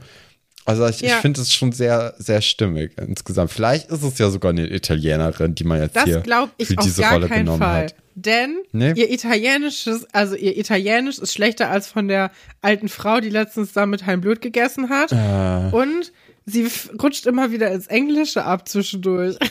[0.66, 1.18] Also ich, ich Ja.
[1.18, 3.52] finde es schon sehr, sehr stimmig insgesamt.
[3.52, 6.78] Vielleicht ist es ja sogar eine Italienerin, die man jetzt hier das glaube für ich
[6.78, 7.84] auf diese Rolle keinen genommen Fall.
[7.86, 7.96] hat.
[8.16, 8.94] Denn Nee?
[8.96, 12.32] ihr italienisches, also ihr Italienisch ist schlechter als von der
[12.62, 15.12] alten Frau, die letztens da mit Hein Blut gegessen hat.
[15.12, 15.76] Äh.
[15.76, 16.12] Und
[16.46, 16.68] sie
[17.02, 19.38] rutscht immer wieder ins Englische ab zwischendurch.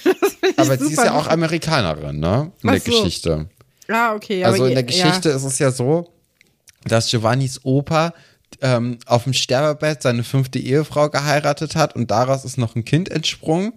[0.46, 2.52] Ich Aber sie ist ja auch Amerikanerin, ne?
[2.62, 2.90] In Ach der so.
[3.02, 3.48] Geschichte.
[3.88, 4.44] Ah, okay.
[4.44, 6.12] Also in der Geschichte ist es ja so,
[6.84, 8.12] dass Giovannis Opa
[8.64, 13.10] ähm, auf dem Sterbebett seine fünfte Ehefrau geheiratet hat und daraus ist noch ein Kind
[13.10, 13.74] entsprungen.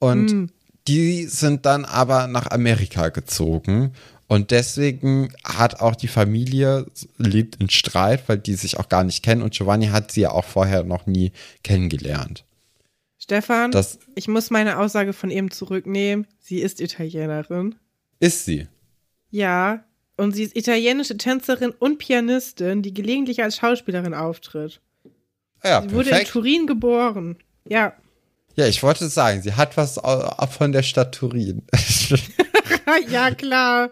[0.00, 0.50] Und Hm.
[0.88, 3.92] die sind dann aber nach Amerika gezogen.
[4.26, 6.86] Und deswegen hat auch die Familie
[7.18, 9.42] lebt in Streit, weil die sich auch gar nicht kennen.
[9.42, 11.30] Und Giovanni hat sie ja auch vorher noch nie
[11.62, 12.44] kennengelernt.
[13.18, 16.26] Stefan, Das ich muss meine Aussage von eben zurücknehmen.
[16.40, 17.74] Sie ist Italienerin.
[18.20, 18.66] ist sie.
[19.30, 19.84] Ja.
[20.16, 24.80] Und sie ist italienische Tänzerin und Pianistin, die gelegentlich als Schauspielerin auftritt.
[25.64, 26.30] Ja, Sie wurde in perfekt.
[26.30, 27.36] Turin geboren.
[27.68, 27.94] Ja.
[28.56, 30.00] Ja, ich wollte sagen, sie hat was
[30.50, 31.62] von der Stadt Turin.
[33.10, 33.90] ja, klar.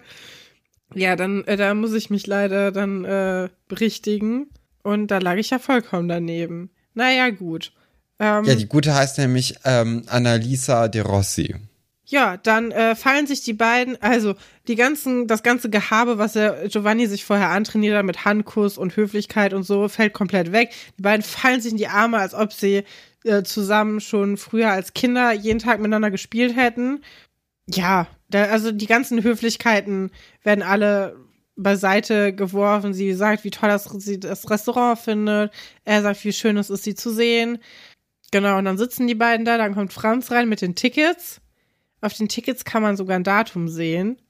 [0.94, 4.50] Ja, dann äh, da muss ich mich leider dann äh, berichtigen.
[4.82, 6.70] Und da lag ich ja vollkommen daneben.
[6.94, 7.72] Naja, gut.
[8.18, 11.56] Ähm, Ja, die gute heißt nämlich ähm, Annalisa de Rossi.
[12.12, 14.34] Ja, dann äh, fallen sich die beiden, also
[14.68, 18.94] die ganzen, das ganze Gehabe, was der Giovanni sich vorher antrainiert hat mit Handkuss und
[18.96, 20.74] Höflichkeit und so, fällt komplett weg.
[20.98, 22.84] Die beiden fallen sich in die Arme, als ob sie
[23.24, 27.02] äh, zusammen schon früher als Kinder jeden Tag miteinander gespielt hätten.
[27.66, 30.10] Ja, da, also die ganzen Höflichkeiten
[30.42, 31.16] werden alle
[31.56, 32.92] beiseite geworfen.
[32.92, 35.50] Sie sagt, wie toll das, sie das Restaurant findet.
[35.86, 37.56] Er sagt, wie schön es ist, sie zu sehen.
[38.32, 41.41] Genau, und dann sitzen die beiden da, dann kommt Franz rein mit den Tickets.
[42.02, 44.20] Auf den Tickets kann man sogar ein Datum sehen.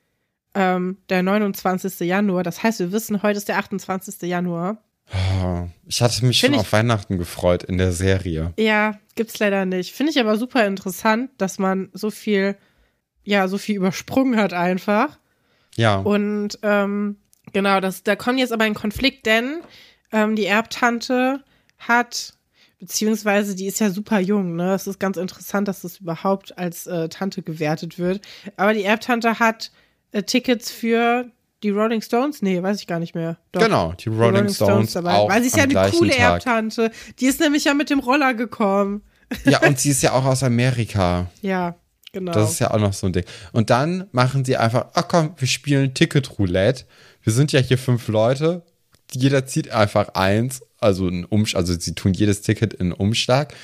[0.54, 2.00] Ähm, der 29.
[2.00, 2.42] Januar.
[2.42, 4.22] Das heißt, wir wissen, heute ist der 28.
[4.22, 4.78] Januar.
[5.12, 8.52] Oh, ich hatte mich Find schon auf Weihnachten gefreut in der Serie.
[8.58, 9.92] Ja, gibt's leider nicht.
[9.92, 12.56] Finde ich aber super interessant, dass man so viel,
[13.24, 15.18] ja, so viel übersprungen hat einfach.
[15.74, 15.96] Ja.
[15.96, 17.16] Und ähm,
[17.52, 19.62] genau, das, da kommt jetzt aber ein Konflikt, denn
[20.12, 21.42] ähm, die Erbtante
[21.78, 22.34] hat,
[22.82, 24.74] beziehungsweise die ist ja super jung, ne?
[24.74, 28.20] Es ist ganz interessant, dass das überhaupt als äh, Tante gewertet wird.
[28.56, 29.70] Aber die Erbtante hat
[30.10, 31.26] äh, Tickets für
[31.62, 32.42] die Rolling Stones?
[32.42, 33.38] Nee, weiß ich gar nicht mehr.
[33.52, 33.62] Doch.
[33.62, 35.12] Genau, die Rolling, Stones, dabei.
[35.12, 36.18] auch Weil sie ist ja eine coole Tag.
[36.18, 36.90] Erbtante.
[37.20, 39.02] Die ist nämlich ja mit dem Roller gekommen.
[39.44, 41.30] Ja, und sie ist ja auch aus Amerika.
[41.40, 41.76] Ja,
[42.12, 42.32] genau.
[42.32, 43.24] Das ist ja auch noch so ein Ding.
[43.52, 46.84] Und dann machen sie einfach, ach komm, wir spielen Ticket Roulette.
[47.22, 48.62] Wir sind ja hier fünf Leute.
[49.12, 53.54] Jeder zieht einfach eins, also ein Umschlag, also sie tun jedes Ticket in einen Umschlag.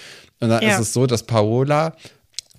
[0.41, 0.75] Und dann Ja.
[0.75, 1.95] ist es so, dass Paola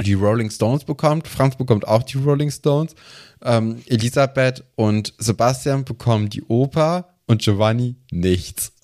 [0.02, 2.96] die Rolling Stones bekommt, Franz bekommt auch die Rolling Stones,
[3.44, 8.72] ähm, Elisabeth und Sebastian bekommen die Oper und Giovanni nichts.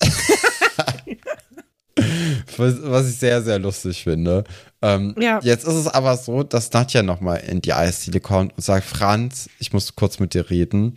[2.56, 4.44] was, was ich sehr, sehr lustig finde.
[4.82, 5.40] Ähm, Ja.
[5.42, 9.48] Jetzt ist es aber so, dass Nadja nochmal in die Eisdiele kommt und sagt, Franz,
[9.58, 10.94] ich muss kurz mit dir reden.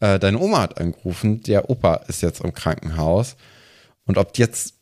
[0.00, 3.36] Äh, deine Oma hat angerufen, der Opa ist jetzt im Krankenhaus.
[4.06, 4.74] Und ob jetzt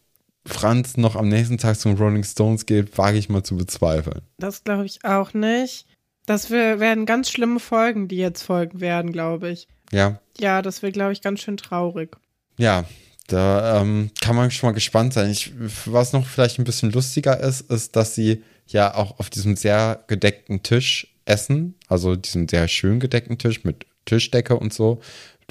[0.47, 4.23] Franz noch am nächsten Tag zum Rolling Stones geht, wage ich mal zu bezweifeln.
[4.39, 5.87] Das glaube ich auch nicht.
[6.27, 9.69] Das wir- werden ganz schlimme Folgen, die jetzt folgen werden, glaube ich.
[9.93, 12.17] Ja, Ja, das wird, glaube ich, ganz schön traurig.
[12.57, 12.85] ja,
[13.27, 15.31] da ähm, kann man schon mal gespannt sein.
[15.31, 15.53] Ich,
[15.87, 20.03] was noch vielleicht ein bisschen lustiger ist, ist, dass sie ja auch auf diesem sehr
[20.09, 25.01] gedeckten Tisch essen, also diesem sehr schön gedeckten Tisch mit Tischdecke und so,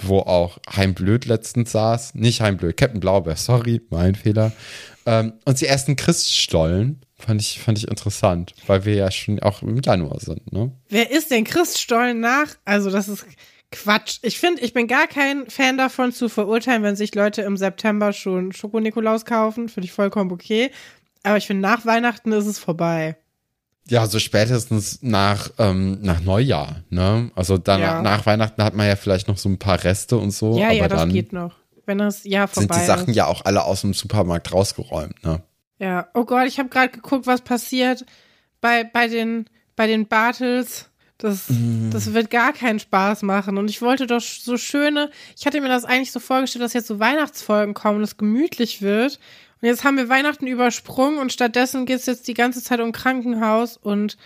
[0.03, 2.15] wo auch Heimblöd letztens saß.
[2.15, 4.51] Nicht Heimblöd, Captain Blaubeer, sorry, mein Fehler.
[5.05, 7.01] Ähm, und sie essen Christstollen.
[7.17, 10.71] Fand ich, fand ich interessant, weil wir ja schon auch im Januar sind, ne?
[10.87, 12.55] Wer ist denn Chris Stollen nach?
[12.63, 13.25] Also, das ist
[13.71, 14.19] Quatsch.
[14.21, 18.13] Ich finde, ich bin gar kein Fan davon zu verurteilen, wenn sich Leute im September
[18.13, 19.69] schon Schoko-Nikolaus kaufen.
[19.69, 20.71] Finde ich vollkommen okay.
[21.23, 23.17] Aber ich finde, nach Weihnachten ist es vorbei.
[23.89, 27.31] Ja, so spätestens nach, ähm, nach Neujahr, ne?
[27.35, 28.01] Also dann Ja.
[28.01, 30.75] nach Weihnachten hat man ja vielleicht noch so ein paar Reste und so, ja, aber
[30.75, 31.55] ja, das dann geht noch.
[31.85, 33.15] Wenn das Jahr sind vorbei die Sachen ist.
[33.15, 35.41] ja auch alle aus dem Supermarkt rausgeräumt, ne?
[35.79, 38.05] Ja, oh Gott, ich habe gerade geguckt, was passiert
[38.61, 39.45] bei, bei, den,
[39.75, 40.85] bei den Bartels.
[41.17, 41.47] Das,
[41.89, 43.57] das wird gar keinen Spaß machen.
[43.57, 46.87] Und ich wollte doch so schöne, ich hatte mir das eigentlich so vorgestellt, dass jetzt
[46.87, 49.19] so Weihnachtsfolgen kommen und es gemütlich wird.
[49.61, 52.91] Und jetzt haben wir Weihnachten übersprungen und stattdessen geht es jetzt die ganze Zeit um
[52.91, 54.17] Krankenhaus und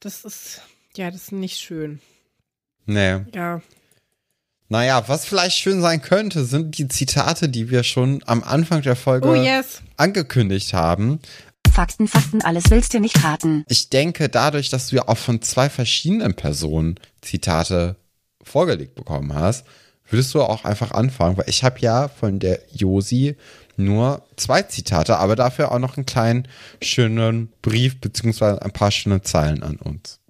[0.00, 0.62] das ist,
[0.96, 2.00] ja, das ist nicht schön.
[2.86, 3.20] Nee.
[3.34, 3.62] Ja.
[4.68, 8.96] Naja, was vielleicht schön sein könnte, sind die Zitate, die wir schon am Anfang der
[8.96, 9.82] Folge Oh yes.
[9.96, 11.20] angekündigt haben.
[11.72, 13.64] Fakten, Fakten, alles willst du nicht raten.
[13.68, 17.96] Ich denke, dadurch, dass du ja auch von zwei verschiedenen Personen Zitate
[18.42, 19.66] vorgelegt bekommen hast,
[20.08, 23.36] würdest du auch einfach anfangen, weil ich habe ja von der Josi
[23.76, 26.48] nur zwei Zitate, aber dafür auch noch einen kleinen
[26.82, 30.20] schönen Brief beziehungsweise ein paar schöne Zeilen an uns.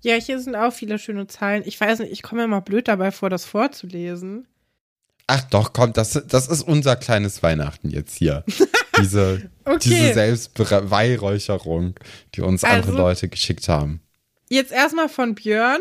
[0.00, 1.62] Ja, hier sind auch viele schöne Zeilen.
[1.66, 4.46] Ich weiß nicht, ich komme mir mal blöd dabei vor, das vorzulesen.
[5.26, 8.44] Ach doch, komm, das, das ist unser kleines Weihnachten jetzt hier.
[9.00, 9.78] Diese, Okay.
[9.90, 10.14] diese
[10.80, 11.94] Selbstbeweihräucherung,
[12.34, 14.00] die uns andere Also- Leute geschickt haben.
[14.48, 15.80] Jetzt erstmal von Björn.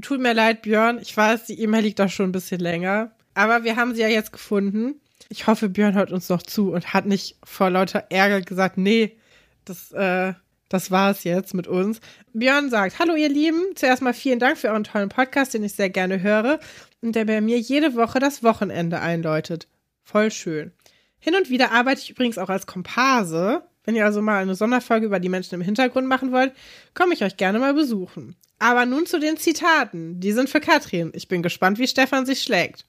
[0.00, 0.98] Tut mir leid, Björn.
[1.00, 3.12] Ich weiß, die E-Mail liegt da schon ein bisschen länger.
[3.34, 4.96] Aber wir haben sie ja jetzt gefunden.
[5.32, 9.16] Ich hoffe, Björn hört uns noch zu und hat nicht vor lauter Ärger gesagt, nee,
[9.64, 10.34] das, äh,
[10.68, 12.02] das war's jetzt mit uns.
[12.34, 15.72] Björn sagt, hallo ihr Lieben, zuerst mal vielen Dank für euren tollen Podcast, den ich
[15.72, 16.60] sehr gerne höre
[17.00, 19.68] und der bei mir jede Woche das Wochenende einläutet.
[20.02, 20.72] Voll schön.
[21.18, 23.62] Hin und wieder arbeite ich übrigens auch als Komparse.
[23.84, 26.52] Wenn ihr also mal eine Sonderfolge über die Menschen im Hintergrund machen wollt,
[26.92, 28.36] komme ich euch gerne mal besuchen.
[28.58, 30.20] Aber nun zu den Zitaten.
[30.20, 31.10] Die sind für Katrin.
[31.14, 32.84] Ich bin gespannt, wie Stefan sich schlägt.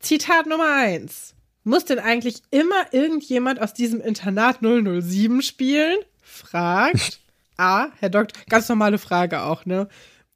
[0.00, 1.34] Zitat Nummer eins.
[1.64, 5.98] Muss denn eigentlich immer irgendjemand aus diesem Internat 007 spielen?
[6.22, 7.20] Fragt.
[7.56, 9.88] A, Herr Doktor, ganz normale Frage auch, ne?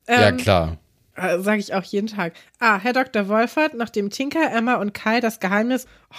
[0.09, 0.79] ja, Ähm, klar.
[1.15, 2.35] äh, Sage ich auch jeden Tag.
[2.59, 3.29] Ah, Herr Dr.
[3.29, 6.17] Wolfert, nachdem Tinker, Emma und Kai das Geheimnis oh,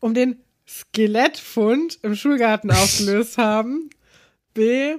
[0.00, 3.90] um den Skelettfund im Schulgarten aufgelöst haben.
[4.54, 4.96] B.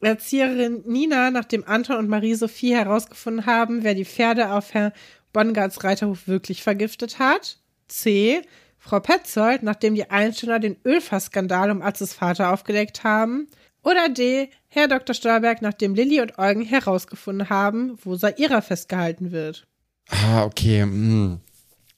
[0.00, 4.92] Erzieherin Nina, nachdem Anton und Marie-Sophie herausgefunden haben, wer die Pferde auf Herr
[5.32, 7.58] Bongards Reiterhof wirklich vergiftet hat.
[7.88, 8.42] C.
[8.84, 13.48] Frau Petzold, nachdem die Einsteiner den Ölfassskandal um Atzes Vater aufgedeckt haben.
[13.82, 14.50] Oder D.
[14.68, 15.14] Herr Dr.
[15.14, 19.66] Stolberg, nachdem Lilly und Eugen herausgefunden haben, wo Saira festgehalten wird.
[20.10, 20.82] Ah, okay.
[20.82, 21.40] hm.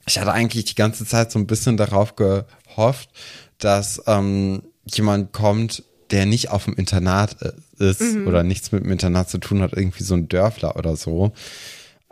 [0.07, 3.11] Ich hatte eigentlich die ganze Zeit so ein bisschen darauf gehofft,
[3.59, 5.83] dass ähm, jemand kommt,
[6.13, 9.73] der nicht auf dem Internat äh, ist oder nichts mit dem Internat zu tun hat,
[9.73, 11.33] irgendwie so ein Dörfler oder so.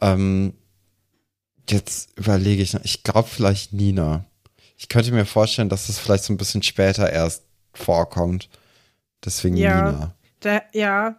[0.01, 0.55] Ähm,
[1.71, 4.25] jetzt überlege ich, ich glaube vielleicht Nina.
[4.85, 8.51] Ich könnte mir vorstellen, dass das vielleicht so ein bisschen später erst vorkommt.
[9.25, 9.91] Deswegen Ja.
[9.91, 10.15] Nina.
[10.41, 11.19] Da, ja.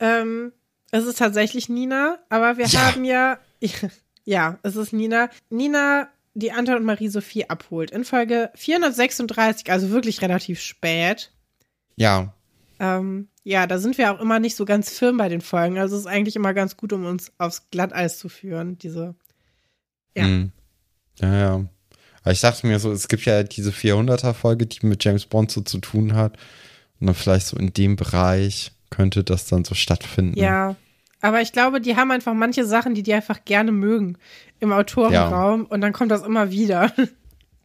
[0.00, 0.54] Ähm,
[0.92, 2.80] es ist tatsächlich Nina, aber wir Ja.
[2.86, 3.38] haben ja.
[4.24, 5.28] Ja, es ist Nina.
[5.50, 7.90] Nina, die Anton und Marie-Sophie abholt.
[7.90, 11.30] In Folge 436, also wirklich relativ spät.
[11.96, 12.32] Ja,
[12.80, 15.78] Ähm, ja, da sind wir auch immer nicht so ganz firm bei den Folgen.
[15.78, 19.14] Also es ist eigentlich immer ganz gut, um uns aufs Glatteis zu führen, diese.
[20.16, 20.24] Ja.
[20.26, 20.52] Mhm.
[21.20, 21.64] Ja, ja.
[22.26, 25.60] Aber ich dachte mir so, es gibt ja diese 400er-Folge, die mit James Bond so
[25.60, 26.32] zu tun hat.
[26.98, 30.36] Und dann vielleicht so in dem Bereich könnte das dann so stattfinden.
[30.36, 30.74] Ja.
[31.20, 34.18] Aber ich glaube, die haben einfach manche Sachen, die die einfach gerne mögen
[34.58, 36.92] im Autorenraum und dann kommt das immer wieder.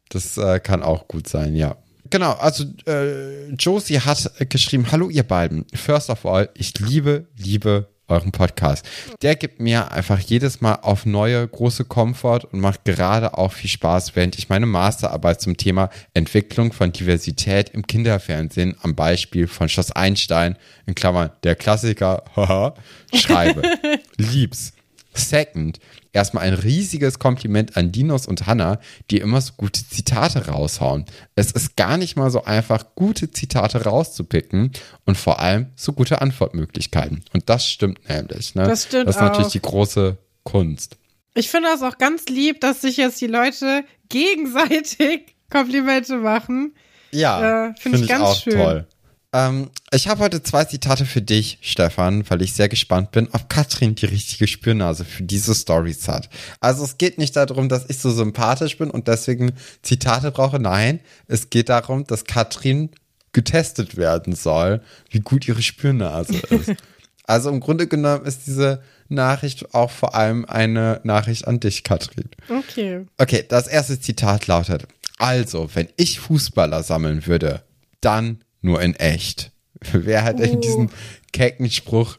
[0.09, 1.77] Das äh, kann auch gut sein, ja.
[2.09, 5.65] Genau, also äh, Josie hat geschrieben, hallo ihr beiden.
[5.73, 8.85] First of all, ich liebe, liebe euren Podcast.
[9.21, 13.69] Der gibt mir einfach jedes Mal auf neue große Komfort und macht gerade auch viel
[13.69, 19.69] Spaß, während ich meine Masterarbeit zum Thema Entwicklung von Diversität im Kinderfernsehen am Beispiel von
[19.69, 22.75] Schloss Einstein, in Klammern der Klassiker, haha,
[23.13, 23.61] schreibe.
[24.17, 24.73] Lieb's.
[25.13, 25.79] Second,
[26.13, 28.79] erstmal ein riesiges Kompliment an Dinos und Hannah,
[29.09, 31.05] die immer so gute Zitate raushauen.
[31.35, 34.71] Es ist gar nicht mal so einfach, gute Zitate rauszupicken
[35.05, 37.23] und vor allem so gute Antwortmöglichkeiten.
[37.33, 38.55] Und das stimmt nämlich.
[38.55, 38.63] Ne?
[38.63, 39.51] Das stimmt Das ist natürlich auch.
[39.51, 40.97] die große Kunst.
[41.33, 46.73] Ich finde das auch ganz lieb, dass sich jetzt die Leute gegenseitig Komplimente machen.
[47.11, 48.85] Ja, Äh, find ich ganz schön.
[49.33, 53.49] Ähm, ich habe heute zwei Zitate für dich, Stefan, weil ich sehr gespannt bin, ob
[53.49, 56.30] Katrin die richtige Spürnase für diese Stories hat.
[56.61, 59.51] Also es geht nicht darum, dass ich so sympathisch bin und deswegen
[59.81, 60.59] Zitate brauche.
[60.59, 62.89] Nein, es geht darum, dass Katrin
[63.34, 66.73] getestet werden soll, wie gut ihre Spürnase ist.
[67.26, 72.30] also im Grunde genommen ist diese Nachricht auch vor allem eine Nachricht an dich, Katrin.
[72.47, 73.05] Okay.
[73.18, 74.88] Okay, das erste Zitat lautet:
[75.18, 77.61] Also, wenn ich Fußballer sammeln würde,
[77.99, 79.51] dann nur in echt.
[79.93, 80.59] Wer hat denn Oh.
[80.61, 80.89] diesen
[81.33, 82.17] kecken Spruch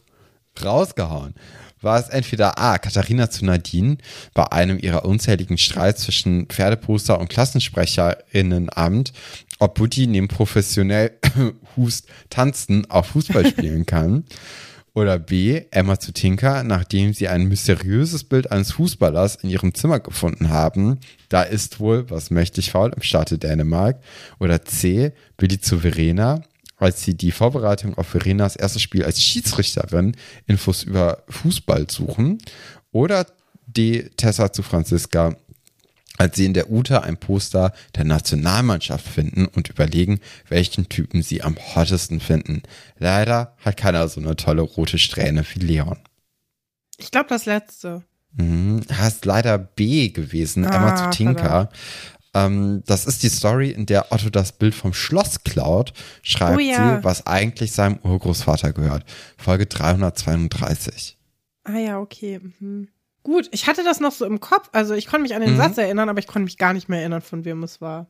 [0.62, 1.34] rausgehauen?
[1.80, 2.78] War es entweder A.
[2.78, 3.98] Katharina zu Nadine
[4.34, 9.12] bei einem ihrer unzähligen Streits zwischen Pferdeposter und Klassensprecherinnenamt,
[9.58, 11.12] ob Butti neben professionell
[11.76, 14.24] Hust tanzen auch Fußball spielen kann?
[14.94, 15.62] Oder B.
[15.70, 20.98] Emma zu Tinker, nachdem sie ein mysteriöses Bild eines Fußballers in ihrem Zimmer gefunden haben.
[21.30, 24.00] Da ist wohl was mächtig faul im Staate Dänemark.
[24.38, 25.12] Oder C.
[25.38, 26.42] Billy zu Verena,
[26.82, 32.38] als sie die Vorbereitung auf Verenas erstes Spiel als Schiedsrichterin Infos über Fußball suchen.
[32.90, 33.26] Oder
[33.66, 34.10] D.
[34.16, 35.36] Tessa zu Franziska,
[36.18, 41.42] als sie in der Ute ein Poster der Nationalmannschaft finden und überlegen, welchen Typen sie
[41.42, 42.62] am hottesten finden.
[42.98, 45.98] Leider hat keiner so eine tolle rote Strähne wie Leon.
[46.98, 48.04] Ich glaube, das letzte.
[48.34, 48.82] Mhm.
[48.92, 51.68] Hast leider B gewesen, Emma Ah, zu Tinker.
[52.34, 55.92] Ähm, das ist die Story, in der Otto das Bild vom Schloss klaut,
[56.22, 56.98] schreibt Oh ja.
[56.98, 59.04] sie, was eigentlich seinem Urgroßvater gehört.
[59.36, 61.18] Folge 332.
[61.64, 62.40] Ah ja, okay.
[62.60, 62.88] Mhm.
[63.22, 64.68] Gut, ich hatte das noch so im Kopf.
[64.72, 65.58] Also ich konnte mich an den Mhm.
[65.58, 68.06] Satz erinnern, aber ich konnte mich gar nicht mehr erinnern, von wem es war.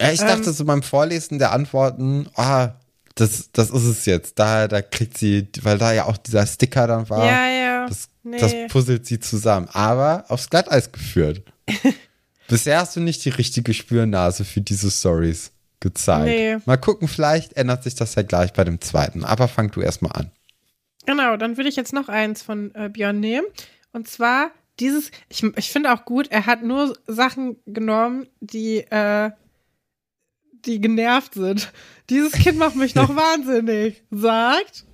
[0.00, 0.28] Ja, ich Ähm.
[0.28, 2.70] dachte so beim Vorlesen der Antworten, ah,
[3.16, 4.38] das, das ist es jetzt.
[4.38, 7.26] Da, da kriegt sie, weil da ja auch dieser Sticker dann war.
[7.26, 7.86] ja, ja.
[7.88, 8.38] Das, nee.
[8.38, 9.68] das puzzelt sie zusammen.
[9.72, 11.42] Aber aufs Glatteis geführt.
[12.48, 16.26] Bisher hast du nicht die richtige Spürnase für diese Stories gezeigt.
[16.26, 16.56] Nee.
[16.64, 19.24] Mal gucken, vielleicht ändert sich das ja gleich bei dem zweiten.
[19.24, 20.30] Aber fang du erstmal an.
[21.06, 23.46] Genau, dann würde ich jetzt noch eins von äh, Björn nehmen.
[23.92, 24.50] Und zwar
[24.80, 29.30] dieses, ich, ich finde auch gut, er hat nur Sachen genommen, die, äh,
[30.64, 31.72] die genervt sind.
[32.10, 34.84] Dieses Kind macht mich noch wahnsinnig, sagt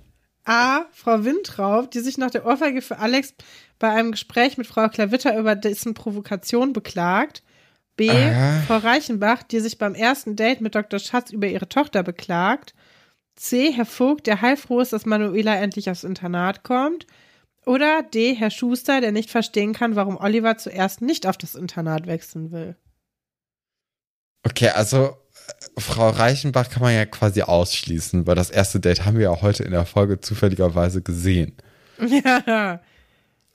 [0.43, 0.85] A.
[0.91, 3.33] Frau Wintraub, die sich nach der Ohrfeige für Alex
[3.79, 7.43] bei einem Gespräch mit Frau Klavitter über dessen Provokation beklagt.
[7.95, 8.09] B.
[8.09, 8.61] Aha.
[8.67, 10.99] Frau Reichenbach, die sich beim ersten Date mit Dr.
[10.99, 12.73] Schatz über ihre Tochter beklagt.
[13.35, 13.71] C.
[13.71, 17.05] Herr Vogt, der heilfroh ist, dass Manuela endlich aufs Internat kommt.
[17.65, 18.35] Oder D.
[18.35, 22.75] Herr Schuster, der nicht verstehen kann, warum Oliver zuerst nicht auf das Internat wechseln will.
[24.43, 25.17] Okay, also
[25.77, 29.63] Frau Reichenbach kann man ja quasi ausschließen, weil das erste Date haben wir ja heute
[29.63, 31.57] in der Folge zufälligerweise gesehen.
[31.97, 32.81] Ja.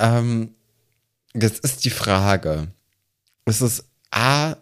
[0.01, 0.55] Ähm,
[1.35, 2.69] jetzt ist die Frage,
[3.45, 4.57] ist es A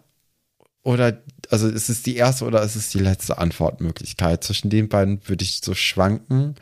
[0.83, 4.43] oder, also ist es die erste oder ist es die letzte Antwortmöglichkeit?
[4.43, 6.55] Zwischen den beiden würde ich so schwanken.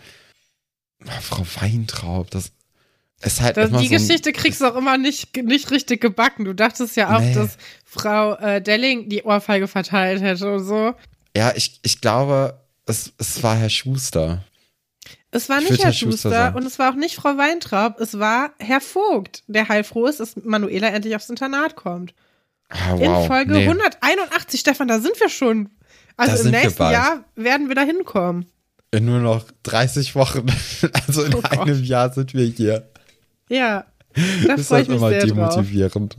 [1.06, 2.52] Ah, Frau Weintraub, das
[3.22, 6.46] ist halt Das, immer die so Geschichte kriegst du auch immer nicht, nicht richtig gebacken.
[6.46, 7.34] Du dachtest ja auch, Nee.
[7.34, 10.94] dass Frau äh, Delling die Ohrfeige verteilt hätte und so.
[11.36, 14.44] Ja, ich, ich glaube, es, es war Herr Schuster.
[15.32, 18.00] Es war Ich nicht Herr Herr Schuster Schuster und es war auch nicht Frau Weintraub,
[18.00, 22.14] es war Herr Vogt, der heilfroh ist, dass Manuela endlich aufs Internat kommt.
[22.70, 23.28] Ah, In wow.
[23.28, 23.68] Folge nee.
[23.68, 25.70] 181, Stefan, da sind wir schon.
[26.16, 26.82] Also Da im nächsten.
[26.84, 28.46] Jahr werden wir da hinkommen.
[28.92, 30.46] In nur noch 30 Wochen,
[31.08, 32.90] also in Oh einem Jahr sind wir hier.
[33.50, 33.86] Ja,
[34.46, 35.30] da ist freue halt immer sehr drauf.
[35.56, 36.16] demotivierend.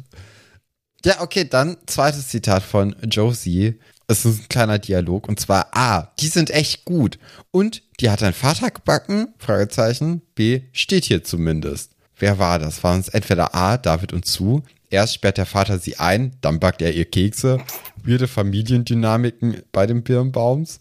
[1.05, 3.79] Ja, okay, dann zweites Zitat von Josie.
[4.07, 7.19] Es ist ein kleiner Dialog und zwar A, die sind echt gut
[7.51, 9.35] und die hat dein Vater gebacken?
[9.39, 10.23] Fragezeichen.
[10.35, 11.93] B, steht hier zumindest.
[12.17, 12.83] Wer war das?
[12.83, 14.63] Waren es entweder A, David und Sue?
[14.91, 17.59] Erst sperrt der Vater sie ein, dann backt er ihr Kekse.
[18.03, 20.79] Weirde Familiendynamiken bei den Birnbaums.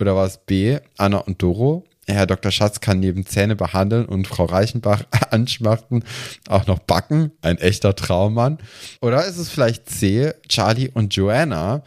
[0.00, 1.84] Oder war es B, Anna und Doro?
[2.06, 2.50] Herr Dr.
[2.50, 6.04] Schatz kann neben Zähne behandeln und Frau Reichenbach anschmachten
[6.48, 7.32] auch noch backen.
[7.42, 8.58] Ein echter Traummann.
[9.02, 11.82] Oder ist es vielleicht C, Charlie und Joanna?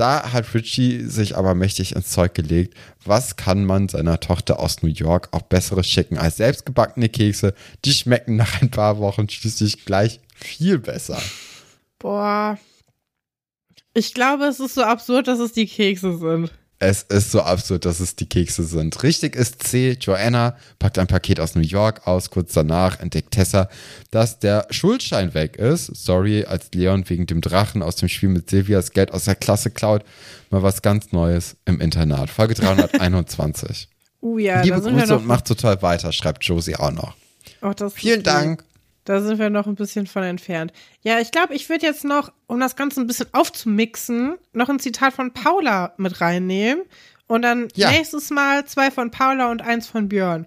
[0.00, 2.72] Da hat Richie sich aber mächtig ins Zeug gelegt.
[3.04, 7.52] Was kann man seiner Tochter aus New York auch besseres schicken als selbstgebackene Kekse?
[7.84, 11.20] Die schmecken nach ein paar Wochen schließlich gleich viel besser.
[11.98, 12.58] Boah.
[13.92, 16.50] Ich glaube, es ist so absurd, dass es die Kekse sind.
[16.82, 19.02] Es ist so absurd, dass es die Kekse sind.
[19.02, 19.98] Richtig ist C.
[20.00, 22.30] Joanna packt ein Paket aus New York aus.
[22.30, 23.68] Kurz danach entdeckt Tessa,
[24.10, 25.86] dass der Schuldschein weg ist.
[25.94, 29.70] Sorry, als Leon wegen dem Drachen aus dem Spiel mit Silvias Geld aus der Klasse
[29.70, 30.04] klaut.
[30.48, 32.30] Mal was ganz Neues im Internat.
[32.30, 33.88] Folge 321.
[34.22, 35.20] Uh ja, Liebe Grüße noch.
[35.20, 37.14] und macht total weiter, schreibt Josie auch noch.
[37.62, 38.22] Oh, Vielen.
[38.22, 38.62] Dank.
[39.04, 40.72] Da sind wir noch ein bisschen von entfernt.
[41.02, 44.78] Ja, ich glaube, ich würde jetzt noch, um das Ganze ein bisschen aufzumixen, noch ein
[44.78, 46.84] Zitat von Paula mit reinnehmen.
[47.26, 47.90] Und dann Ja.
[47.90, 50.46] nächstes Mal zwei von Paula und eins von Björn.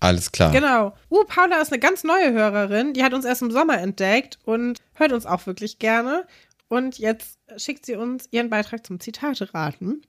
[0.00, 0.50] Alles klar.
[0.52, 0.94] Genau.
[1.10, 2.92] Uh, Paula ist eine ganz neue Hörerin.
[2.92, 6.26] Die hat uns erst im Sommer entdeckt und hört uns auch wirklich gerne.
[6.68, 10.02] Und jetzt schickt sie uns ihren Beitrag zum Zitate raten.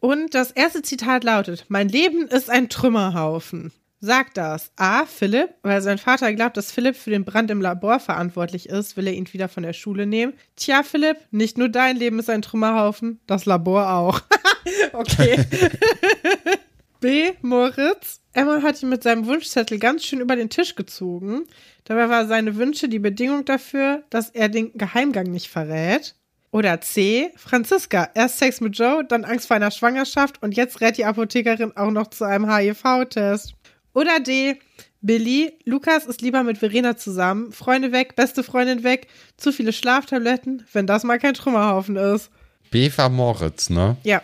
[0.00, 3.72] Und das erste Zitat lautet: Mein Leben ist ein Trümmerhaufen.
[4.00, 5.06] Sagt das A.
[5.06, 9.08] Philipp, weil sein Vater glaubt, dass Philipp für den Brand im Labor verantwortlich ist, will
[9.08, 10.34] er ihn wieder von der Schule nehmen.
[10.54, 14.20] Tja, Philipp, nicht nur dein Leben ist ein Trümmerhaufen, das Labor auch.
[14.92, 15.44] okay.
[17.00, 17.32] B.
[17.42, 18.20] Moritz.
[18.32, 21.44] Emma hat ihn mit seinem Wunschzettel ganz schön über den Tisch gezogen.
[21.84, 26.14] Dabei war seine Wünsche die Bedingung dafür, dass er den Geheimgang nicht verrät.
[26.50, 27.30] Oder C.
[27.36, 28.10] Franziska.
[28.14, 31.90] Erst Sex mit Joe, dann Angst vor einer Schwangerschaft und jetzt rät die Apothekerin auch
[31.90, 33.54] noch zu einem HIV-Test.
[33.94, 34.58] Oder D.
[35.00, 35.52] Billy.
[35.64, 37.52] Lukas ist lieber mit Verena zusammen.
[37.52, 39.08] Freunde weg, beste Freundin weg.
[39.36, 42.30] Zu viele Schlaftabletten, wenn das mal kein Trümmerhaufen ist.
[42.70, 43.96] B war Moritz, ne?
[44.02, 44.22] Ja.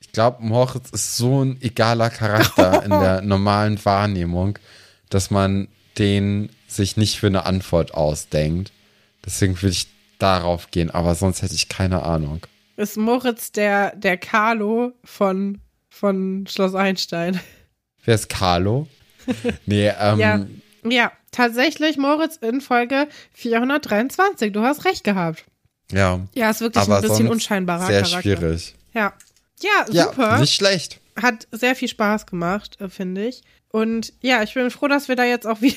[0.00, 4.58] Ich glaube, Moritz ist so ein egaler Charakter in der normalen Wahrnehmung,
[5.08, 5.68] dass man
[5.98, 8.72] den sich nicht für eine Antwort ausdenkt.
[9.24, 9.88] Deswegen würde ich
[10.18, 12.46] darauf gehen, aber sonst hätte ich keine Ahnung.
[12.76, 17.40] Ist Moritz der, der Carlo von, von Schloss Einstein.
[18.04, 18.86] Wer ist Carlo?
[19.66, 20.46] nee, ähm, Ja.
[20.82, 24.52] Ja, tatsächlich Moritz in Folge 423.
[24.52, 25.44] Du hast recht gehabt.
[25.92, 26.20] ja.
[26.34, 28.20] Ja, ist wirklich ein bisschen unscheinbarer sehr Charakter.
[28.22, 28.74] schwierig.
[28.94, 29.12] Ja.
[29.60, 30.38] Ja, Ja, super.
[30.38, 31.00] nicht schlecht.
[31.20, 33.42] Hat sehr viel Spaß gemacht, äh, finde ich.
[33.70, 35.76] Und ja, ich bin froh, dass wir da jetzt auch wieder,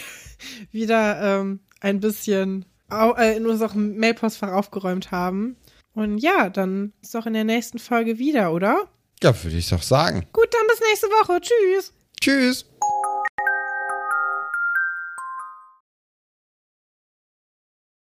[0.71, 5.57] wieder ähm, ein bisschen äh, in unserem Mailpostfach aufgeräumt haben.
[5.93, 8.87] Und ja, dann ist doch in der nächsten Folge wieder, oder?
[9.21, 10.25] Ja, würde ich doch sagen.
[10.31, 11.41] Gut, dann bis nächste Woche.
[11.41, 11.93] Tschüss.
[12.21, 12.65] Tschüss.